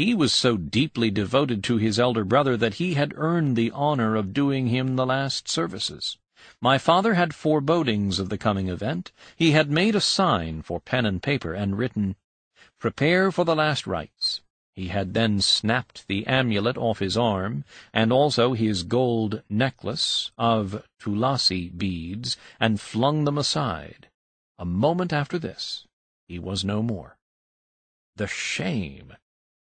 He 0.00 0.14
was 0.14 0.32
so 0.32 0.56
deeply 0.56 1.10
devoted 1.10 1.62
to 1.64 1.76
his 1.76 1.98
elder 1.98 2.24
brother 2.24 2.56
that 2.56 2.76
he 2.76 2.94
had 2.94 3.12
earned 3.18 3.54
the 3.54 3.70
honor 3.72 4.16
of 4.16 4.32
doing 4.32 4.68
him 4.68 4.96
the 4.96 5.04
last 5.04 5.46
services. 5.46 6.16
My 6.58 6.78
father 6.78 7.12
had 7.12 7.34
forebodings 7.34 8.18
of 8.18 8.30
the 8.30 8.38
coming 8.38 8.70
event. 8.70 9.12
He 9.36 9.50
had 9.50 9.70
made 9.70 9.94
a 9.94 10.00
sign 10.00 10.62
for 10.62 10.80
pen 10.80 11.04
and 11.04 11.22
paper, 11.22 11.52
and 11.52 11.76
written, 11.76 12.16
Prepare 12.78 13.30
for 13.30 13.44
the 13.44 13.54
last 13.54 13.86
rites. 13.86 14.40
He 14.74 14.88
had 14.88 15.12
then 15.12 15.42
snapped 15.42 16.08
the 16.08 16.26
amulet 16.26 16.78
off 16.78 17.00
his 17.00 17.18
arm, 17.18 17.62
and 17.92 18.10
also 18.10 18.54
his 18.54 18.84
gold 18.84 19.42
necklace 19.50 20.30
of 20.38 20.82
tulasi 20.98 21.68
beads, 21.68 22.38
and 22.58 22.80
flung 22.80 23.24
them 23.24 23.36
aside. 23.36 24.08
A 24.58 24.64
moment 24.64 25.12
after 25.12 25.38
this, 25.38 25.86
he 26.26 26.38
was 26.38 26.64
no 26.64 26.82
more. 26.82 27.18
The 28.16 28.28
shame 28.28 29.12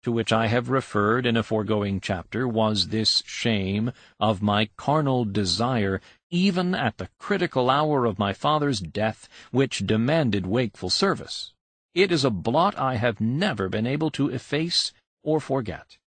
to 0.07 0.13
which 0.13 0.33
I 0.33 0.47
have 0.47 0.71
referred 0.71 1.27
in 1.27 1.37
a 1.37 1.43
foregoing 1.43 1.99
chapter 1.99 2.47
was 2.47 2.91
this 2.91 3.25
shame 3.27 3.91
of 4.21 4.41
my 4.41 4.71
carnal 4.77 5.25
desire, 5.25 6.01
even 6.31 6.77
at 6.77 6.99
the 6.99 7.09
critical 7.19 7.69
hour 7.69 8.05
of 8.05 8.17
my 8.17 8.33
father's 8.33 8.79
death, 8.79 9.29
which 9.51 9.85
demanded 9.85 10.47
wakeful 10.47 10.91
service. 10.91 11.55
It 11.93 12.13
is 12.13 12.25
a 12.25 12.31
blot 12.31 12.79
I 12.79 12.95
have 12.95 13.21
never 13.21 13.69
been 13.69 13.85
able 13.85 14.13
to 14.13 14.31
efface 14.31 14.93
or 15.25 15.41
forget. 15.41 15.99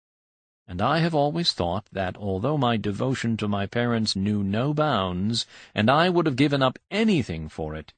And 0.68 0.80
I 0.80 1.01
have 1.01 1.12
always 1.12 1.51
thought 1.51 1.88
that 1.90 2.16
although 2.16 2.57
my 2.57 2.76
devotion 2.76 3.36
to 3.38 3.49
my 3.49 3.66
parents 3.66 4.14
knew 4.14 4.44
no 4.44 4.72
bounds, 4.72 5.44
and 5.74 5.90
I 5.90 6.09
would 6.09 6.26
have 6.26 6.36
given 6.36 6.62
up 6.62 6.78
anything 6.88 7.49
for 7.49 7.74
it, 7.74 7.92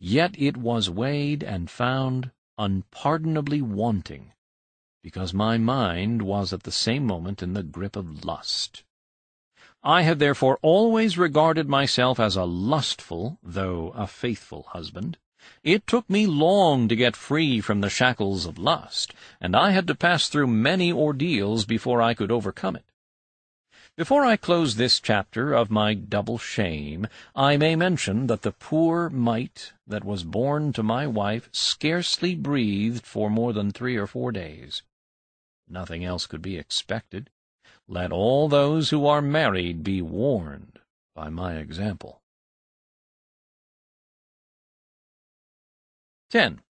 yet 0.00 0.34
it 0.36 0.56
was 0.56 0.90
weighed 0.90 1.44
and 1.44 1.70
found 1.70 2.32
unpardonably 2.58 3.62
wanting, 3.62 4.32
because 5.02 5.32
my 5.32 5.56
mind 5.56 6.22
was 6.22 6.52
at 6.52 6.64
the 6.64 6.72
same 6.72 7.06
moment 7.06 7.42
in 7.42 7.54
the 7.54 7.62
grip 7.62 7.96
of 7.96 8.24
lust. 8.24 8.82
I 9.82 10.02
have 10.02 10.18
therefore 10.18 10.58
always 10.60 11.16
regarded 11.16 11.68
myself 11.68 12.18
as 12.18 12.36
a 12.36 12.44
lustful, 12.44 13.38
though 13.42 13.90
a 13.90 14.06
faithful 14.06 14.64
husband. 14.70 15.18
It 15.62 15.86
took 15.86 16.10
me 16.10 16.26
long 16.26 16.88
to 16.88 16.96
get 16.96 17.14
free 17.14 17.60
from 17.60 17.80
the 17.80 17.88
shackles 17.88 18.44
of 18.44 18.58
lust, 18.58 19.14
and 19.40 19.54
I 19.54 19.70
had 19.70 19.86
to 19.86 19.94
pass 19.94 20.28
through 20.28 20.48
many 20.48 20.92
ordeals 20.92 21.64
before 21.64 22.02
I 22.02 22.12
could 22.12 22.32
overcome 22.32 22.76
it. 22.76 22.84
Before 23.96 24.24
I 24.24 24.36
close 24.36 24.76
this 24.76 25.00
chapter 25.00 25.52
of 25.52 25.70
my 25.70 25.94
double 25.94 26.38
shame, 26.38 27.08
I 27.34 27.56
may 27.56 27.74
mention 27.74 28.26
that 28.28 28.42
the 28.42 28.52
poor 28.52 29.10
mite 29.10 29.72
that 29.86 30.04
was 30.04 30.22
born 30.22 30.72
to 30.74 30.82
my 30.82 31.06
wife 31.06 31.48
scarcely 31.50 32.34
breathed 32.34 33.04
for 33.04 33.28
more 33.28 33.52
than 33.52 33.72
three 33.72 33.96
or 33.96 34.06
four 34.06 34.30
days. 34.30 34.82
Nothing 35.70 36.04
else 36.04 36.26
could 36.26 36.42
be 36.42 36.56
expected. 36.56 37.30
Let 37.86 38.12
all 38.12 38.48
those 38.48 38.90
who 38.90 39.06
are 39.06 39.22
married 39.22 39.82
be 39.82 40.00
warned 40.02 40.78
by 41.14 41.28
my 41.28 41.56
example. 41.56 42.22
10. 46.30 46.62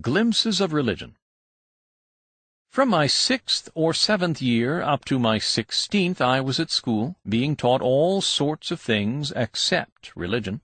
Glimpses 0.00 0.60
of 0.60 0.72
Religion 0.72 1.16
From 2.68 2.88
my 2.88 3.06
sixth 3.06 3.68
or 3.74 3.94
seventh 3.94 4.42
year 4.42 4.82
up 4.82 5.04
to 5.04 5.18
my 5.18 5.38
sixteenth 5.38 6.20
I 6.20 6.40
was 6.40 6.58
at 6.58 6.70
school, 6.70 7.16
being 7.28 7.56
taught 7.56 7.80
all 7.80 8.20
sorts 8.20 8.70
of 8.70 8.80
things 8.80 9.32
except 9.34 10.14
religion. 10.16 10.60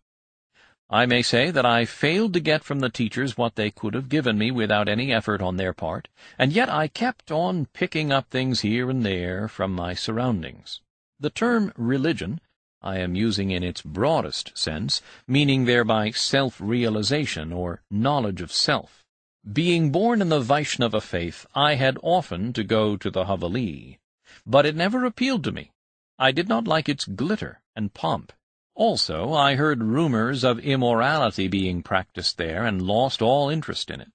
I 0.95 1.07
may 1.07 1.23
say 1.23 1.51
that 1.51 1.67
I 1.67 1.87
failed 1.87 2.35
to 2.35 2.41
get 2.41 2.63
from 2.63 2.79
the 2.79 2.89
teachers 2.89 3.37
what 3.37 3.57
they 3.57 3.73
could 3.73 3.95
have 3.95 4.09
given 4.09 4.39
me 4.39 4.53
without 4.53 4.89
any 4.89 5.13
effort 5.13 5.43
on 5.43 5.57
their 5.57 5.73
part, 5.73 6.07
and 6.39 6.53
yet 6.53 6.69
I 6.69 6.87
kept 6.87 7.33
on 7.33 7.67
picking 7.73 8.13
up 8.13 8.31
things 8.31 8.61
here 8.61 8.89
and 8.89 9.05
there 9.05 9.49
from 9.49 9.73
my 9.73 9.95
surroundings. 9.95 10.83
The 11.19 11.31
term 11.31 11.73
religion 11.77 12.41
I 12.81 12.99
am 12.99 13.17
using 13.17 13.51
in 13.51 13.65
its 13.65 13.83
broadest 13.83 14.57
sense, 14.57 15.03
meaning 15.27 15.65
thereby 15.65 16.13
self-realization 16.13 17.53
or 17.53 17.83
knowledge 17.91 18.41
of 18.41 18.53
self. 18.53 19.05
Being 19.53 19.91
born 19.91 20.23
in 20.23 20.29
the 20.29 20.39
Vaishnava 20.39 21.01
faith, 21.01 21.45
I 21.57 21.75
had 21.75 21.99
often 22.05 22.53
to 22.53 22.63
go 22.63 22.97
to 22.99 23.11
the 23.11 23.25
Haveli, 23.25 23.99
but 24.47 24.65
it 24.65 24.77
never 24.77 25.05
appealed 25.05 25.43
to 25.43 25.51
me. 25.51 25.73
I 26.21 26.31
did 26.31 26.49
not 26.49 26.69
like 26.69 26.89
its 26.89 27.05
glitter 27.05 27.63
and 27.75 27.93
pomp. 27.93 28.33
Also, 28.75 29.33
I 29.33 29.55
heard 29.55 29.85
rumors 29.85 30.43
of 30.43 30.59
immorality 30.59 31.47
being 31.47 31.83
practiced 31.83 32.39
there 32.39 32.65
and 32.65 32.83
lost 32.83 33.23
all 33.23 33.49
interest 33.49 33.89
in 33.89 34.01
it. 34.01 34.11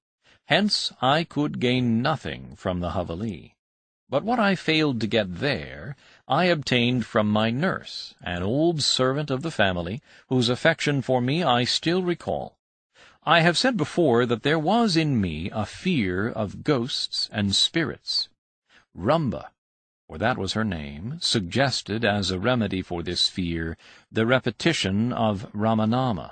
Hence, 0.47 0.91
I 1.01 1.23
could 1.23 1.59
gain 1.59 2.01
nothing 2.01 2.55
from 2.55 2.79
the 2.79 2.91
Haveli. 2.91 3.55
But 4.09 4.23
what 4.23 4.39
I 4.39 4.55
failed 4.55 4.99
to 5.01 5.07
get 5.07 5.35
there, 5.35 5.95
I 6.27 6.45
obtained 6.45 7.05
from 7.05 7.29
my 7.29 7.51
nurse, 7.51 8.15
an 8.21 8.41
old 8.41 8.81
servant 8.81 9.29
of 9.29 9.43
the 9.43 9.51
family, 9.51 10.01
whose 10.27 10.49
affection 10.49 11.01
for 11.01 11.21
me 11.21 11.43
I 11.43 11.63
still 11.63 12.01
recall. 12.03 12.57
I 13.23 13.41
have 13.41 13.57
said 13.57 13.77
before 13.77 14.25
that 14.25 14.41
there 14.43 14.57
was 14.57 14.97
in 14.97 15.21
me 15.21 15.51
a 15.53 15.65
fear 15.65 16.27
of 16.27 16.63
ghosts 16.63 17.29
and 17.31 17.55
spirits. 17.55 18.27
Rambha, 18.97 19.51
for 20.09 20.17
that 20.17 20.39
was 20.39 20.53
her 20.53 20.63
name, 20.63 21.19
suggested 21.21 22.03
as 22.03 22.31
a 22.31 22.39
remedy 22.39 22.81
for 22.81 23.03
this 23.03 23.29
fear 23.29 23.77
the 24.11 24.25
repetition 24.25 25.13
of 25.13 25.45
Ramanama. 25.53 26.31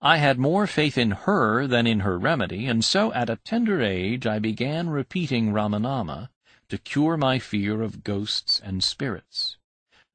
I 0.00 0.18
had 0.18 0.38
more 0.38 0.64
faith 0.68 0.96
in 0.96 1.10
her 1.10 1.66
than 1.66 1.88
in 1.88 2.00
her 2.00 2.16
remedy, 2.16 2.66
and 2.66 2.84
so 2.84 3.12
at 3.14 3.28
a 3.28 3.40
tender 3.44 3.82
age 3.82 4.28
I 4.28 4.38
began 4.38 4.90
repeating 4.90 5.52
Ramanama, 5.52 6.28
to 6.68 6.78
cure 6.78 7.16
my 7.16 7.40
fear 7.40 7.82
of 7.82 8.04
ghosts 8.04 8.60
and 8.60 8.84
spirits. 8.84 9.56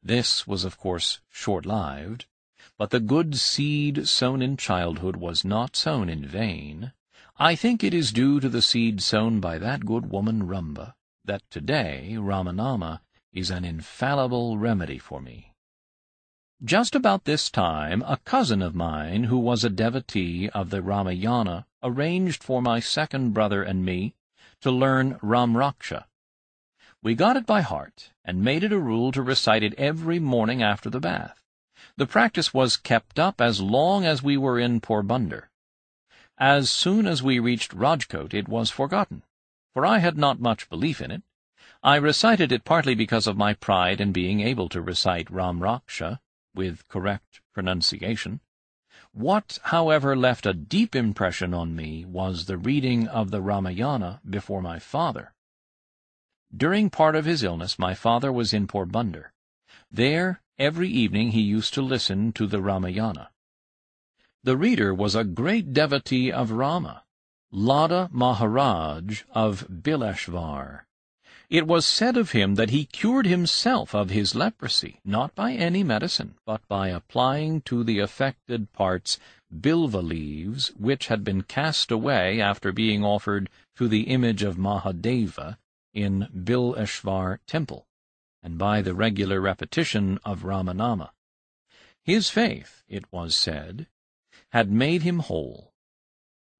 This 0.02 0.48
was, 0.48 0.64
of 0.64 0.78
course, 0.78 1.20
short-lived, 1.30 2.28
but 2.78 2.92
the 2.92 3.02
good 3.02 3.36
seed 3.36 4.08
sown 4.08 4.42
in 4.42 4.56
childhood 4.56 5.18
was 5.18 5.44
not 5.44 5.76
sown 5.76 6.08
in 6.08 6.26
vain. 6.26 6.94
I 7.38 7.56
think 7.56 7.84
it 7.84 7.94
is 7.94 8.14
due 8.14 8.40
to 8.40 8.48
the 8.48 8.62
seed 8.62 9.02
sown 9.02 9.42
by 9.42 9.58
that 9.58 9.86
good 9.86 10.10
woman 10.10 10.44
Rambha 10.44 10.94
that 11.26 11.42
today 11.50 12.16
Ramanama 12.18 13.00
is 13.32 13.50
an 13.50 13.66
infallible 13.66 14.58
remedy 14.58 14.98
for 14.98 15.22
me. 15.22 15.54
Just 16.64 16.96
about 16.96 17.26
this 17.26 17.50
time, 17.50 18.04
a 18.08 18.18
cousin 18.26 18.62
of 18.62 18.76
mine, 18.76 19.26
who 19.26 19.38
was 19.38 19.64
a 19.64 19.70
devotee 19.70 20.50
of 20.50 20.70
the 20.70 20.82
Ramayana, 20.82 21.66
arranged 21.82 22.44
for 22.44 22.62
my 22.62 22.80
second 22.80 23.34
brother 23.34 23.64
and 23.64 23.84
me 23.84 24.16
to 24.62 24.72
learn 24.72 25.16
Ramraksha, 25.16 26.06
we 27.04 27.16
got 27.16 27.36
it 27.36 27.46
by 27.46 27.60
heart, 27.60 28.12
and 28.24 28.46
made 28.46 28.64
it 28.64 28.72
a 28.72 28.80
rule 28.80 29.12
to 29.12 29.22
recite 29.22 29.62
it 29.62 29.74
every 29.74 30.20
morning 30.20 30.64
after 30.64 30.90
the 30.90 31.02
bath. 31.02 31.44
The 31.98 32.08
practice 32.08 32.54
was 32.54 32.78
kept 32.78 33.20
up 33.20 33.42
as 33.42 33.60
long 33.60 34.06
as 34.06 34.24
we 34.24 34.38
were 34.38 34.58
in 34.58 34.80
Porbandar. 34.80 35.50
As 36.38 36.72
soon 36.72 37.06
as 37.06 37.22
we 37.22 37.40
reached 37.40 37.76
Rajkot 37.76 38.34
it 38.34 38.48
was 38.48 38.70
forgotten, 38.70 39.24
for 39.74 39.86
I 39.86 40.00
had 40.00 40.18
not 40.18 40.40
much 40.40 40.70
belief 40.70 41.02
in 41.02 41.12
it. 41.12 41.24
I 41.82 41.96
recited 41.96 42.52
it 42.52 42.64
partly 42.64 42.96
because 42.96 43.28
of 43.28 43.36
my 43.36 43.54
pride 43.54 44.00
in 44.00 44.12
being 44.12 44.40
able 44.40 44.70
to 44.70 44.82
recite 44.82 45.30
Ram 45.30 45.60
Raksha 45.60 46.20
with 46.56 46.88
correct 46.88 47.42
pronunciation. 47.54 48.40
What, 49.12 49.60
however, 49.64 50.16
left 50.16 50.46
a 50.46 50.54
deep 50.54 50.96
impression 50.96 51.54
on 51.54 51.76
me 51.76 52.06
was 52.06 52.46
the 52.46 52.58
reading 52.58 53.08
of 53.08 53.32
the 53.32 53.42
Ramayana 53.42 54.22
before 54.28 54.62
my 54.62 54.80
father. 54.80 55.34
During 56.56 56.90
part 56.90 57.16
of 57.16 57.26
his 57.26 57.44
illness 57.44 57.80
my 57.80 57.94
father 57.96 58.32
was 58.32 58.54
in 58.54 58.68
Porbandar. 58.68 59.34
There, 59.92 60.42
every 60.58 60.90
evening 60.90 61.32
he 61.32 61.42
used 61.42 61.74
to 61.74 61.82
listen 61.82 62.32
to 62.34 62.48
the 62.48 62.62
Ramayana. 62.62 63.32
The 64.44 64.58
reader 64.58 64.94
was 64.94 65.16
a 65.16 65.24
great 65.24 65.74
devotee 65.74 66.32
of 66.32 66.52
Rama, 66.52 67.03
Ladha 67.56 68.10
Maharaj 68.12 69.26
of 69.30 69.68
Bileshwar. 69.70 70.88
It 71.52 71.68
was 71.68 71.86
said 71.86 72.18
of 72.18 72.32
him 72.32 72.56
that 72.56 72.72
he 72.72 72.86
cured 72.86 73.28
himself 73.28 73.94
of 73.94 74.10
his 74.10 74.34
leprosy, 74.34 75.00
not 75.06 75.36
by 75.36 75.54
any 75.54 75.84
medicine, 75.84 76.34
but 76.48 76.68
by 76.68 76.88
applying 76.88 77.62
to 77.62 77.84
the 77.84 78.00
affected 78.00 78.74
parts 78.74 79.20
bilva 79.56 80.02
leaves 80.02 80.70
which 80.70 81.10
had 81.10 81.24
been 81.24 81.44
cast 81.44 81.92
away 81.92 82.42
after 82.42 82.72
being 82.72 83.04
offered 83.04 83.52
to 83.76 83.88
the 83.88 84.06
image 84.08 84.42
of 84.42 84.58
Mahadeva 84.58 85.60
in 85.94 86.28
Bileshwar 86.34 87.38
temple, 87.46 87.86
and 88.42 88.58
by 88.58 88.82
the 88.82 88.96
regular 88.96 89.40
repetition 89.40 90.18
of 90.26 90.42
Ramanama. 90.42 91.12
His 92.02 92.32
faith, 92.32 92.84
it 92.88 93.06
was 93.12 93.36
said, 93.36 93.86
had 94.50 94.72
made 94.72 95.04
him 95.04 95.20
whole. 95.20 95.73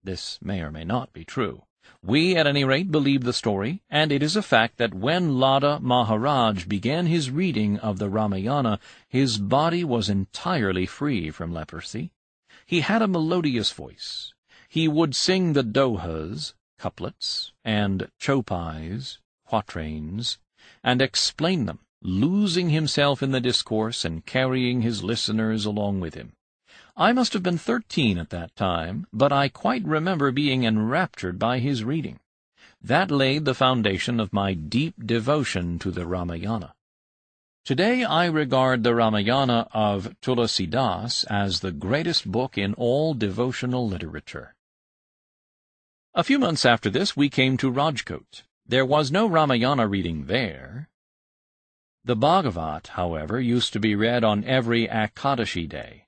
This 0.04 0.38
may 0.42 0.62
or 0.62 0.72
may 0.72 0.84
not 0.84 1.14
be 1.14 1.24
true. 1.24 1.64
We, 2.02 2.36
at 2.36 2.48
any 2.48 2.66
rate, 2.66 2.92
believe 2.92 3.24
the 3.24 3.34
story, 3.34 3.82
and 3.90 4.12
it 4.12 4.22
is 4.22 4.36
a 4.36 4.42
fact 4.42 4.78
that 4.78 4.94
when 4.94 5.36
Ladha 5.36 5.80
Maharaj 5.82 6.66
began 6.66 7.06
his 7.06 7.32
reading 7.32 7.80
of 7.80 8.00
the 8.00 8.10
Ramayana, 8.10 8.80
his 9.08 9.38
body 9.38 9.84
was 9.84 10.10
entirely 10.10 10.86
free 10.86 11.32
from 11.32 11.54
leprosy. 11.54 12.12
He 12.66 12.82
had 12.82 13.02
a 13.02 13.08
melodious 13.08 13.72
voice. 13.72 14.34
He 14.68 14.88
would 14.88 15.16
sing 15.16 15.54
the 15.54 15.64
dohas, 15.64 16.54
couplets, 16.78 17.54
and 17.64 18.10
chopais, 18.20 19.20
quatrains, 19.46 20.38
and 20.84 21.02
explain 21.02 21.66
them, 21.66 21.80
losing 22.02 22.70
himself 22.70 23.24
in 23.24 23.32
the 23.32 23.40
discourse 23.40 24.04
and 24.04 24.26
carrying 24.26 24.82
his 24.82 25.04
listeners 25.04 25.66
along 25.66 26.02
with 26.02 26.16
him. 26.16 26.34
I 26.96 27.12
must 27.12 27.34
have 27.34 27.42
been 27.42 27.58
thirteen 27.58 28.20
at 28.20 28.30
that 28.30 28.56
time, 28.56 29.08
but 29.12 29.32
I 29.32 29.50
quite 29.50 29.84
remember 29.84 30.32
being 30.32 30.64
enraptured 30.64 31.40
by 31.40 31.58
his 31.58 31.84
reading. 31.84 32.20
That 32.82 33.10
laid 33.10 33.46
the 33.46 33.56
foundation 33.56 34.20
of 34.20 34.32
my 34.32 34.54
deep 34.54 34.96
devotion 35.04 35.80
to 35.80 35.90
the 35.90 36.06
Ramayana. 36.06 36.76
Today 37.66 38.04
I 38.04 38.26
regard 38.26 38.84
the 38.84 38.94
Ramayana 38.94 39.70
of 39.72 40.16
Tulasidas 40.22 41.26
as 41.30 41.62
the 41.62 41.72
greatest 41.72 42.30
book 42.30 42.58
in 42.58 42.74
all 42.76 43.14
devotional 43.14 43.88
literature. 43.88 44.54
A 46.14 46.24
few 46.24 46.38
months 46.38 46.66
after 46.66 46.90
this 46.90 47.18
we 47.18 47.30
came 47.30 47.58
to 47.58 47.72
Rajkot. 47.72 48.44
There 48.68 48.86
was 48.86 49.12
no 49.12 49.26
Ramayana 49.26 49.88
reading 49.88 50.26
there. 50.26 50.90
The 52.06 52.18
Bhagavat, 52.18 52.88
however, 52.88 53.40
used 53.40 53.74
to 53.74 53.80
be 53.80 53.96
read 53.96 54.24
on 54.24 54.44
every 54.44 54.88
Ekadashi 54.88 55.68
day, 55.68 56.03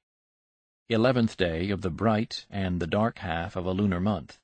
eleventh 0.90 1.36
day 1.36 1.70
of 1.70 1.82
the 1.82 1.90
bright 1.90 2.46
and 2.50 2.80
the 2.80 2.88
dark 2.88 3.20
half 3.20 3.56
of 3.56 3.66
a 3.66 3.72
lunar 3.72 4.00
month. 4.00 4.40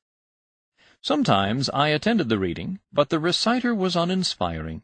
Sometimes 1.02 1.70
I 1.70 1.90
attended 1.90 2.30
the 2.30 2.40
reading, 2.40 2.80
but 2.92 3.10
the 3.10 3.20
reciter 3.20 3.74
was 3.76 3.96
uninspiring. 3.96 4.82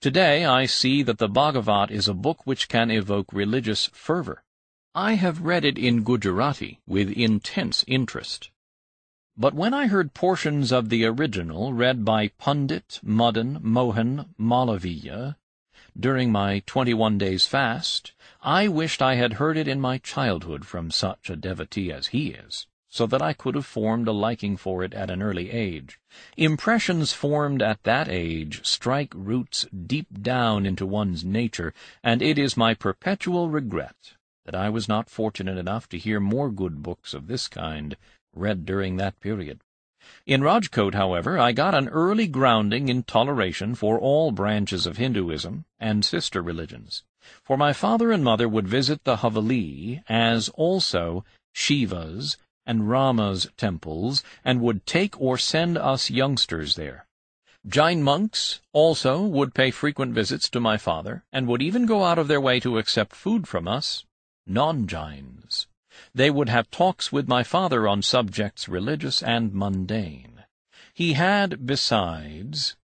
Today 0.00 0.44
I 0.44 0.66
see 0.66 1.02
that 1.02 1.18
the 1.18 1.28
Bhagavat 1.28 1.90
is 1.90 2.08
a 2.08 2.14
book 2.14 2.46
which 2.46 2.68
can 2.68 2.90
evoke 2.90 3.32
religious 3.32 3.86
fervor. 3.92 4.42
I 4.94 5.14
have 5.14 5.42
read 5.42 5.64
it 5.64 5.78
in 5.78 6.04
Gujarati 6.04 6.80
with 6.86 7.10
intense 7.10 7.84
interest. 7.86 8.50
But 9.36 9.54
when 9.54 9.72
I 9.72 9.86
heard 9.86 10.14
portions 10.14 10.72
of 10.72 10.88
the 10.88 11.04
original 11.04 11.72
read 11.72 12.04
by 12.04 12.28
Pundit 12.38 12.98
Madan 13.02 13.60
Mohan 13.62 14.34
Malaviya 14.38 15.36
during 15.98 16.32
my 16.32 16.62
twenty-one 16.66 17.18
days' 17.18 17.46
fast, 17.46 18.12
I 18.40 18.68
wished 18.68 19.02
I 19.02 19.16
had 19.16 19.34
heard 19.34 19.56
it 19.56 19.68
in 19.68 19.80
my 19.80 19.98
childhood 19.98 20.64
from 20.64 20.90
such 20.90 21.28
a 21.28 21.36
devotee 21.36 21.92
as 21.92 22.08
he 22.08 22.28
is 22.28 22.66
so 22.90 23.06
that 23.06 23.20
I 23.20 23.34
could 23.34 23.54
have 23.54 23.66
formed 23.66 24.08
a 24.08 24.12
liking 24.12 24.56
for 24.56 24.82
it 24.82 24.94
at 24.94 25.10
an 25.10 25.22
early 25.22 25.50
age. 25.50 26.00
Impressions 26.36 27.12
formed 27.12 27.60
at 27.60 27.82
that 27.82 28.08
age 28.08 28.64
strike 28.66 29.12
roots 29.14 29.66
deep 29.86 30.22
down 30.22 30.64
into 30.64 30.86
one's 30.86 31.24
nature, 31.24 31.74
and 32.02 32.22
it 32.22 32.38
is 32.38 32.56
my 32.56 32.74
perpetual 32.74 33.50
regret 33.50 34.14
that 34.46 34.54
I 34.54 34.70
was 34.70 34.88
not 34.88 35.10
fortunate 35.10 35.58
enough 35.58 35.88
to 35.90 35.98
hear 35.98 36.18
more 36.18 36.50
good 36.50 36.82
books 36.82 37.12
of 37.12 37.26
this 37.26 37.46
kind 37.46 37.96
read 38.34 38.64
during 38.64 38.96
that 38.96 39.20
period. 39.20 39.60
In 40.24 40.40
Rajkot, 40.40 40.94
however, 40.94 41.38
I 41.38 41.52
got 41.52 41.74
an 41.74 41.88
early 41.88 42.26
grounding 42.26 42.88
in 42.88 43.02
toleration 43.02 43.74
for 43.74 43.98
all 43.98 44.32
branches 44.32 44.86
of 44.86 44.96
Hinduism 44.96 45.66
and 45.78 46.04
sister 46.04 46.40
religions, 46.40 47.02
for 47.42 47.56
my 47.56 47.72
father 47.72 48.12
and 48.12 48.24
mother 48.24 48.48
would 48.48 48.68
visit 48.68 49.04
the 49.04 49.16
Haveli, 49.16 50.02
as 50.08 50.48
also 50.50 51.24
Shiva's 51.52 52.36
and 52.66 52.88
Rama's 52.88 53.48
temples, 53.56 54.22
and 54.44 54.60
would 54.60 54.86
take 54.86 55.20
or 55.20 55.38
send 55.38 55.78
us 55.78 56.10
youngsters 56.10 56.76
there. 56.76 57.06
Jain 57.66 58.02
monks, 58.02 58.60
also, 58.72 59.20
would 59.22 59.54
pay 59.54 59.70
frequent 59.70 60.14
visits 60.14 60.48
to 60.50 60.60
my 60.60 60.76
father, 60.76 61.24
and 61.32 61.48
would 61.48 61.60
even 61.60 61.86
go 61.86 62.04
out 62.04 62.18
of 62.18 62.28
their 62.28 62.40
way 62.40 62.60
to 62.60 62.78
accept 62.78 63.16
food 63.16 63.48
from 63.48 63.66
us, 63.66 64.04
non-Jains. 64.46 65.66
They 66.14 66.30
would 66.30 66.48
have 66.48 66.70
talks 66.70 67.10
with 67.10 67.28
my 67.28 67.42
father 67.42 67.88
on 67.88 68.02
subjects 68.02 68.68
religious 68.68 69.22
and 69.22 69.52
mundane. 69.52 70.44
He 70.94 71.12
had, 71.14 71.66
besides, 71.66 72.76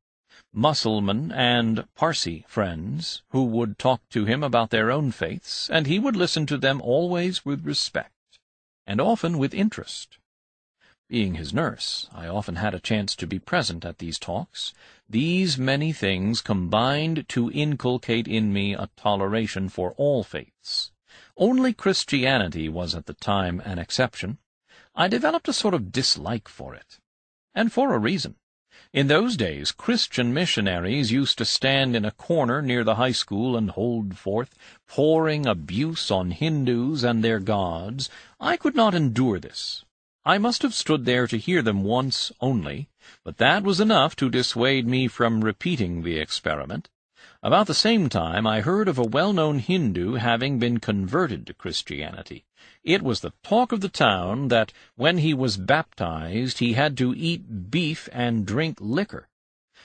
Mussulman 0.54 1.32
and 1.32 1.84
Parsi 1.96 2.44
friends, 2.46 3.22
who 3.30 3.44
would 3.44 3.78
talk 3.78 4.08
to 4.10 4.24
him 4.24 4.44
about 4.44 4.70
their 4.70 4.90
own 4.90 5.10
faiths, 5.10 5.68
and 5.68 5.86
he 5.86 5.98
would 5.98 6.14
listen 6.14 6.46
to 6.46 6.56
them 6.56 6.80
always 6.80 7.44
with 7.44 7.66
respect 7.66 8.38
and 8.86 9.00
often 9.00 9.36
with 9.38 9.52
interest. 9.52 10.18
Being 11.08 11.34
his 11.34 11.52
nurse, 11.52 12.08
I 12.12 12.28
often 12.28 12.56
had 12.56 12.74
a 12.74 12.80
chance 12.80 13.14
to 13.16 13.26
be 13.26 13.38
present 13.38 13.84
at 13.84 13.98
these 13.98 14.18
talks. 14.18 14.72
These 15.08 15.58
many 15.58 15.92
things 15.92 16.40
combined 16.40 17.28
to 17.30 17.50
inculcate 17.50 18.26
in 18.26 18.52
me 18.52 18.74
a 18.74 18.88
toleration 18.96 19.68
for 19.68 19.92
all 19.96 20.22
faiths. 20.22 20.92
Only 21.36 21.72
Christianity 21.72 22.68
was 22.68 22.94
at 22.94 23.06
the 23.06 23.14
time 23.14 23.60
an 23.64 23.78
exception. 23.78 24.38
I 24.94 25.08
developed 25.08 25.48
a 25.48 25.52
sort 25.52 25.74
of 25.74 25.92
dislike 25.92 26.48
for 26.48 26.74
it, 26.74 27.00
and 27.54 27.72
for 27.72 27.92
a 27.92 27.98
reason. 27.98 28.36
In 28.94 29.08
those 29.08 29.36
days, 29.36 29.72
Christian 29.72 30.32
missionaries 30.32 31.10
used 31.10 31.36
to 31.38 31.44
stand 31.44 31.96
in 31.96 32.04
a 32.04 32.12
corner 32.12 32.62
near 32.62 32.84
the 32.84 32.94
high 32.94 33.10
school 33.10 33.56
and 33.56 33.72
hold 33.72 34.16
forth, 34.16 34.56
pouring 34.86 35.46
abuse 35.46 36.12
on 36.12 36.30
Hindus 36.30 37.02
and 37.02 37.24
their 37.24 37.40
gods. 37.40 38.08
I 38.38 38.56
could 38.56 38.76
not 38.76 38.94
endure 38.94 39.40
this. 39.40 39.84
I 40.24 40.38
must 40.38 40.62
have 40.62 40.74
stood 40.74 41.06
there 41.06 41.26
to 41.26 41.38
hear 41.38 41.60
them 41.60 41.82
once 41.82 42.30
only, 42.40 42.86
but 43.24 43.38
that 43.38 43.64
was 43.64 43.80
enough 43.80 44.14
to 44.14 44.30
dissuade 44.30 44.86
me 44.86 45.08
from 45.08 45.42
repeating 45.42 46.04
the 46.04 46.18
experiment. 46.18 46.88
About 47.44 47.66
the 47.66 47.74
same 47.74 48.08
time 48.08 48.46
I 48.46 48.62
heard 48.62 48.88
of 48.88 48.96
a 48.96 49.02
well-known 49.02 49.58
Hindu 49.58 50.14
having 50.14 50.58
been 50.58 50.80
converted 50.80 51.46
to 51.46 51.52
Christianity. 51.52 52.46
It 52.82 53.02
was 53.02 53.20
the 53.20 53.34
talk 53.42 53.70
of 53.70 53.82
the 53.82 53.90
town 53.90 54.48
that 54.48 54.72
when 54.96 55.18
he 55.18 55.34
was 55.34 55.58
baptized 55.58 56.60
he 56.60 56.72
had 56.72 56.96
to 56.96 57.12
eat 57.14 57.70
beef 57.70 58.08
and 58.12 58.46
drink 58.46 58.78
liquor, 58.80 59.28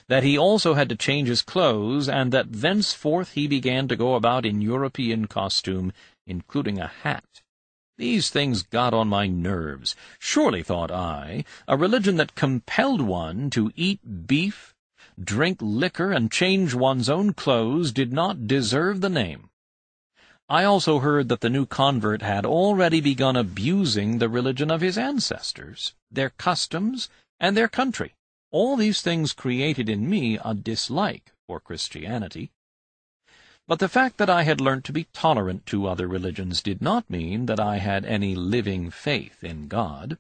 that 0.08 0.24
he 0.24 0.38
also 0.38 0.76
had 0.76 0.88
to 0.88 0.96
change 0.96 1.28
his 1.28 1.42
clothes, 1.42 2.08
and 2.08 2.32
that 2.32 2.54
thenceforth 2.54 3.34
he 3.34 3.46
began 3.46 3.90
to 3.90 3.98
go 3.98 4.16
about 4.16 4.46
in 4.46 4.62
European 4.62 5.28
costume, 5.28 5.92
including 6.26 6.80
a 6.80 6.88
hat. 6.88 7.42
These 7.98 8.30
things 8.30 8.64
got 8.64 8.94
on 8.94 9.10
my 9.10 9.28
nerves. 9.28 9.98
Surely, 10.18 10.64
thought 10.64 10.92
I, 10.92 11.44
a 11.68 11.76
religion 11.76 12.16
that 12.16 12.36
compelled 12.36 13.02
one 13.02 13.50
to 13.50 13.74
eat 13.76 14.28
beef, 14.28 14.74
drink 15.24 15.58
liquor, 15.62 16.12
and 16.12 16.32
change 16.32 16.74
one's 16.74 17.10
own 17.10 17.34
clothes 17.34 17.92
did 17.92 18.14
not 18.14 18.48
deserve 18.48 19.02
the 19.02 19.10
name. 19.10 19.50
I 20.48 20.64
also 20.64 21.00
heard 21.00 21.30
that 21.30 21.42
the 21.42 21.50
new 21.50 21.66
convert 21.66 22.22
had 22.22 22.46
already 22.46 23.02
begun 23.02 23.36
abusing 23.36 24.18
the 24.18 24.30
religion 24.30 24.72
of 24.72 24.82
his 24.82 24.98
ancestors, 24.98 25.94
their 26.10 26.32
customs, 26.32 27.10
and 27.40 27.56
their 27.56 27.68
country. 27.68 28.16
All 28.52 28.76
these 28.76 29.02
things 29.02 29.34
created 29.34 29.90
in 29.90 30.10
me 30.10 30.40
a 30.44 30.56
dislike 30.56 31.34
for 31.46 31.60
Christianity. 31.60 32.52
But 33.68 33.78
the 33.78 33.88
fact 33.88 34.18
that 34.18 34.30
I 34.30 34.42
had 34.42 34.60
learnt 34.60 34.86
to 34.86 34.92
be 34.92 35.04
tolerant 35.14 35.68
to 35.68 35.86
other 35.86 36.08
religions 36.08 36.64
did 36.64 36.82
not 36.82 37.08
mean 37.08 37.46
that 37.46 37.60
I 37.60 37.78
had 37.78 38.04
any 38.06 38.34
living 38.34 38.90
faith 38.90 39.44
in 39.44 39.68
God. 39.68 40.18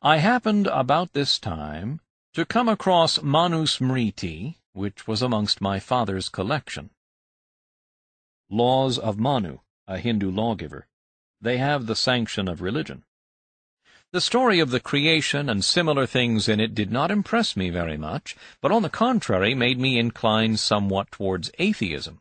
I 0.00 0.16
happened 0.16 0.66
about 0.68 1.12
this 1.12 1.38
time 1.38 2.00
to 2.32 2.44
come 2.44 2.68
across 2.68 3.18
Manusmriti, 3.18 4.54
which 4.72 5.08
was 5.08 5.20
amongst 5.20 5.60
my 5.60 5.80
father's 5.80 6.28
collection. 6.28 6.90
Laws 8.48 8.98
of 8.98 9.18
Manu, 9.18 9.58
a 9.88 9.98
Hindu 9.98 10.30
lawgiver. 10.30 10.86
They 11.40 11.58
have 11.58 11.86
the 11.86 11.96
sanction 11.96 12.46
of 12.46 12.62
religion. 12.62 13.02
The 14.12 14.20
story 14.20 14.60
of 14.60 14.70
the 14.70 14.78
creation 14.78 15.48
and 15.48 15.64
similar 15.64 16.06
things 16.06 16.48
in 16.48 16.60
it 16.60 16.72
did 16.72 16.92
not 16.92 17.10
impress 17.10 17.56
me 17.56 17.68
very 17.68 17.96
much, 17.96 18.36
but 18.60 18.70
on 18.70 18.82
the 18.82 18.90
contrary 18.90 19.52
made 19.52 19.80
me 19.80 19.98
incline 19.98 20.56
somewhat 20.56 21.10
towards 21.10 21.50
atheism. 21.58 22.20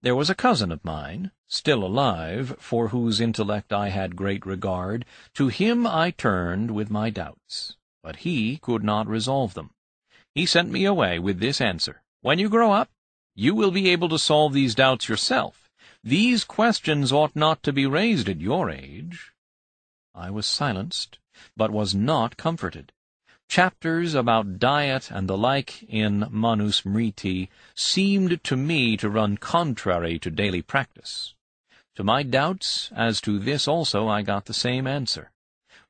There 0.00 0.16
was 0.16 0.30
a 0.30 0.34
cousin 0.34 0.72
of 0.72 0.84
mine, 0.84 1.32
still 1.48 1.84
alive, 1.84 2.56
for 2.58 2.88
whose 2.88 3.20
intellect 3.20 3.74
I 3.74 3.90
had 3.90 4.16
great 4.16 4.46
regard. 4.46 5.04
To 5.34 5.48
him 5.48 5.86
I 5.86 6.12
turned 6.12 6.70
with 6.70 6.90
my 6.90 7.10
doubts 7.10 7.76
but 8.06 8.22
he 8.22 8.56
could 8.58 8.84
not 8.84 9.08
resolve 9.08 9.54
them. 9.54 9.70
He 10.32 10.46
sent 10.46 10.70
me 10.70 10.84
away 10.84 11.18
with 11.18 11.40
this 11.40 11.60
answer, 11.60 12.02
When 12.20 12.38
you 12.38 12.48
grow 12.48 12.70
up, 12.70 12.88
you 13.34 13.52
will 13.52 13.72
be 13.72 13.88
able 13.88 14.08
to 14.10 14.16
solve 14.16 14.52
these 14.52 14.76
doubts 14.76 15.08
yourself. 15.08 15.68
These 16.04 16.44
questions 16.44 17.10
ought 17.10 17.34
not 17.34 17.64
to 17.64 17.72
be 17.72 17.84
raised 17.84 18.28
at 18.28 18.40
your 18.40 18.70
age. 18.70 19.32
I 20.14 20.30
was 20.30 20.46
silenced, 20.46 21.18
but 21.56 21.72
was 21.72 21.96
not 21.96 22.36
comforted. 22.36 22.92
Chapters 23.48 24.14
about 24.14 24.60
diet 24.60 25.10
and 25.10 25.28
the 25.28 25.36
like 25.36 25.82
in 25.88 26.26
Manusmriti 26.30 27.48
seemed 27.74 28.44
to 28.44 28.56
me 28.56 28.96
to 28.98 29.10
run 29.10 29.36
contrary 29.36 30.20
to 30.20 30.30
daily 30.30 30.62
practice. 30.62 31.34
To 31.96 32.04
my 32.04 32.22
doubts 32.22 32.92
as 32.94 33.20
to 33.22 33.40
this 33.40 33.66
also 33.66 34.06
I 34.06 34.22
got 34.22 34.44
the 34.44 34.54
same 34.54 34.86
answer. 34.86 35.32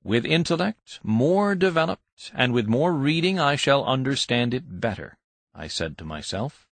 With 0.06 0.24
intellect 0.24 1.00
more 1.02 1.56
developed, 1.56 2.30
and 2.32 2.52
with 2.52 2.68
more 2.68 2.92
reading, 2.92 3.40
I 3.40 3.56
shall 3.56 3.84
understand 3.84 4.54
it 4.54 4.80
better, 4.80 5.18
I 5.52 5.66
said 5.66 5.98
to 5.98 6.04
myself. 6.04 6.68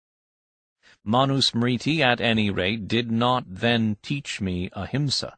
Manusmriti, 1.04 1.98
at 1.98 2.20
any 2.20 2.50
rate, 2.50 2.86
did 2.86 3.10
not 3.10 3.42
then 3.48 3.96
teach 4.02 4.40
me 4.40 4.70
ahimsa. 4.72 5.36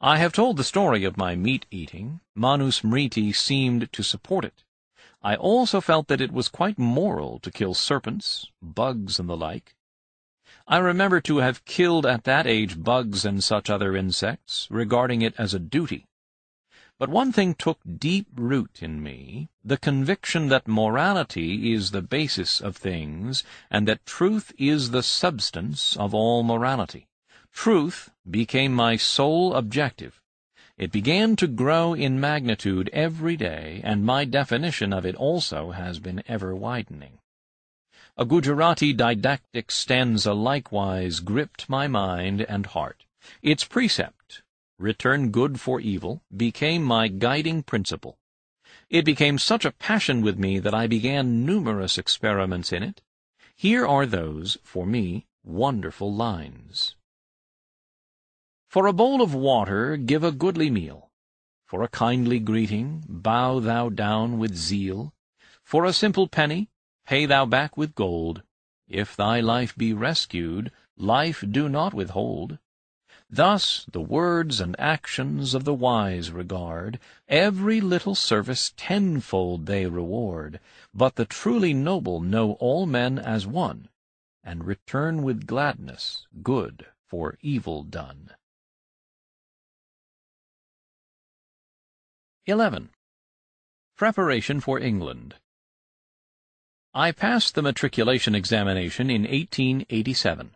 I 0.00 0.18
have 0.18 0.32
told 0.32 0.56
the 0.56 0.62
story 0.62 1.02
of 1.02 1.16
my 1.16 1.34
meat-eating. 1.34 2.20
Manusmriti 2.36 3.34
seemed 3.34 3.92
to 3.92 4.04
support 4.04 4.44
it. 4.44 4.62
I 5.20 5.34
also 5.34 5.80
felt 5.80 6.06
that 6.06 6.20
it 6.20 6.30
was 6.30 6.46
quite 6.46 6.78
moral 6.78 7.40
to 7.40 7.50
kill 7.50 7.74
serpents, 7.74 8.46
bugs, 8.62 9.18
and 9.18 9.28
the 9.28 9.36
like. 9.36 9.74
I 10.68 10.78
remember 10.78 11.20
to 11.22 11.38
have 11.38 11.64
killed 11.64 12.06
at 12.06 12.22
that 12.22 12.46
age 12.46 12.80
bugs 12.80 13.24
and 13.24 13.42
such 13.42 13.68
other 13.68 13.96
insects, 13.96 14.68
regarding 14.70 15.22
it 15.22 15.34
as 15.36 15.52
a 15.52 15.58
duty. 15.58 16.06
But 16.96 17.08
one 17.08 17.32
thing 17.32 17.54
took 17.54 17.80
deep 17.98 18.28
root 18.36 18.80
in 18.80 19.02
me, 19.02 19.48
the 19.64 19.76
conviction 19.76 20.48
that 20.48 20.68
morality 20.68 21.72
is 21.72 21.90
the 21.90 22.02
basis 22.02 22.60
of 22.60 22.76
things, 22.76 23.42
and 23.68 23.88
that 23.88 24.06
truth 24.06 24.52
is 24.58 24.90
the 24.90 25.02
substance 25.02 25.96
of 25.96 26.14
all 26.14 26.44
morality. 26.44 27.08
Truth 27.52 28.10
became 28.30 28.72
my 28.72 28.96
sole 28.96 29.54
objective. 29.54 30.20
It 30.78 30.92
began 30.92 31.34
to 31.36 31.48
grow 31.48 31.94
in 31.94 32.20
magnitude 32.20 32.90
every 32.92 33.36
day, 33.36 33.80
and 33.82 34.04
my 34.04 34.24
definition 34.24 34.92
of 34.92 35.04
it 35.04 35.16
also 35.16 35.72
has 35.72 35.98
been 35.98 36.22
ever 36.28 36.54
widening. 36.54 37.18
A 38.16 38.24
Gujarati 38.24 38.92
didactic 38.92 39.72
stanza 39.72 40.32
likewise 40.32 41.18
gripped 41.18 41.68
my 41.68 41.88
mind 41.88 42.42
and 42.42 42.66
heart. 42.66 43.04
Its 43.42 43.64
precept, 43.64 44.42
return 44.78 45.30
good 45.30 45.60
for 45.60 45.80
evil, 45.80 46.22
became 46.34 46.82
my 46.82 47.08
guiding 47.08 47.62
principle. 47.62 48.18
It 48.90 49.04
became 49.04 49.38
such 49.38 49.64
a 49.64 49.72
passion 49.72 50.20
with 50.20 50.38
me 50.38 50.58
that 50.58 50.74
I 50.74 50.86
began 50.86 51.46
numerous 51.46 51.98
experiments 51.98 52.72
in 52.72 52.82
it. 52.82 53.02
Here 53.56 53.86
are 53.86 54.06
those, 54.06 54.58
for 54.62 54.84
me, 54.84 55.26
wonderful 55.44 56.12
lines. 56.12 56.96
For 58.68 58.86
a 58.86 58.92
bowl 58.92 59.22
of 59.22 59.34
water 59.34 59.96
give 59.96 60.24
a 60.24 60.32
goodly 60.32 60.70
meal. 60.70 61.10
For 61.64 61.82
a 61.82 61.88
kindly 61.88 62.40
greeting 62.40 63.04
bow 63.08 63.60
thou 63.60 63.88
down 63.88 64.38
with 64.38 64.56
zeal. 64.56 65.14
For 65.62 65.84
a 65.84 65.92
simple 65.92 66.28
penny 66.28 66.70
pay 67.06 67.26
thou 67.26 67.46
back 67.46 67.76
with 67.76 67.94
gold. 67.94 68.42
If 68.88 69.16
thy 69.16 69.40
life 69.40 69.76
be 69.76 69.92
rescued, 69.92 70.72
life 70.96 71.44
do 71.48 71.68
not 71.68 71.94
withhold. 71.94 72.58
Thus 73.34 73.84
the 73.90 74.00
words 74.00 74.60
and 74.60 74.76
actions 74.78 75.54
of 75.54 75.64
the 75.64 75.74
wise 75.74 76.30
regard, 76.30 77.00
Every 77.26 77.80
little 77.80 78.14
service 78.14 78.72
tenfold 78.76 79.66
they 79.66 79.86
reward, 79.86 80.60
But 80.94 81.16
the 81.16 81.24
truly 81.24 81.74
noble 81.74 82.20
know 82.20 82.52
all 82.60 82.86
men 82.86 83.18
as 83.18 83.44
one, 83.44 83.88
And 84.44 84.64
return 84.64 85.24
with 85.24 85.48
gladness 85.48 86.28
good 86.44 86.86
for 87.08 87.36
evil 87.42 87.82
done. 87.82 88.30
11. 92.46 92.90
Preparation 93.96 94.60
for 94.60 94.78
England 94.78 95.34
I 96.94 97.10
passed 97.10 97.56
the 97.56 97.62
matriculation 97.62 98.36
examination 98.36 99.10
in 99.10 99.22
1887. 99.22 100.54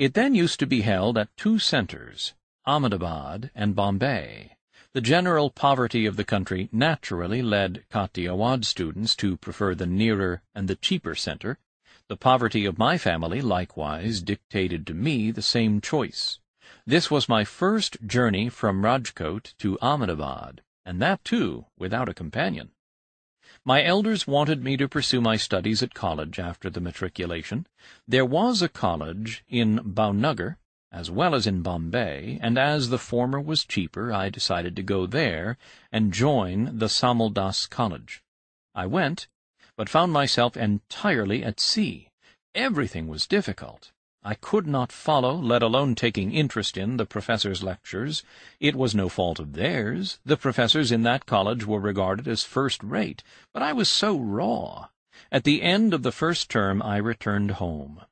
It 0.00 0.14
then 0.14 0.34
used 0.34 0.58
to 0.60 0.66
be 0.66 0.80
held 0.80 1.18
at 1.18 1.36
two 1.36 1.58
centres, 1.58 2.32
Ahmedabad 2.64 3.50
and 3.54 3.76
Bombay. 3.76 4.56
The 4.94 5.02
general 5.02 5.50
poverty 5.50 6.06
of 6.06 6.16
the 6.16 6.24
country 6.24 6.70
naturally 6.72 7.42
led 7.42 7.84
Kathiawad 7.90 8.64
students 8.64 9.14
to 9.16 9.36
prefer 9.36 9.74
the 9.74 9.84
nearer 9.84 10.40
and 10.54 10.68
the 10.68 10.74
cheaper 10.74 11.14
centre. 11.14 11.58
The 12.08 12.16
poverty 12.16 12.64
of 12.64 12.78
my 12.78 12.96
family 12.96 13.42
likewise 13.42 14.22
dictated 14.22 14.86
to 14.86 14.94
me 14.94 15.30
the 15.30 15.42
same 15.42 15.82
choice. 15.82 16.38
This 16.86 17.10
was 17.10 17.28
my 17.28 17.44
first 17.44 17.98
journey 18.06 18.48
from 18.48 18.80
Rajkot 18.80 19.54
to 19.58 19.78
Ahmedabad, 19.82 20.62
and 20.86 20.98
that 21.02 21.22
too 21.26 21.66
without 21.76 22.08
a 22.08 22.14
companion. 22.14 22.70
My 23.64 23.84
elders 23.84 24.26
wanted 24.26 24.64
me 24.64 24.78
to 24.78 24.88
pursue 24.88 25.20
my 25.20 25.36
studies 25.36 25.82
at 25.82 25.92
college 25.92 26.38
after 26.38 26.70
the 26.70 26.80
matriculation. 26.80 27.66
There 28.08 28.24
was 28.24 28.62
a 28.62 28.70
college 28.70 29.44
in 29.48 29.80
Bhavnagar, 29.84 30.56
as 30.90 31.10
well 31.10 31.34
as 31.34 31.46
in 31.46 31.60
Bombay, 31.60 32.38
and 32.40 32.58
as 32.58 32.88
the 32.88 32.98
former 32.98 33.38
was 33.38 33.64
cheaper, 33.64 34.12
I 34.12 34.30
decided 34.30 34.74
to 34.76 34.82
go 34.82 35.06
there 35.06 35.58
and 35.92 36.12
join 36.12 36.78
the 36.78 36.88
Samaldas 36.88 37.68
College. 37.68 38.22
I 38.74 38.86
went, 38.86 39.28
but 39.76 39.90
found 39.90 40.12
myself 40.12 40.56
entirely 40.56 41.44
at 41.44 41.60
sea. 41.60 42.08
Everything 42.54 43.08
was 43.08 43.26
difficult. 43.26 43.92
I 44.22 44.34
could 44.34 44.66
not 44.66 44.92
follow, 44.92 45.34
let 45.34 45.62
alone 45.62 45.94
taking 45.94 46.32
interest 46.32 46.76
in, 46.76 46.98
the 46.98 47.06
professors' 47.06 47.62
lectures. 47.62 48.22
It 48.58 48.76
was 48.76 48.94
no 48.94 49.08
fault 49.08 49.38
of 49.38 49.54
theirs. 49.54 50.18
The 50.26 50.36
professors 50.36 50.92
in 50.92 51.04
that 51.04 51.24
college 51.24 51.64
were 51.64 51.80
regarded 51.80 52.28
as 52.28 52.44
first-rate, 52.44 53.22
but 53.54 53.62
I 53.62 53.72
was 53.72 53.88
so 53.88 54.18
raw. 54.18 54.88
At 55.32 55.44
the 55.44 55.62
end 55.62 55.94
of 55.94 56.02
the 56.02 56.12
first 56.12 56.50
term 56.50 56.82
I 56.82 56.98
returned 56.98 57.52
home. 57.52 58.02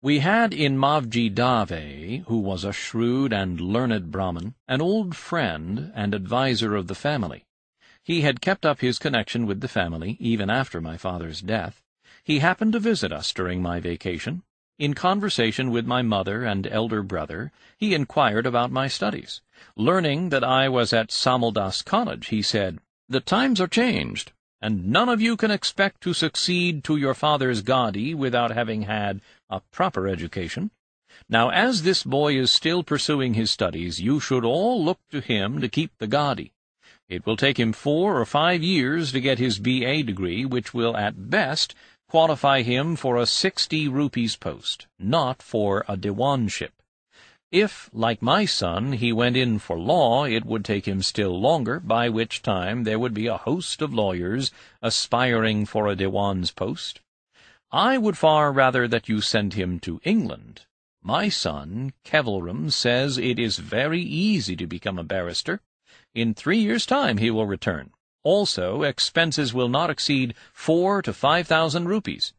We 0.00 0.20
had 0.20 0.54
in 0.54 0.78
Mavji 0.78 1.34
Dave, 1.34 2.26
who 2.26 2.38
was 2.38 2.62
a 2.62 2.72
shrewd 2.72 3.32
and 3.32 3.60
learned 3.60 4.12
Brahmin, 4.12 4.54
an 4.68 4.80
old 4.80 5.16
friend 5.16 5.90
and 5.96 6.14
adviser 6.14 6.76
of 6.76 6.86
the 6.86 6.94
family. 6.94 7.44
He 8.04 8.20
had 8.20 8.40
kept 8.40 8.64
up 8.64 8.80
his 8.80 8.98
connection 9.00 9.46
with 9.46 9.62
the 9.62 9.68
family 9.68 10.16
even 10.20 10.48
after 10.48 10.80
my 10.80 10.96
father's 10.96 11.40
death. 11.40 11.82
He 12.22 12.38
happened 12.38 12.74
to 12.74 12.78
visit 12.78 13.12
us 13.12 13.32
during 13.32 13.62
my 13.62 13.80
vacation, 13.80 14.42
in 14.78 14.94
conversation 14.94 15.70
with 15.70 15.86
my 15.86 16.02
mother 16.02 16.44
and 16.44 16.66
elder 16.66 17.02
brother, 17.02 17.52
he 17.76 17.94
inquired 17.94 18.46
about 18.46 18.72
my 18.72 18.88
studies. 18.88 19.40
Learning 19.76 20.30
that 20.30 20.42
I 20.42 20.68
was 20.68 20.92
at 20.92 21.10
Samaldas 21.10 21.84
College, 21.84 22.28
he 22.28 22.42
said, 22.42 22.78
The 23.08 23.20
times 23.20 23.60
are 23.60 23.68
changed, 23.68 24.32
and 24.60 24.88
none 24.88 25.08
of 25.08 25.20
you 25.20 25.36
can 25.36 25.50
expect 25.50 26.00
to 26.02 26.14
succeed 26.14 26.82
to 26.84 26.96
your 26.96 27.14
father's 27.14 27.62
Gadi 27.62 28.14
without 28.14 28.50
having 28.50 28.82
had 28.82 29.20
a 29.48 29.60
proper 29.60 30.08
education. 30.08 30.70
Now, 31.28 31.50
as 31.50 31.82
this 31.82 32.02
boy 32.02 32.36
is 32.36 32.50
still 32.50 32.82
pursuing 32.82 33.34
his 33.34 33.50
studies, 33.50 34.00
you 34.00 34.18
should 34.18 34.44
all 34.44 34.84
look 34.84 34.98
to 35.10 35.20
him 35.20 35.60
to 35.60 35.68
keep 35.68 35.92
the 35.98 36.08
Gadi. 36.08 36.52
It 37.08 37.26
will 37.26 37.36
take 37.36 37.60
him 37.60 37.72
four 37.72 38.18
or 38.18 38.24
five 38.24 38.62
years 38.62 39.12
to 39.12 39.20
get 39.20 39.38
his 39.38 39.58
B.A. 39.58 40.02
degree, 40.02 40.44
which 40.44 40.72
will 40.72 40.96
at 40.96 41.30
best 41.30 41.74
qualify 42.14 42.62
him 42.62 42.94
for 42.94 43.16
a 43.16 43.26
sixty 43.26 43.88
rupees 43.88 44.36
post, 44.36 44.86
not 45.00 45.42
for 45.42 45.84
a 45.88 45.96
diwanship. 45.96 46.70
If, 47.50 47.90
like 47.92 48.22
my 48.22 48.44
son, 48.44 48.92
he 48.92 49.12
went 49.12 49.36
in 49.36 49.58
for 49.58 49.76
law, 49.76 50.24
it 50.24 50.44
would 50.44 50.64
take 50.64 50.86
him 50.86 51.02
still 51.02 51.40
longer, 51.40 51.80
by 51.80 52.08
which 52.08 52.40
time 52.40 52.84
there 52.84 53.00
would 53.00 53.14
be 53.14 53.26
a 53.26 53.36
host 53.36 53.82
of 53.82 53.92
lawyers 53.92 54.52
aspiring 54.80 55.66
for 55.66 55.88
a 55.88 55.96
diwan's 55.96 56.52
post. 56.52 57.00
I 57.72 57.98
would 57.98 58.16
far 58.16 58.52
rather 58.52 58.86
that 58.86 59.08
you 59.08 59.20
send 59.20 59.54
him 59.54 59.80
to 59.80 60.00
England. 60.04 60.66
My 61.02 61.28
son, 61.28 61.94
Kevalram, 62.04 62.70
says 62.70 63.18
it 63.18 63.40
is 63.40 63.58
very 63.58 64.00
easy 64.00 64.54
to 64.54 64.68
become 64.68 65.00
a 65.00 65.02
barrister. 65.02 65.60
In 66.14 66.32
three 66.32 66.58
years' 66.58 66.86
time 66.86 67.16
he 67.16 67.32
will 67.32 67.46
return. 67.46 67.90
Also, 68.24 68.82
expenses 68.82 69.54
will 69.54 69.68
not 69.68 69.90
exceed 69.90 70.34
four 70.52 71.02
to 71.02 71.12
five 71.12 71.46
thousand 71.46 71.88
rupees. 71.88 72.32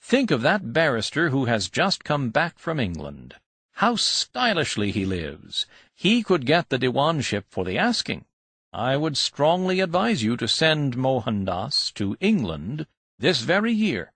Think 0.00 0.30
of 0.30 0.42
that 0.42 0.72
barrister 0.72 1.30
who 1.30 1.46
has 1.46 1.70
just 1.70 2.04
come 2.04 2.30
back 2.30 2.58
from 2.58 2.78
England. 2.80 3.36
How 3.74 3.94
stylishly 3.94 4.90
he 4.90 5.06
lives! 5.06 5.66
He 5.94 6.24
could 6.24 6.44
get 6.44 6.68
the 6.68 6.78
diwanship 6.78 7.44
for 7.48 7.64
the 7.64 7.78
asking. 7.78 8.24
I 8.72 8.96
would 8.96 9.16
strongly 9.16 9.78
advise 9.80 10.22
you 10.24 10.36
to 10.36 10.48
send 10.48 10.96
Mohandas 10.96 11.92
to 11.94 12.16
England 12.20 12.86
this 13.18 13.40
very 13.40 13.72
year. 13.72 14.12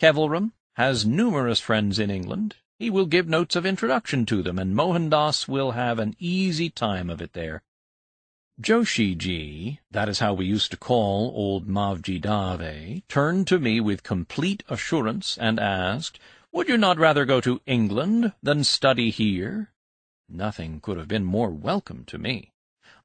Kevalram 0.00 0.52
has 0.74 1.06
numerous 1.06 1.60
friends 1.60 1.98
in 1.98 2.10
England. 2.10 2.56
He 2.78 2.88
will 2.90 3.06
give 3.06 3.28
notes 3.28 3.54
of 3.54 3.66
introduction 3.66 4.24
to 4.26 4.42
them, 4.42 4.58
and 4.58 4.74
Mohandas 4.74 5.46
will 5.46 5.72
have 5.72 5.98
an 5.98 6.16
easy 6.18 6.70
time 6.70 7.10
of 7.10 7.20
it 7.20 7.34
there. 7.34 7.62
Joshiji, 8.62 9.80
that 9.90 10.08
is 10.08 10.20
how 10.20 10.34
we 10.34 10.46
used 10.46 10.70
to 10.70 10.76
call 10.76 11.32
old 11.34 11.66
Mavji 11.66 12.20
Dave, 12.20 13.02
turned 13.08 13.48
to 13.48 13.58
me 13.58 13.80
with 13.80 14.04
complete 14.04 14.62
assurance 14.68 15.36
and 15.36 15.58
asked, 15.58 16.20
Would 16.52 16.68
you 16.68 16.78
not 16.78 16.96
rather 16.96 17.24
go 17.24 17.40
to 17.40 17.60
England 17.66 18.34
than 18.40 18.62
study 18.62 19.10
here? 19.10 19.72
Nothing 20.28 20.80
could 20.80 20.96
have 20.96 21.08
been 21.08 21.24
more 21.24 21.50
welcome 21.50 22.04
to 22.04 22.18
me. 22.18 22.52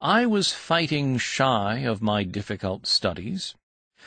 I 0.00 0.26
was 0.26 0.52
fighting 0.52 1.18
shy 1.18 1.78
of 1.78 2.00
my 2.00 2.22
difficult 2.22 2.86
studies, 2.86 3.56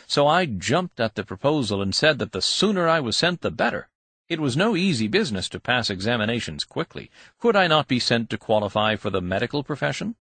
so 0.07 0.27
I 0.27 0.45
jumped 0.45 1.01
at 1.01 1.15
the 1.15 1.25
proposal 1.25 1.81
and 1.81 1.93
said 1.93 2.17
that 2.19 2.31
the 2.31 2.41
sooner 2.41 2.87
I 2.87 3.01
was 3.01 3.17
sent 3.17 3.41
the 3.41 3.51
better. 3.51 3.89
It 4.29 4.39
was 4.39 4.55
no 4.55 4.77
easy 4.77 5.09
business 5.09 5.49
to 5.49 5.59
pass 5.59 5.89
examinations 5.89 6.63
quickly. 6.63 7.11
Could 7.39 7.57
I 7.57 7.67
not 7.67 7.89
be 7.89 7.99
sent 7.99 8.29
to 8.29 8.37
qualify 8.37 8.95
for 8.95 9.09
the 9.09 9.21
medical 9.21 9.65
profession? 9.65 10.15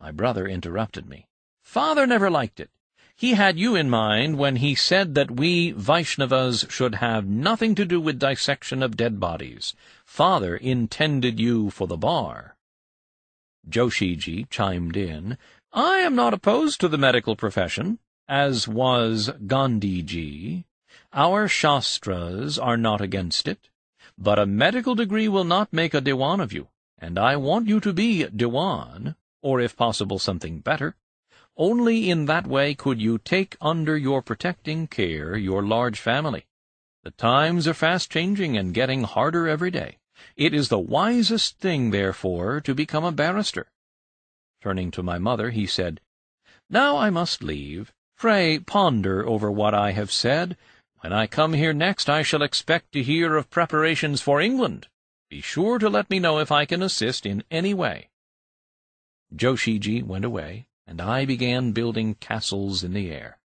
My 0.00 0.12
brother 0.12 0.46
interrupted 0.46 1.08
me. 1.08 1.26
Father 1.62 2.06
never 2.06 2.30
liked 2.30 2.60
it. 2.60 2.70
He 3.16 3.34
had 3.34 3.58
you 3.58 3.74
in 3.74 3.90
mind 3.90 4.38
when 4.38 4.56
he 4.56 4.76
said 4.76 5.16
that 5.16 5.32
we 5.32 5.72
Vaishnavas 5.72 6.70
should 6.70 6.96
have 6.96 7.26
nothing 7.26 7.74
to 7.74 7.84
do 7.84 8.00
with 8.00 8.20
dissection 8.20 8.80
of 8.80 8.96
dead 8.96 9.18
bodies. 9.18 9.74
Father 10.04 10.56
intended 10.56 11.40
you 11.40 11.70
for 11.70 11.88
the 11.88 11.96
bar. 11.96 12.56
Joshiji 13.68 14.48
chimed 14.50 14.96
in, 14.96 15.36
I 15.72 15.98
am 15.98 16.14
not 16.14 16.32
opposed 16.32 16.80
to 16.80 16.88
the 16.88 16.96
medical 16.96 17.34
profession, 17.34 17.98
as 18.28 18.68
was 18.68 19.30
Gandhiji. 19.46 20.64
Our 21.12 21.48
Shastras 21.48 22.56
are 22.56 22.76
not 22.76 23.00
against 23.00 23.48
it. 23.48 23.68
But 24.16 24.38
a 24.38 24.46
medical 24.46 24.94
degree 24.94 25.28
will 25.28 25.44
not 25.44 25.72
make 25.72 25.92
a 25.92 26.00
Diwan 26.00 26.40
of 26.40 26.52
you, 26.52 26.68
and 26.98 27.18
I 27.18 27.36
want 27.36 27.66
you 27.66 27.80
to 27.80 27.92
be 27.92 28.24
Diwan. 28.24 29.16
Or 29.42 29.60
if 29.60 29.76
possible 29.76 30.18
something 30.18 30.60
better. 30.60 30.96
Only 31.56 32.08
in 32.08 32.26
that 32.26 32.46
way 32.46 32.74
could 32.74 33.00
you 33.00 33.18
take 33.18 33.56
under 33.60 33.96
your 33.96 34.22
protecting 34.22 34.86
care 34.86 35.36
your 35.36 35.62
large 35.62 35.98
family. 35.98 36.46
The 37.02 37.10
times 37.10 37.66
are 37.66 37.74
fast 37.74 38.10
changing 38.10 38.56
and 38.56 38.74
getting 38.74 39.04
harder 39.04 39.48
every 39.48 39.70
day. 39.70 39.98
It 40.36 40.52
is 40.52 40.68
the 40.68 40.78
wisest 40.78 41.58
thing, 41.58 41.90
therefore, 41.90 42.60
to 42.60 42.74
become 42.74 43.04
a 43.04 43.12
barrister. 43.12 43.70
Turning 44.60 44.90
to 44.90 45.02
my 45.02 45.18
mother, 45.18 45.50
he 45.50 45.66
said, 45.66 46.00
Now 46.68 46.96
I 46.96 47.10
must 47.10 47.42
leave. 47.42 47.92
Pray 48.16 48.58
ponder 48.58 49.26
over 49.26 49.50
what 49.50 49.74
I 49.74 49.92
have 49.92 50.10
said. 50.10 50.56
When 51.00 51.12
I 51.12 51.28
come 51.28 51.52
here 51.52 51.72
next, 51.72 52.10
I 52.10 52.22
shall 52.22 52.42
expect 52.42 52.92
to 52.92 53.02
hear 53.02 53.36
of 53.36 53.50
preparations 53.50 54.20
for 54.20 54.40
England. 54.40 54.88
Be 55.30 55.40
sure 55.40 55.78
to 55.78 55.88
let 55.88 56.10
me 56.10 56.18
know 56.18 56.40
if 56.40 56.50
I 56.50 56.64
can 56.64 56.82
assist 56.82 57.24
in 57.24 57.44
any 57.50 57.74
way. 57.74 58.08
Joshiji 59.34 60.02
went 60.02 60.24
away, 60.24 60.68
and 60.86 61.00
I 61.00 61.24
began 61.24 61.72
building 61.72 62.14
castles 62.14 62.82
in 62.82 62.92
the 62.92 63.10
air. 63.10 63.38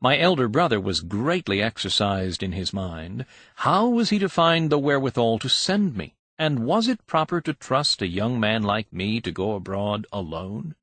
My 0.00 0.18
elder 0.18 0.48
brother 0.48 0.80
was 0.80 1.00
greatly 1.00 1.62
exercised 1.62 2.42
in 2.42 2.52
his 2.52 2.72
mind. 2.72 3.26
How 3.56 3.86
was 3.86 4.10
he 4.10 4.18
to 4.18 4.28
find 4.28 4.70
the 4.70 4.78
wherewithal 4.78 5.38
to 5.40 5.48
send 5.48 5.96
me? 5.96 6.14
And 6.38 6.64
was 6.64 6.88
it 6.88 7.06
proper 7.06 7.40
to 7.42 7.52
trust 7.52 8.00
a 8.00 8.06
young 8.06 8.40
man 8.40 8.62
like 8.62 8.92
me 8.92 9.20
to 9.20 9.30
go 9.30 9.54
abroad 9.54 10.06
alone? 10.12 10.74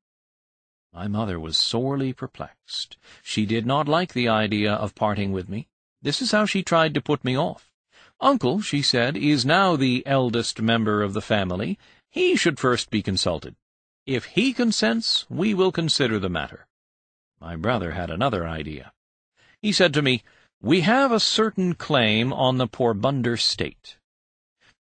My 0.92 1.08
mother 1.08 1.38
was 1.38 1.56
sorely 1.56 2.12
perplexed. 2.12 2.96
She 3.22 3.44
did 3.44 3.66
not 3.66 3.88
like 3.88 4.12
the 4.12 4.28
idea 4.28 4.72
of 4.72 4.94
parting 4.94 5.32
with 5.32 5.48
me. 5.48 5.68
This 6.00 6.22
is 6.22 6.30
how 6.30 6.46
she 6.46 6.62
tried 6.62 6.94
to 6.94 7.00
put 7.00 7.24
me 7.24 7.36
off. 7.36 7.70
Uncle, 8.20 8.60
she 8.60 8.82
said, 8.82 9.16
is 9.16 9.44
now 9.44 9.76
the 9.76 10.02
eldest 10.06 10.62
member 10.62 11.02
of 11.02 11.12
the 11.12 11.20
family. 11.20 11.78
He 12.08 12.36
should 12.36 12.58
first 12.58 12.90
be 12.90 13.02
consulted. 13.02 13.56
If 14.08 14.24
he 14.24 14.54
consents, 14.54 15.26
we 15.28 15.52
will 15.52 15.70
consider 15.70 16.18
the 16.18 16.30
matter. 16.30 16.66
My 17.42 17.56
brother 17.56 17.90
had 17.90 18.08
another 18.08 18.48
idea. 18.48 18.94
He 19.60 19.70
said 19.70 19.92
to 19.92 20.00
me, 20.00 20.22
We 20.62 20.80
have 20.80 21.12
a 21.12 21.20
certain 21.20 21.74
claim 21.74 22.32
on 22.32 22.56
the 22.56 22.66
Porbandar 22.66 23.38
state. 23.38 23.98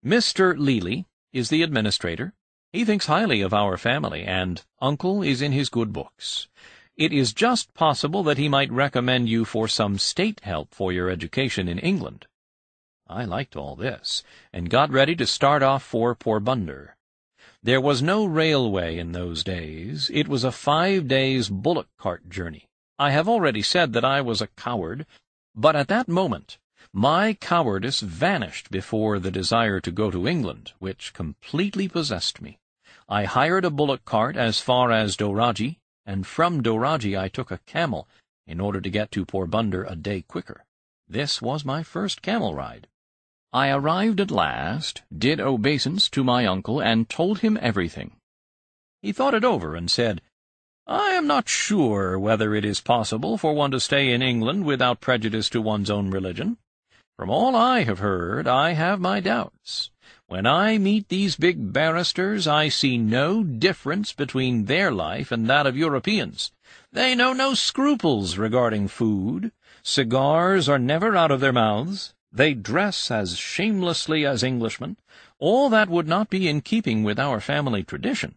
Mr. 0.06 0.56
Lely 0.56 1.08
is 1.34 1.50
the 1.50 1.64
administrator. 1.64 2.36
He 2.72 2.86
thinks 2.86 3.08
highly 3.08 3.42
of 3.42 3.52
our 3.52 3.78
family, 3.78 4.22
and 4.22 4.64
uncle 4.80 5.24
is 5.24 5.42
in 5.42 5.54
his 5.54 5.70
good 5.70 5.92
books. 5.92 6.48
It 6.96 7.12
is 7.12 7.34
just 7.34 7.74
possible 7.74 8.22
that 8.26 8.38
he 8.38 8.48
might 8.48 8.72
recommend 8.72 9.28
you 9.28 9.44
for 9.44 9.68
some 9.68 9.98
state 9.98 10.42
help 10.42 10.72
for 10.72 10.94
your 10.94 11.10
education 11.10 11.68
in 11.68 11.80
England. 11.80 12.28
I 13.08 13.26
liked 13.26 13.56
all 13.56 13.76
this, 13.76 14.22
and 14.54 14.70
got 14.70 14.92
ready 14.92 15.16
to 15.16 15.26
start 15.26 15.64
off 15.64 15.82
for 15.82 16.14
Porbandar. 16.14 16.95
There 17.66 17.82
was 17.82 18.04
no 18.04 18.28
railway 18.28 19.00
in 19.00 19.12
those 19.12 19.44
days. 19.44 20.12
It 20.14 20.28
was 20.28 20.44
a 20.44 20.52
five 20.52 21.08
days 21.08 21.50
bullock 21.50 21.88
cart 21.98 22.30
journey. 22.30 22.68
I 23.00 23.10
have 23.10 23.28
already 23.28 23.64
said 23.64 23.92
that 23.94 24.06
I 24.06 24.22
was 24.22 24.40
a 24.40 24.54
coward, 24.56 25.08
but 25.56 25.76
at 25.76 25.88
that 25.88 26.08
moment 26.08 26.60
my 26.94 27.34
cowardice 27.34 28.02
vanished 28.02 28.70
before 28.70 29.18
the 29.18 29.32
desire 29.32 29.80
to 29.80 29.90
go 29.90 30.12
to 30.12 30.28
England, 30.28 30.74
which 30.78 31.12
completely 31.14 31.88
possessed 31.88 32.40
me. 32.40 32.60
I 33.10 33.24
hired 33.24 33.66
a 33.66 33.72
bullock 33.72 34.06
cart 34.06 34.38
as 34.38 34.60
far 34.60 34.92
as 34.92 35.18
Dhoraji, 35.18 35.78
and 36.06 36.28
from 36.28 36.62
Dhoraji 36.62 37.20
I 37.20 37.30
took 37.30 37.50
a 37.50 37.62
camel 37.66 38.08
in 38.46 38.62
order 38.62 38.80
to 38.80 38.92
get 38.92 39.10
to 39.14 39.26
Porbandar 39.26 39.92
a 39.92 39.96
day 39.96 40.22
quicker. 40.22 40.66
This 41.08 41.42
was 41.42 41.66
my 41.66 41.82
first 41.82 42.22
camel 42.22 42.54
ride. 42.54 42.86
I 43.54 43.70
arrived 43.70 44.20
at 44.20 44.32
last, 44.32 45.04
did 45.16 45.40
obeisance 45.40 46.10
to 46.10 46.24
my 46.24 46.46
uncle, 46.46 46.82
and 46.82 47.10
told 47.10 47.40
him 47.40 47.58
everything. 47.62 48.18
He 49.02 49.12
thought 49.12 49.34
it 49.34 49.46
over 49.46 49.76
and 49.76 49.90
said, 49.90 50.22
I 50.88 51.12
am 51.12 51.26
not 51.26 51.50
sure 51.50 52.20
whether 52.20 52.54
it 52.54 52.64
is 52.64 52.82
possible 52.82 53.38
for 53.38 53.54
one 53.54 53.72
to 53.72 53.80
stay 53.80 54.12
in 54.12 54.22
England 54.22 54.66
without 54.66 55.02
prejudice 55.02 55.50
to 55.50 55.62
one's 55.62 55.90
own 55.90 56.12
religion. 56.12 56.58
From 57.18 57.30
all 57.30 57.56
I 57.56 57.84
have 57.84 58.00
heard, 58.00 58.46
I 58.48 58.72
have 58.72 59.00
my 59.00 59.20
doubts. 59.20 59.90
When 60.28 60.46
I 60.46 60.78
meet 60.78 61.08
these 61.08 61.36
big 61.36 61.72
barristers, 61.72 62.48
I 62.48 62.68
see 62.68 62.98
no 62.98 63.44
difference 63.44 64.12
between 64.12 64.66
their 64.66 64.92
life 64.92 65.32
and 65.32 65.50
that 65.50 65.66
of 65.66 65.78
Europeans. 65.78 66.52
They 66.92 67.16
know 67.16 67.32
no 67.32 67.54
scruples 67.54 68.38
regarding 68.38 68.90
food. 68.90 69.52
Cigars 69.82 70.68
are 70.68 70.80
never 70.80 71.16
out 71.16 71.32
of 71.32 71.40
their 71.40 71.54
mouths. 71.54 72.14
They 72.36 72.54
dress 72.54 73.12
as 73.12 73.38
shamelessly 73.38 74.26
as 74.26 74.44
Englishmen. 74.44 74.98
All 75.40 75.70
that 75.70 75.88
would 75.88 76.06
not 76.06 76.30
be 76.30 76.50
in 76.50 76.60
keeping 76.60 77.02
with 77.02 77.18
our 77.18 77.40
family 77.40 77.82
tradition. 77.82 78.36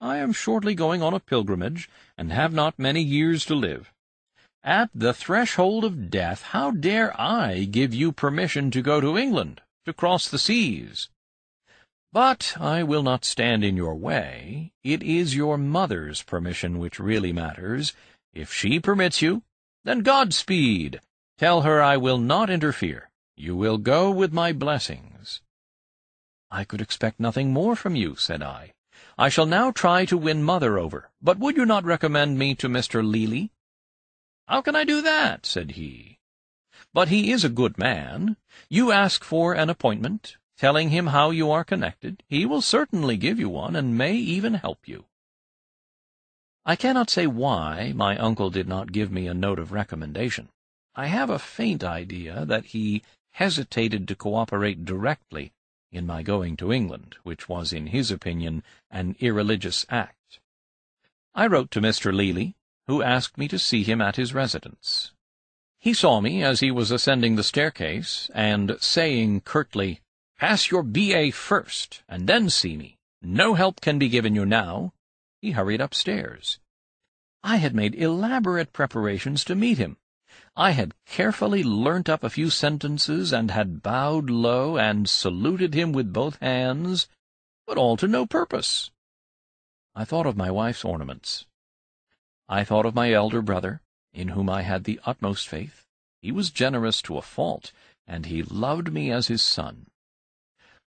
I 0.00 0.18
am 0.18 0.32
shortly 0.32 0.76
going 0.76 1.02
on 1.02 1.12
a 1.12 1.18
pilgrimage, 1.18 1.90
and 2.16 2.32
have 2.32 2.52
not 2.52 2.78
many 2.78 3.02
years 3.02 3.44
to 3.46 3.56
live. 3.56 3.92
At 4.62 4.90
the 4.94 5.12
threshold 5.12 5.82
of 5.82 6.08
death, 6.08 6.42
how 6.42 6.70
dare 6.70 7.20
I 7.20 7.64
give 7.64 7.92
you 7.92 8.12
permission 8.12 8.70
to 8.70 8.80
go 8.80 9.00
to 9.00 9.18
England, 9.18 9.60
to 9.86 9.92
cross 9.92 10.28
the 10.28 10.38
seas? 10.38 11.08
But 12.12 12.56
I 12.60 12.84
will 12.84 13.02
not 13.02 13.24
stand 13.24 13.64
in 13.64 13.76
your 13.76 13.96
way. 13.96 14.70
It 14.84 15.02
is 15.02 15.34
your 15.34 15.58
mother's 15.58 16.22
permission 16.22 16.78
which 16.78 17.00
really 17.00 17.32
matters. 17.32 17.92
If 18.32 18.52
she 18.52 18.78
permits 18.78 19.20
you, 19.20 19.42
then 19.82 20.02
Godspeed. 20.02 21.00
Tell 21.38 21.62
her 21.62 21.82
I 21.82 21.96
will 21.96 22.18
not 22.18 22.48
interfere. 22.48 23.08
You 23.36 23.56
will 23.56 23.78
go 23.78 24.10
with 24.10 24.32
my 24.32 24.52
blessings. 24.52 25.40
I 26.50 26.64
could 26.64 26.80
expect 26.80 27.18
nothing 27.18 27.52
more 27.52 27.74
from 27.74 27.96
you, 27.96 28.14
said 28.14 28.42
I. 28.42 28.74
I 29.16 29.28
shall 29.30 29.46
now 29.46 29.70
try 29.70 30.04
to 30.06 30.18
win 30.18 30.42
Mother 30.42 30.78
over, 30.78 31.10
but 31.22 31.38
would 31.38 31.56
you 31.56 31.64
not 31.64 31.84
recommend 31.84 32.38
me 32.38 32.54
to 32.56 32.68
Mr. 32.68 33.02
Lely? 33.02 33.50
How 34.46 34.60
can 34.60 34.76
I 34.76 34.84
do 34.84 35.00
that? 35.02 35.46
said 35.46 35.72
he. 35.72 36.18
But 36.92 37.08
he 37.08 37.32
is 37.32 37.42
a 37.42 37.48
good 37.48 37.78
man. 37.78 38.36
You 38.68 38.92
ask 38.92 39.24
for 39.24 39.54
an 39.54 39.70
appointment, 39.70 40.36
telling 40.58 40.90
him 40.90 41.08
how 41.08 41.30
you 41.30 41.50
are 41.50 41.64
connected. 41.64 42.22
He 42.28 42.44
will 42.44 42.60
certainly 42.60 43.16
give 43.16 43.38
you 43.38 43.48
one, 43.48 43.74
and 43.74 43.96
may 43.96 44.14
even 44.14 44.54
help 44.54 44.86
you. 44.86 45.06
I 46.64 46.76
cannot 46.76 47.10
say 47.10 47.26
why 47.26 47.92
my 47.94 48.16
uncle 48.18 48.50
did 48.50 48.68
not 48.68 48.92
give 48.92 49.10
me 49.10 49.26
a 49.26 49.34
note 49.34 49.58
of 49.58 49.72
recommendation. 49.72 50.50
I 50.94 51.06
have 51.06 51.30
a 51.30 51.38
faint 51.38 51.82
idea 51.82 52.44
that 52.44 52.66
he 52.66 53.02
hesitated 53.32 54.06
to 54.08 54.14
cooperate 54.14 54.84
directly 54.84 55.52
in 55.90 56.06
my 56.06 56.22
going 56.22 56.56
to 56.56 56.72
England, 56.72 57.16
which 57.22 57.48
was, 57.48 57.72
in 57.72 57.88
his 57.88 58.10
opinion, 58.10 58.62
an 58.90 59.14
irreligious 59.20 59.84
act. 59.90 60.40
I 61.34 61.46
wrote 61.46 61.70
to 61.72 61.80
Mr. 61.80 62.14
Lely, 62.14 62.56
who 62.86 63.02
asked 63.02 63.38
me 63.38 63.48
to 63.48 63.58
see 63.58 63.82
him 63.82 64.00
at 64.00 64.16
his 64.16 64.34
residence. 64.34 65.12
He 65.78 65.94
saw 65.94 66.20
me 66.20 66.42
as 66.42 66.60
he 66.60 66.70
was 66.70 66.90
ascending 66.90 67.36
the 67.36 67.42
staircase, 67.42 68.30
and 68.34 68.76
saying 68.80 69.42
curtly, 69.42 70.00
Pass 70.38 70.70
your 70.70 70.82
B.A. 70.82 71.30
first, 71.30 72.02
and 72.08 72.28
then 72.28 72.50
see 72.50 72.76
me. 72.76 72.98
No 73.20 73.54
help 73.54 73.80
can 73.80 73.98
be 73.98 74.08
given 74.08 74.34
you 74.34 74.44
now. 74.44 74.92
He 75.40 75.52
hurried 75.52 75.80
upstairs. 75.80 76.58
I 77.42 77.56
had 77.56 77.74
made 77.74 77.94
elaborate 77.94 78.72
preparations 78.72 79.44
to 79.44 79.54
meet 79.54 79.78
him, 79.78 79.96
I 80.56 80.72
had 80.72 80.94
carefully 81.06 81.64
learnt 81.64 82.10
up 82.10 82.22
a 82.22 82.28
few 82.30 82.50
sentences, 82.50 83.32
and 83.32 83.50
had 83.50 83.82
bowed 83.82 84.28
low, 84.28 84.76
and 84.76 85.08
saluted 85.08 85.72
him 85.72 85.92
with 85.92 86.12
both 86.12 86.38
hands, 86.40 87.08
but 87.66 87.78
all 87.78 87.96
to 87.96 88.06
no 88.06 88.26
purpose. 88.26 88.90
I 89.94 90.04
thought 90.04 90.26
of 90.26 90.36
my 90.36 90.50
wife's 90.50 90.84
ornaments. 90.84 91.46
I 92.48 92.64
thought 92.64 92.84
of 92.84 92.94
my 92.94 93.12
elder 93.12 93.40
brother, 93.40 93.80
in 94.12 94.28
whom 94.28 94.50
I 94.50 94.60
had 94.62 94.84
the 94.84 95.00
utmost 95.04 95.48
faith. 95.48 95.86
He 96.20 96.30
was 96.30 96.50
generous 96.50 97.00
to 97.02 97.16
a 97.16 97.22
fault, 97.22 97.72
and 98.06 98.26
he 98.26 98.42
loved 98.42 98.92
me 98.92 99.10
as 99.10 99.28
his 99.28 99.42
son. 99.42 99.86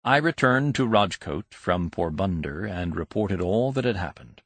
I 0.03 0.17
returned 0.17 0.73
to 0.75 0.88
Rajkot 0.88 1.53
from 1.53 1.91
Porbandar, 1.91 2.65
and 2.65 2.95
reported 2.95 3.39
all 3.39 3.71
that 3.73 3.85
had 3.85 3.95
happened. 3.95 4.41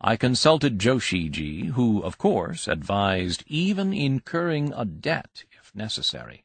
I 0.00 0.16
consulted 0.16 0.78
Joshiji, 0.78 1.70
who, 1.70 2.00
of 2.04 2.18
course, 2.18 2.68
advised 2.68 3.42
even 3.48 3.92
incurring 3.92 4.72
a 4.72 4.84
debt 4.84 5.42
if 5.50 5.74
necessary. 5.74 6.44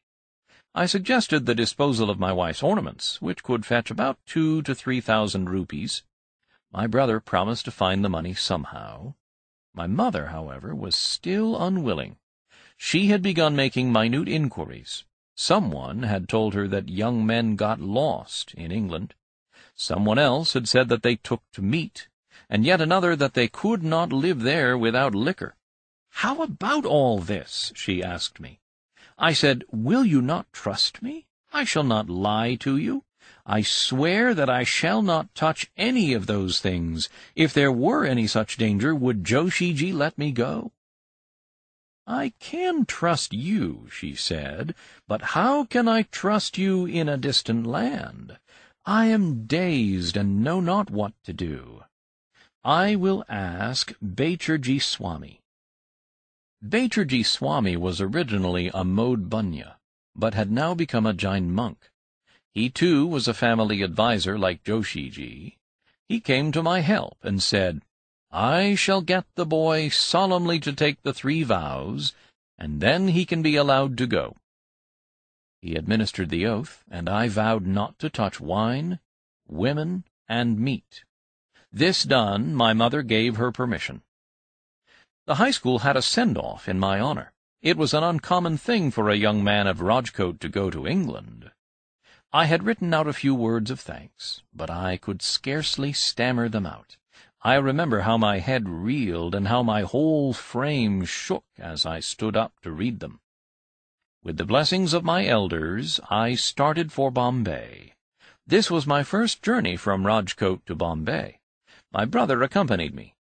I 0.74 0.86
suggested 0.86 1.46
the 1.46 1.54
disposal 1.54 2.10
of 2.10 2.18
my 2.18 2.32
wife's 2.32 2.64
ornaments, 2.64 3.22
which 3.22 3.44
could 3.44 3.64
fetch 3.64 3.92
about 3.92 4.18
two 4.26 4.60
to 4.62 4.74
three 4.74 5.00
thousand 5.00 5.50
rupees. 5.50 6.02
My 6.72 6.88
brother 6.88 7.20
promised 7.20 7.64
to 7.66 7.70
find 7.70 8.04
the 8.04 8.08
money 8.08 8.34
somehow. 8.34 9.14
My 9.72 9.86
mother, 9.86 10.26
however, 10.26 10.74
was 10.74 10.96
still 10.96 11.56
unwilling. 11.56 12.16
She 12.76 13.06
had 13.06 13.22
begun 13.22 13.54
making 13.54 13.92
minute 13.92 14.28
inquiries. 14.28 15.04
Someone 15.36 16.02
had 16.02 16.28
told 16.28 16.54
her 16.54 16.66
that 16.66 16.88
young 16.88 17.24
men 17.24 17.54
got 17.54 17.80
lost 17.80 18.52
in 18.54 18.72
England. 18.72 19.14
Someone 19.76 20.18
else 20.18 20.54
had 20.54 20.68
said 20.68 20.88
that 20.88 21.04
they 21.04 21.14
took 21.14 21.44
to 21.52 21.62
meat 21.62 22.08
and 22.54 22.64
yet 22.64 22.80
another 22.80 23.16
that 23.16 23.34
they 23.34 23.48
could 23.48 23.82
not 23.82 24.12
live 24.12 24.42
there 24.42 24.78
without 24.78 25.12
liquor. 25.12 25.56
How 26.22 26.40
about 26.40 26.86
all 26.86 27.18
this? 27.18 27.72
she 27.74 28.00
asked 28.00 28.38
me. 28.38 28.60
I 29.18 29.32
said, 29.32 29.64
Will 29.72 30.04
you 30.04 30.22
not 30.22 30.52
trust 30.52 31.02
me? 31.02 31.26
I 31.52 31.64
shall 31.64 31.82
not 31.82 32.08
lie 32.08 32.54
to 32.60 32.76
you. 32.76 33.02
I 33.44 33.62
swear 33.62 34.34
that 34.34 34.48
I 34.48 34.62
shall 34.62 35.02
not 35.02 35.34
touch 35.34 35.68
any 35.76 36.12
of 36.12 36.26
those 36.26 36.60
things. 36.60 37.08
If 37.34 37.52
there 37.52 37.72
were 37.72 38.04
any 38.04 38.28
such 38.28 38.56
danger, 38.56 38.94
would 38.94 39.24
Joshiji 39.24 39.92
let 39.92 40.16
me 40.16 40.30
go? 40.30 40.70
I 42.06 42.34
can 42.38 42.86
trust 42.86 43.32
you, 43.32 43.88
she 43.90 44.14
said, 44.14 44.76
but 45.08 45.22
how 45.34 45.64
can 45.64 45.88
I 45.88 46.02
trust 46.02 46.56
you 46.56 46.86
in 46.86 47.08
a 47.08 47.16
distant 47.16 47.66
land? 47.66 48.38
I 48.86 49.06
am 49.06 49.44
dazed 49.46 50.16
and 50.16 50.44
know 50.44 50.60
not 50.60 50.88
what 50.88 51.14
to 51.24 51.32
do. 51.32 51.82
I 52.64 52.96
will 52.96 53.26
ask 53.28 53.92
Becharji 54.02 54.80
Swami. 54.80 55.40
Becharji 56.66 57.22
Swami 57.22 57.76
was 57.76 58.00
originally 58.00 58.68
a 58.68 58.84
Modh 58.84 59.28
Bania, 59.28 59.76
but 60.16 60.32
had 60.32 60.50
now 60.50 60.72
become 60.72 61.04
a 61.04 61.12
Jain 61.12 61.52
monk. 61.52 61.90
He 62.54 62.70
too 62.70 63.06
was 63.06 63.28
a 63.28 63.34
family 63.34 63.82
adviser 63.82 64.38
like 64.38 64.64
Joshiji. 64.64 65.58
He 66.08 66.20
came 66.20 66.52
to 66.52 66.62
my 66.62 66.80
help 66.80 67.18
and 67.22 67.42
said, 67.42 67.82
I 68.30 68.76
shall 68.76 69.02
get 69.02 69.26
the 69.34 69.44
boy 69.44 69.90
solemnly 69.90 70.58
to 70.60 70.72
take 70.72 71.02
the 71.02 71.12
three 71.12 71.42
vows, 71.42 72.14
and 72.56 72.80
then 72.80 73.08
he 73.08 73.26
can 73.26 73.42
be 73.42 73.56
allowed 73.56 73.98
to 73.98 74.06
go. 74.06 74.36
He 75.60 75.74
administered 75.74 76.30
the 76.30 76.46
oath, 76.46 76.82
and 76.90 77.10
I 77.10 77.28
vowed 77.28 77.66
not 77.66 77.98
to 77.98 78.08
touch 78.08 78.40
wine, 78.40 79.00
women, 79.46 80.04
and 80.28 80.58
meat. 80.58 81.04
This 81.76 82.04
done, 82.04 82.54
my 82.54 82.72
mother 82.72 83.02
gave 83.02 83.34
her 83.34 83.50
permission. 83.50 84.02
The 85.26 85.34
high 85.34 85.50
school 85.50 85.80
had 85.80 85.96
a 85.96 86.02
send-off 86.02 86.68
in 86.68 86.78
my 86.78 87.00
honor. 87.00 87.32
It 87.62 87.76
was 87.76 87.92
an 87.92 88.04
uncommon 88.04 88.58
thing 88.58 88.92
for 88.92 89.10
a 89.10 89.16
young 89.16 89.42
man 89.42 89.66
of 89.66 89.80
Rajkot 89.80 90.38
to 90.38 90.48
go 90.48 90.70
to 90.70 90.86
England. 90.86 91.50
I 92.32 92.44
had 92.44 92.62
written 92.62 92.94
out 92.94 93.08
a 93.08 93.12
few 93.12 93.34
words 93.34 93.72
of 93.72 93.80
thanks, 93.80 94.44
but 94.54 94.70
I 94.70 94.96
could 94.96 95.20
scarcely 95.20 95.92
stammer 95.92 96.48
them 96.48 96.64
out. 96.64 96.96
I 97.42 97.56
remember 97.56 98.02
how 98.02 98.18
my 98.18 98.38
head 98.38 98.68
reeled 98.68 99.34
and 99.34 99.48
how 99.48 99.64
my 99.64 99.82
whole 99.82 100.32
frame 100.32 101.04
shook 101.04 101.44
as 101.58 101.84
I 101.84 101.98
stood 101.98 102.36
up 102.36 102.52
to 102.62 102.70
read 102.70 103.00
them. 103.00 103.18
With 104.22 104.36
the 104.36 104.44
blessings 104.44 104.92
of 104.92 105.02
my 105.02 105.26
elders, 105.26 105.98
I 106.08 106.36
started 106.36 106.92
for 106.92 107.10
Bombay. 107.10 107.94
This 108.46 108.70
was 108.70 108.86
my 108.86 109.02
first 109.02 109.42
journey 109.42 109.76
from 109.76 110.04
Rajkot 110.04 110.66
to 110.66 110.76
Bombay. 110.76 111.40
My 111.94 112.04
brother 112.04 112.42
accompanied 112.42 112.92
me. 112.92 113.14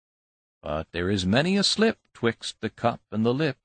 But 0.63 0.87
there 0.91 1.09
is 1.09 1.25
many 1.25 1.57
a 1.57 1.63
slip 1.63 1.99
twixt 2.13 2.55
the 2.59 2.71
cup 2.71 3.01
and 3.11 3.23
the 3.23 3.33
lip. 3.33 3.57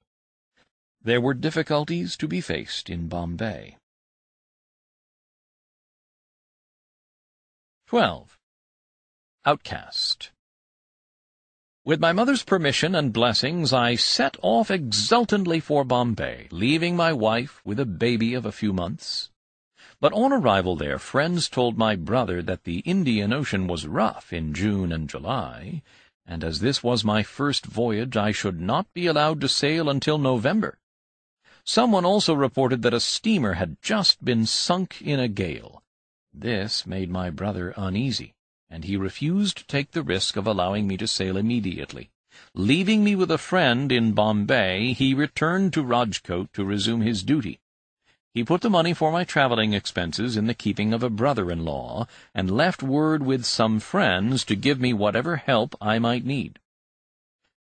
There 1.03 1.21
were 1.21 1.35
difficulties 1.35 2.17
to 2.19 2.29
be 2.29 2.43
faced 2.43 2.91
in 2.91 3.09
Bombay. 3.09 3.79
12. 7.87 8.39
Outcast 9.47 10.31
with 11.89 12.01
my 12.01 12.13
mother's 12.13 12.43
permission 12.43 12.95
and 12.95 13.15
blessings, 13.15 13.73
I 13.73 13.95
set 13.95 14.37
off 14.43 14.71
exultantly 14.71 15.59
for 15.59 15.85
Bombay, 15.85 16.49
leaving 16.51 16.97
my 16.97 17.15
wife 17.15 17.63
with 17.65 17.81
a 17.81 17.87
baby 17.87 18.35
of 18.35 18.45
a 18.45 18.53
few 18.53 18.75
months. 18.75 19.28
But 20.01 20.13
on 20.13 20.33
arrival 20.33 20.77
there, 20.77 20.99
friends 20.99 21.49
told 21.49 21.77
my 21.77 21.97
brother 21.97 22.43
that 22.43 22.65
the 22.65 22.81
Indian 22.81 23.33
Ocean 23.33 23.67
was 23.67 23.87
rough 23.87 24.33
in 24.33 24.55
June 24.55 24.93
and 24.93 25.09
July, 25.09 25.83
and 26.27 26.45
as 26.45 26.61
this 26.61 26.83
was 26.83 27.05
my 27.05 27.23
first 27.23 27.67
voyage, 27.67 28.17
I 28.17 28.33
should 28.33 28.61
not 28.61 28.93
be 28.95 29.07
allowed 29.07 29.41
to 29.41 29.49
sail 29.49 29.89
until 29.89 30.19
November. 30.19 30.79
Someone 31.65 32.05
also 32.05 32.35
reported 32.35 32.83
that 32.83 32.95
a 32.95 33.01
steamer 33.01 33.55
had 33.55 33.83
just 33.83 34.25
been 34.25 34.47
sunk 34.47 35.03
in 35.03 35.19
a 35.19 35.29
gale. 35.29 35.83
This 36.33 36.87
made 36.87 37.11
my 37.11 37.31
brother 37.31 37.75
uneasy 37.77 38.35
and 38.71 38.85
he 38.85 38.97
refused 38.97 39.57
to 39.57 39.67
take 39.67 39.93
the 39.93 40.03
risk 40.03 40.37
of 40.37 40.47
allowing 40.47 40.87
me 40.87 40.97
to 40.99 41.07
sail 41.07 41.37
immediately. 41.37 42.11
Leaving 42.55 43.03
me 43.03 43.15
with 43.15 43.31
a 43.31 43.39
friend 43.39 43.91
in 43.91 44.13
Bombay, 44.13 44.93
he 44.93 45.15
returned 45.15 45.73
to 45.73 45.83
Rajkot 45.83 46.53
to 46.53 46.65
resume 46.65 47.01
his 47.01 47.23
duty. 47.23 47.61
He 48.35 48.45
put 48.45 48.61
the 48.61 48.71
money 48.71 48.95
for 48.95 49.11
my 49.11 49.25
travelling 49.25 49.73
expenses 49.73 50.37
in 50.37 50.47
the 50.47 50.55
keeping 50.55 50.93
of 50.93 51.03
a 51.03 51.11
brother-in-law, 51.11 52.07
and 52.35 52.51
left 52.51 52.83
word 52.83 53.25
with 53.25 53.45
some 53.45 53.81
friends 53.81 54.45
to 54.45 54.55
give 54.55 54.79
me 54.79 54.93
whatever 54.93 55.37
help 55.37 55.75
I 55.81 55.99
might 55.99 56.25
need. 56.25 56.59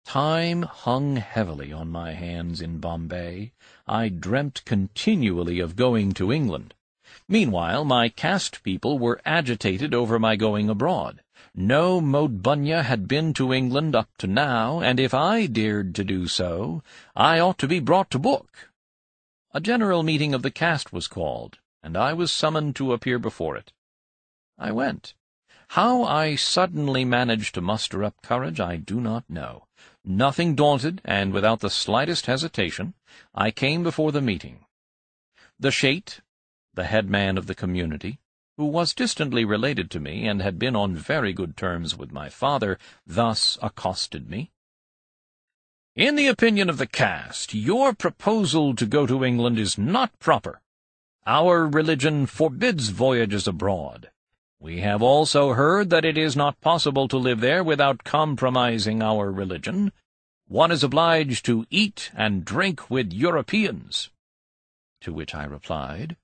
Time 0.05 0.61
hung 0.61 1.17
heavily 1.17 1.73
on 1.73 1.89
my 1.89 2.13
hands 2.13 2.61
in 2.61 2.79
Bombay. 2.79 3.51
I 3.87 4.09
dreamt 4.09 4.63
continually 4.65 5.59
of 5.59 5.75
going 5.75 6.13
to 6.13 6.31
England. 6.31 6.73
Meanwhile, 7.27 7.83
my 7.83 8.09
caste 8.09 8.63
people 8.63 8.99
were 8.99 9.19
agitated 9.25 9.93
over 9.93 10.19
my 10.19 10.35
going 10.35 10.69
abroad. 10.69 11.21
No 11.55 11.99
Modh 11.99 12.41
Bania 12.41 12.83
had 12.83 13.07
been 13.07 13.33
to 13.33 13.51
England 13.51 13.95
up 13.95 14.09
to 14.19 14.27
now, 14.27 14.79
and 14.79 14.99
if 14.99 15.13
I 15.13 15.45
dared 15.45 15.95
to 15.95 16.03
do 16.03 16.27
so, 16.27 16.83
I 17.15 17.39
ought 17.39 17.57
to 17.59 17.67
be 17.67 17.79
brought 17.79 18.11
to 18.11 18.19
book. 18.19 18.66
A 19.51 19.61
general 19.61 20.03
meeting 20.03 20.33
of 20.33 20.41
the 20.41 20.51
caste 20.51 20.91
was 20.91 21.07
called, 21.07 21.59
and 21.81 21.95
I 21.95 22.13
was 22.13 22.31
summoned 22.31 22.75
to 22.75 22.93
appear 22.93 23.17
before 23.17 23.55
it. 23.55 23.71
I 24.57 24.71
went. 24.71 25.13
How 25.69 26.03
I 26.03 26.35
suddenly 26.35 27.05
managed 27.05 27.55
to 27.55 27.61
muster 27.61 28.03
up 28.03 28.21
courage 28.21 28.59
I 28.59 28.77
do 28.77 28.99
not 29.01 29.29
know. 29.29 29.67
Nothing 30.03 30.55
daunted, 30.55 31.01
and 31.03 31.33
without 31.33 31.59
the 31.59 31.69
slightest 31.69 32.25
hesitation, 32.25 32.93
I 33.33 33.51
came 33.51 33.83
before 33.83 34.11
the 34.11 34.21
meeting. 34.21 34.65
The 35.59 35.71
Sheth, 35.71 36.21
the 36.73 36.85
headman 36.85 37.37
of 37.37 37.47
the 37.47 37.55
community, 37.55 38.19
who 38.57 38.65
was 38.65 38.93
distantly 38.93 39.45
related 39.45 39.91
to 39.91 39.99
me 39.99 40.27
and 40.27 40.41
had 40.41 40.57
been 40.57 40.75
on 40.75 40.95
very 40.95 41.33
good 41.33 41.55
terms 41.55 41.95
with 41.95 42.11
my 42.11 42.29
father, 42.29 42.79
thus 43.05 43.57
accosted 43.61 44.29
me. 44.29 44.51
In 45.97 46.15
the 46.15 46.27
opinion 46.27 46.69
of 46.69 46.77
the 46.77 46.85
caste, 46.85 47.55
your 47.55 47.91
proposal 47.91 48.75
to 48.75 48.85
go 48.85 49.07
to 49.07 49.25
England 49.25 49.57
is 49.57 49.79
not 49.79 50.11
proper. 50.19 50.61
Our 51.25 51.65
religion 51.67 52.27
forbids 52.27 52.89
voyages 52.89 53.47
abroad. 53.47 54.11
We 54.59 54.81
have 54.81 55.01
also 55.01 55.53
heard 55.53 55.89
that 55.89 56.05
it 56.05 56.15
is 56.15 56.35
not 56.35 56.61
possible 56.61 57.07
to 57.07 57.17
live 57.17 57.39
there 57.39 57.63
without 57.63 58.03
compromising 58.03 59.01
our 59.01 59.31
religion. 59.31 59.91
One 60.47 60.71
is 60.71 60.83
obliged 60.83 61.43
to 61.45 61.65
eat 61.71 62.11
and 62.15 62.45
drink 62.45 62.91
with 62.91 63.11
Europeans. 63.11 64.11
To 65.01 65.11
which 65.11 65.33
I 65.33 65.45
replied, 65.45 66.15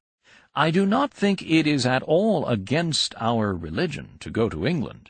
I 0.54 0.70
do 0.70 0.86
not 0.86 1.12
think 1.12 1.42
it 1.42 1.66
is 1.66 1.84
at 1.84 2.04
all 2.04 2.46
against 2.46 3.16
our 3.20 3.56
religion 3.56 4.18
to 4.20 4.30
go 4.30 4.50
to 4.50 4.68
England. 4.68 5.10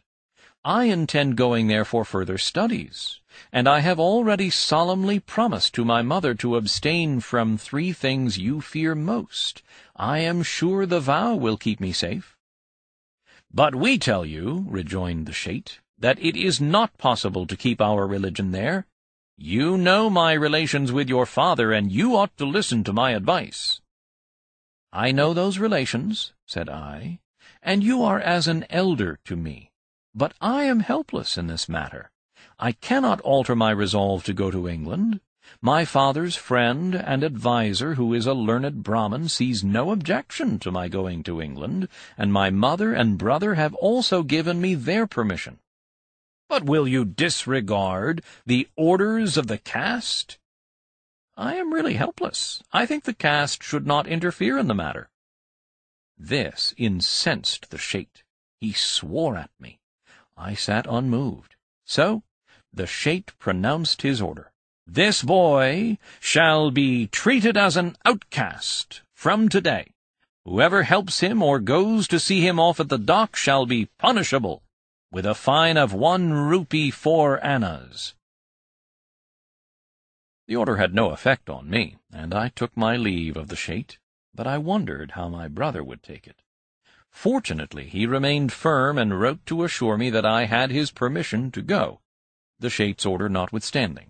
I 0.64 0.86
intend 0.86 1.36
going 1.36 1.68
there 1.68 1.84
for 1.84 2.06
further 2.06 2.38
studies, 2.38 3.20
and 3.52 3.68
I 3.68 3.80
have 3.80 4.00
already 4.00 4.50
solemnly 4.50 5.20
promised 5.20 5.74
to 5.76 5.86
my 5.86 6.02
mother 6.02 6.34
to 6.36 6.56
abstain 6.56 7.20
from 7.20 7.58
three 7.58 7.94
things 7.94 8.38
you 8.38 8.62
fear 8.62 8.96
most. 8.96 9.62
I 9.96 10.20
am 10.20 10.44
sure 10.44 10.86
the 10.86 11.00
vow 11.00 11.36
will 11.36 11.58
keep 11.58 11.80
me 11.80 11.92
safe. 11.92 12.38
But 13.54 13.76
we 13.76 13.98
tell 13.98 14.26
you, 14.26 14.66
rejoined 14.68 15.26
the 15.26 15.32
Sheth, 15.32 15.80
that 16.00 16.20
it 16.20 16.36
is 16.36 16.60
not 16.60 16.98
possible 16.98 17.46
to 17.46 17.56
keep 17.56 17.80
our 17.80 18.08
religion 18.08 18.52
there. 18.52 18.88
You 19.38 19.78
know 19.78 20.10
my 20.10 20.34
relations 20.34 20.92
with 20.92 21.10
your 21.10 21.26
father, 21.26 21.72
and 21.72 21.92
you 21.92 22.16
ought 22.16 22.36
to 22.38 22.46
listen 22.46 22.84
to 22.84 22.94
my 22.94 23.12
advice. 23.12 23.82
I 24.92 25.12
know 25.12 25.34
those 25.34 25.58
relations, 25.58 26.34
said 26.46 26.70
I, 26.70 27.20
and 27.62 27.84
you 27.84 28.04
are 28.04 28.20
as 28.20 28.48
an 28.48 28.66
elder 28.70 29.20
to 29.26 29.36
me. 29.36 29.72
But 30.14 30.34
I 30.40 30.66
am 30.66 30.82
helpless 30.82 31.38
in 31.38 31.48
this 31.48 31.68
matter. 31.68 32.12
I 32.64 32.72
cannot 32.72 33.20
alter 33.20 33.58
my 33.58 33.72
resolve 33.72 34.24
to 34.24 34.34
go 34.34 34.50
to 34.50 34.70
England. 34.70 35.20
My 35.60 35.84
father's 35.84 36.38
friend 36.38 36.96
and 36.96 37.22
adviser, 37.22 37.96
who 37.96 38.14
is 38.14 38.26
a 38.26 38.34
learned 38.34 38.84
Brahmin, 38.84 39.28
sees 39.28 39.66
no 39.66 39.92
objection 39.92 40.60
to 40.60 40.72
my 40.72 40.88
going 40.88 41.24
to 41.24 41.42
England, 41.42 41.90
and 42.18 42.32
my 42.32 42.52
mother 42.52 42.94
and 42.94 43.18
brother 43.18 43.56
have 43.56 43.74
also 43.74 44.24
given 44.24 44.62
me 44.62 44.76
their 44.76 45.06
permission. 45.06 45.60
But 46.48 46.64
will 46.64 46.88
you 46.88 47.04
disregard 47.04 48.24
the 48.46 48.70
orders 48.78 49.36
of 49.36 49.48
the 49.48 49.58
caste? 49.58 50.38
I 51.36 51.56
am 51.56 51.74
really 51.74 51.96
helpless. 51.96 52.64
I 52.72 52.86
think 52.86 53.04
the 53.04 53.14
caste 53.14 53.62
should 53.62 53.86
not 53.86 54.08
interfere 54.08 54.58
in 54.58 54.68
the 54.68 54.74
matter. 54.74 55.10
This 56.18 56.74
incensed 56.78 57.72
the 57.72 57.78
sheikh. 57.78 58.24
He 58.62 58.72
swore 58.72 59.36
at 59.36 59.52
me. 59.60 59.82
I 60.38 60.54
sat 60.54 60.88
unmoved. 60.88 61.58
So 61.84 62.24
the 62.74 62.88
Sheth 62.88 63.38
pronounced 63.40 64.02
his 64.02 64.22
order. 64.22 64.52
This 64.88 65.22
boy 65.22 65.98
shall 66.20 66.72
be 66.72 67.08
treated 67.08 67.56
as 67.56 67.78
an 67.78 67.96
outcast 68.04 69.02
from 69.14 69.48
today. 69.48 69.94
Whoever 70.44 70.84
helps 70.84 71.22
him 71.22 71.42
or 71.42 71.60
goes 71.60 72.08
to 72.10 72.20
see 72.20 72.42
him 72.42 72.60
off 72.60 72.80
at 72.80 72.90
the 72.90 72.98
dock 72.98 73.36
shall 73.36 73.66
be 73.66 73.90
punishable 73.98 74.64
with 75.12 75.26
a 75.26 75.36
fine 75.36 75.78
of 75.78 75.94
one 75.94 76.34
rupee 76.34 76.92
four 76.92 77.44
annas. 77.46 78.16
The 80.48 80.56
order 80.58 80.78
had 80.78 80.94
no 80.94 81.12
effect 81.12 81.50
on 81.50 81.70
me, 81.70 81.98
and 82.12 82.34
I 82.34 82.50
took 82.50 82.76
my 82.76 82.98
leave 82.98 83.38
of 83.38 83.48
the 83.48 83.56
Sheth, 83.56 83.98
but 84.36 84.48
I 84.48 84.58
wondered 84.58 85.12
how 85.12 85.30
my 85.30 85.48
brother 85.48 85.84
would 85.84 86.04
take 86.04 86.28
it. 86.28 86.42
Fortunately, 87.10 87.88
he 87.88 88.06
remained 88.06 88.52
firm 88.52 88.98
and 88.98 89.22
wrote 89.22 89.46
to 89.46 89.64
assure 89.64 89.98
me 89.98 90.10
that 90.10 90.26
I 90.26 90.46
had 90.46 90.72
his 90.72 90.92
permission 90.92 91.52
to 91.52 91.62
go, 91.62 92.02
the 92.64 92.72
Sheik's 92.72 93.06
order 93.06 93.30
notwithstanding. 93.30 94.10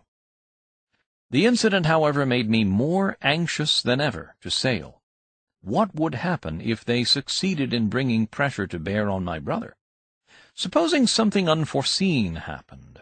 The 1.30 1.46
incident, 1.46 1.88
however, 1.88 2.26
made 2.26 2.50
me 2.50 2.64
more 2.64 3.18
anxious 3.22 3.82
than 3.82 4.00
ever 4.00 4.36
to 4.42 4.50
sail. 4.50 5.02
What 5.62 5.96
would 5.96 6.16
happen 6.16 6.62
if 6.62 6.86
they 6.86 7.04
succeeded 7.04 7.74
in 7.74 7.90
bringing 7.90 8.28
pressure 8.28 8.68
to 8.68 8.80
bear 8.80 9.10
on 9.10 9.24
my 9.26 9.40
brother? 9.40 9.76
Supposing 10.54 11.08
something 11.08 11.50
unforeseen 11.50 12.36
happened. 12.36 13.02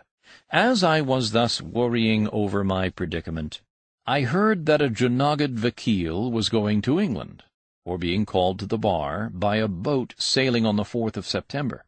As 0.49 0.83
I 0.83 1.01
was 1.01 1.31
thus 1.31 1.61
worrying 1.61 2.29
over 2.29 2.63
my 2.63 2.89
predicament, 2.89 3.61
I 4.05 4.21
heard 4.21 4.65
that 4.67 4.81
a 4.81 4.89
Junagadh 4.89 5.57
vakil 5.57 6.31
was 6.31 6.49
going 6.49 6.81
to 6.83 6.99
England, 6.99 7.43
or 7.83 7.97
being 7.97 8.25
called 8.25 8.59
to 8.59 8.65
the 8.65 8.77
bar, 8.77 9.29
by 9.33 9.57
a 9.57 9.67
boat 9.67 10.15
sailing 10.17 10.65
on 10.65 10.77
the 10.77 10.83
4th 10.83 11.17
of 11.17 11.27
September. 11.27 11.83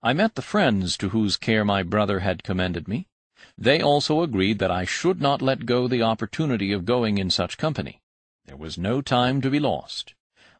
I 0.00 0.12
met 0.12 0.36
the 0.36 0.42
friends 0.42 0.96
to 0.98 1.08
whose 1.08 1.36
care 1.36 1.64
my 1.64 1.82
brother 1.82 2.20
had 2.20 2.44
commended 2.44 2.86
me. 2.86 3.08
They 3.56 3.80
also 3.80 4.22
agreed 4.22 4.60
that 4.60 4.70
I 4.70 4.84
should 4.84 5.20
not 5.20 5.42
let 5.42 5.66
go 5.66 5.88
the 5.88 6.02
opportunity 6.02 6.72
of 6.72 6.84
going 6.84 7.18
in 7.18 7.30
such 7.30 7.58
company. 7.58 8.00
There 8.46 8.56
was 8.56 8.78
no 8.78 9.02
time 9.02 9.40
to 9.40 9.50
be 9.50 9.58
lost. 9.58 10.14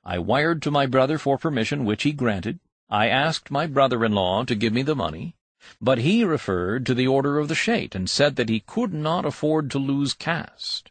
I 0.04 0.18
wired 0.18 0.60
to 0.62 0.72
my 0.72 0.86
brother 0.86 1.18
for 1.18 1.38
permission, 1.38 1.84
which 1.84 2.02
he 2.02 2.12
granted. 2.12 2.58
I 2.90 3.08
asked 3.08 3.50
my 3.50 3.68
brother-in-law 3.68 4.44
to 4.44 4.54
give 4.56 4.72
me 4.72 4.82
the 4.82 4.96
money, 4.96 5.36
but 5.80 5.98
he 5.98 6.24
referred 6.24 6.84
to 6.86 6.94
the 6.94 7.06
order 7.06 7.38
of 7.38 7.46
the 7.46 7.54
Sheik 7.54 7.94
and 7.94 8.10
said 8.10 8.36
that 8.36 8.48
he 8.48 8.60
could 8.60 8.92
not 8.92 9.24
afford 9.24 9.70
to 9.70 9.78
lose 9.78 10.14
caste. 10.14 10.90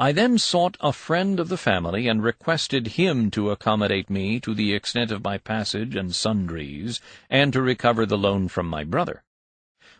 I 0.00 0.12
then 0.12 0.38
sought 0.38 0.76
a 0.78 0.92
friend 0.92 1.40
of 1.40 1.48
the 1.48 1.56
family 1.56 2.06
and 2.06 2.22
requested 2.22 2.86
him 2.86 3.32
to 3.32 3.50
accommodate 3.50 4.08
me 4.08 4.38
to 4.38 4.54
the 4.54 4.72
extent 4.72 5.10
of 5.10 5.24
my 5.24 5.38
passage 5.38 5.96
and 5.96 6.14
sundries, 6.14 7.00
and 7.28 7.52
to 7.52 7.60
recover 7.60 8.06
the 8.06 8.16
loan 8.16 8.46
from 8.46 8.68
my 8.68 8.84
brother. 8.84 9.24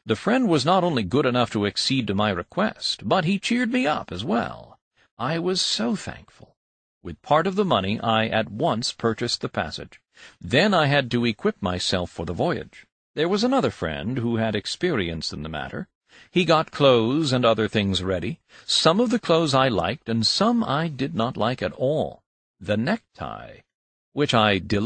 The 0.06 0.14
friend 0.14 0.48
was 0.48 0.64
not 0.64 0.84
only 0.84 1.02
good 1.02 1.26
enough 1.26 1.50
to 1.50 1.66
accede 1.66 2.06
to 2.06 2.14
my 2.14 2.30
request, 2.30 3.08
but 3.08 3.24
he 3.24 3.40
cheered 3.40 3.72
me 3.72 3.88
up 3.88 4.12
as 4.12 4.24
well. 4.24 4.78
I 5.18 5.40
was 5.40 5.60
so 5.60 5.96
thankful. 5.96 6.54
With 7.02 7.20
part 7.20 7.48
of 7.48 7.56
the 7.56 7.64
money 7.64 7.98
I 7.98 8.26
at 8.28 8.52
once 8.52 8.92
purchased 8.92 9.40
the 9.40 9.48
passage. 9.48 10.00
Then 10.40 10.74
I 10.74 10.86
had 10.86 11.10
to 11.10 11.24
equip 11.24 11.60
myself 11.60 12.08
for 12.08 12.24
the 12.24 12.32
voyage. 12.32 12.86
There 13.16 13.28
was 13.28 13.42
another 13.42 13.70
friend 13.70 14.18
who 14.18 14.36
had 14.36 14.54
experience 14.54 15.32
in 15.32 15.42
the 15.42 15.48
matter. 15.48 15.88
He 16.30 16.44
got 16.44 16.70
clothes 16.70 17.32
and 17.32 17.44
other 17.44 17.68
things 17.68 18.02
ready. 18.02 18.40
Some 18.66 19.00
of 19.00 19.10
the 19.10 19.18
clothes 19.18 19.54
I 19.54 19.68
liked, 19.68 20.08
and 20.08 20.26
some 20.26 20.62
I 20.62 20.88
did 20.88 21.14
not 21.14 21.36
like 21.36 21.62
at 21.62 21.72
all. 21.72 22.22
The 22.60 22.76
necktie, 22.76 23.58
which 24.12 24.34
I 24.34 24.58
delighted 24.58 24.78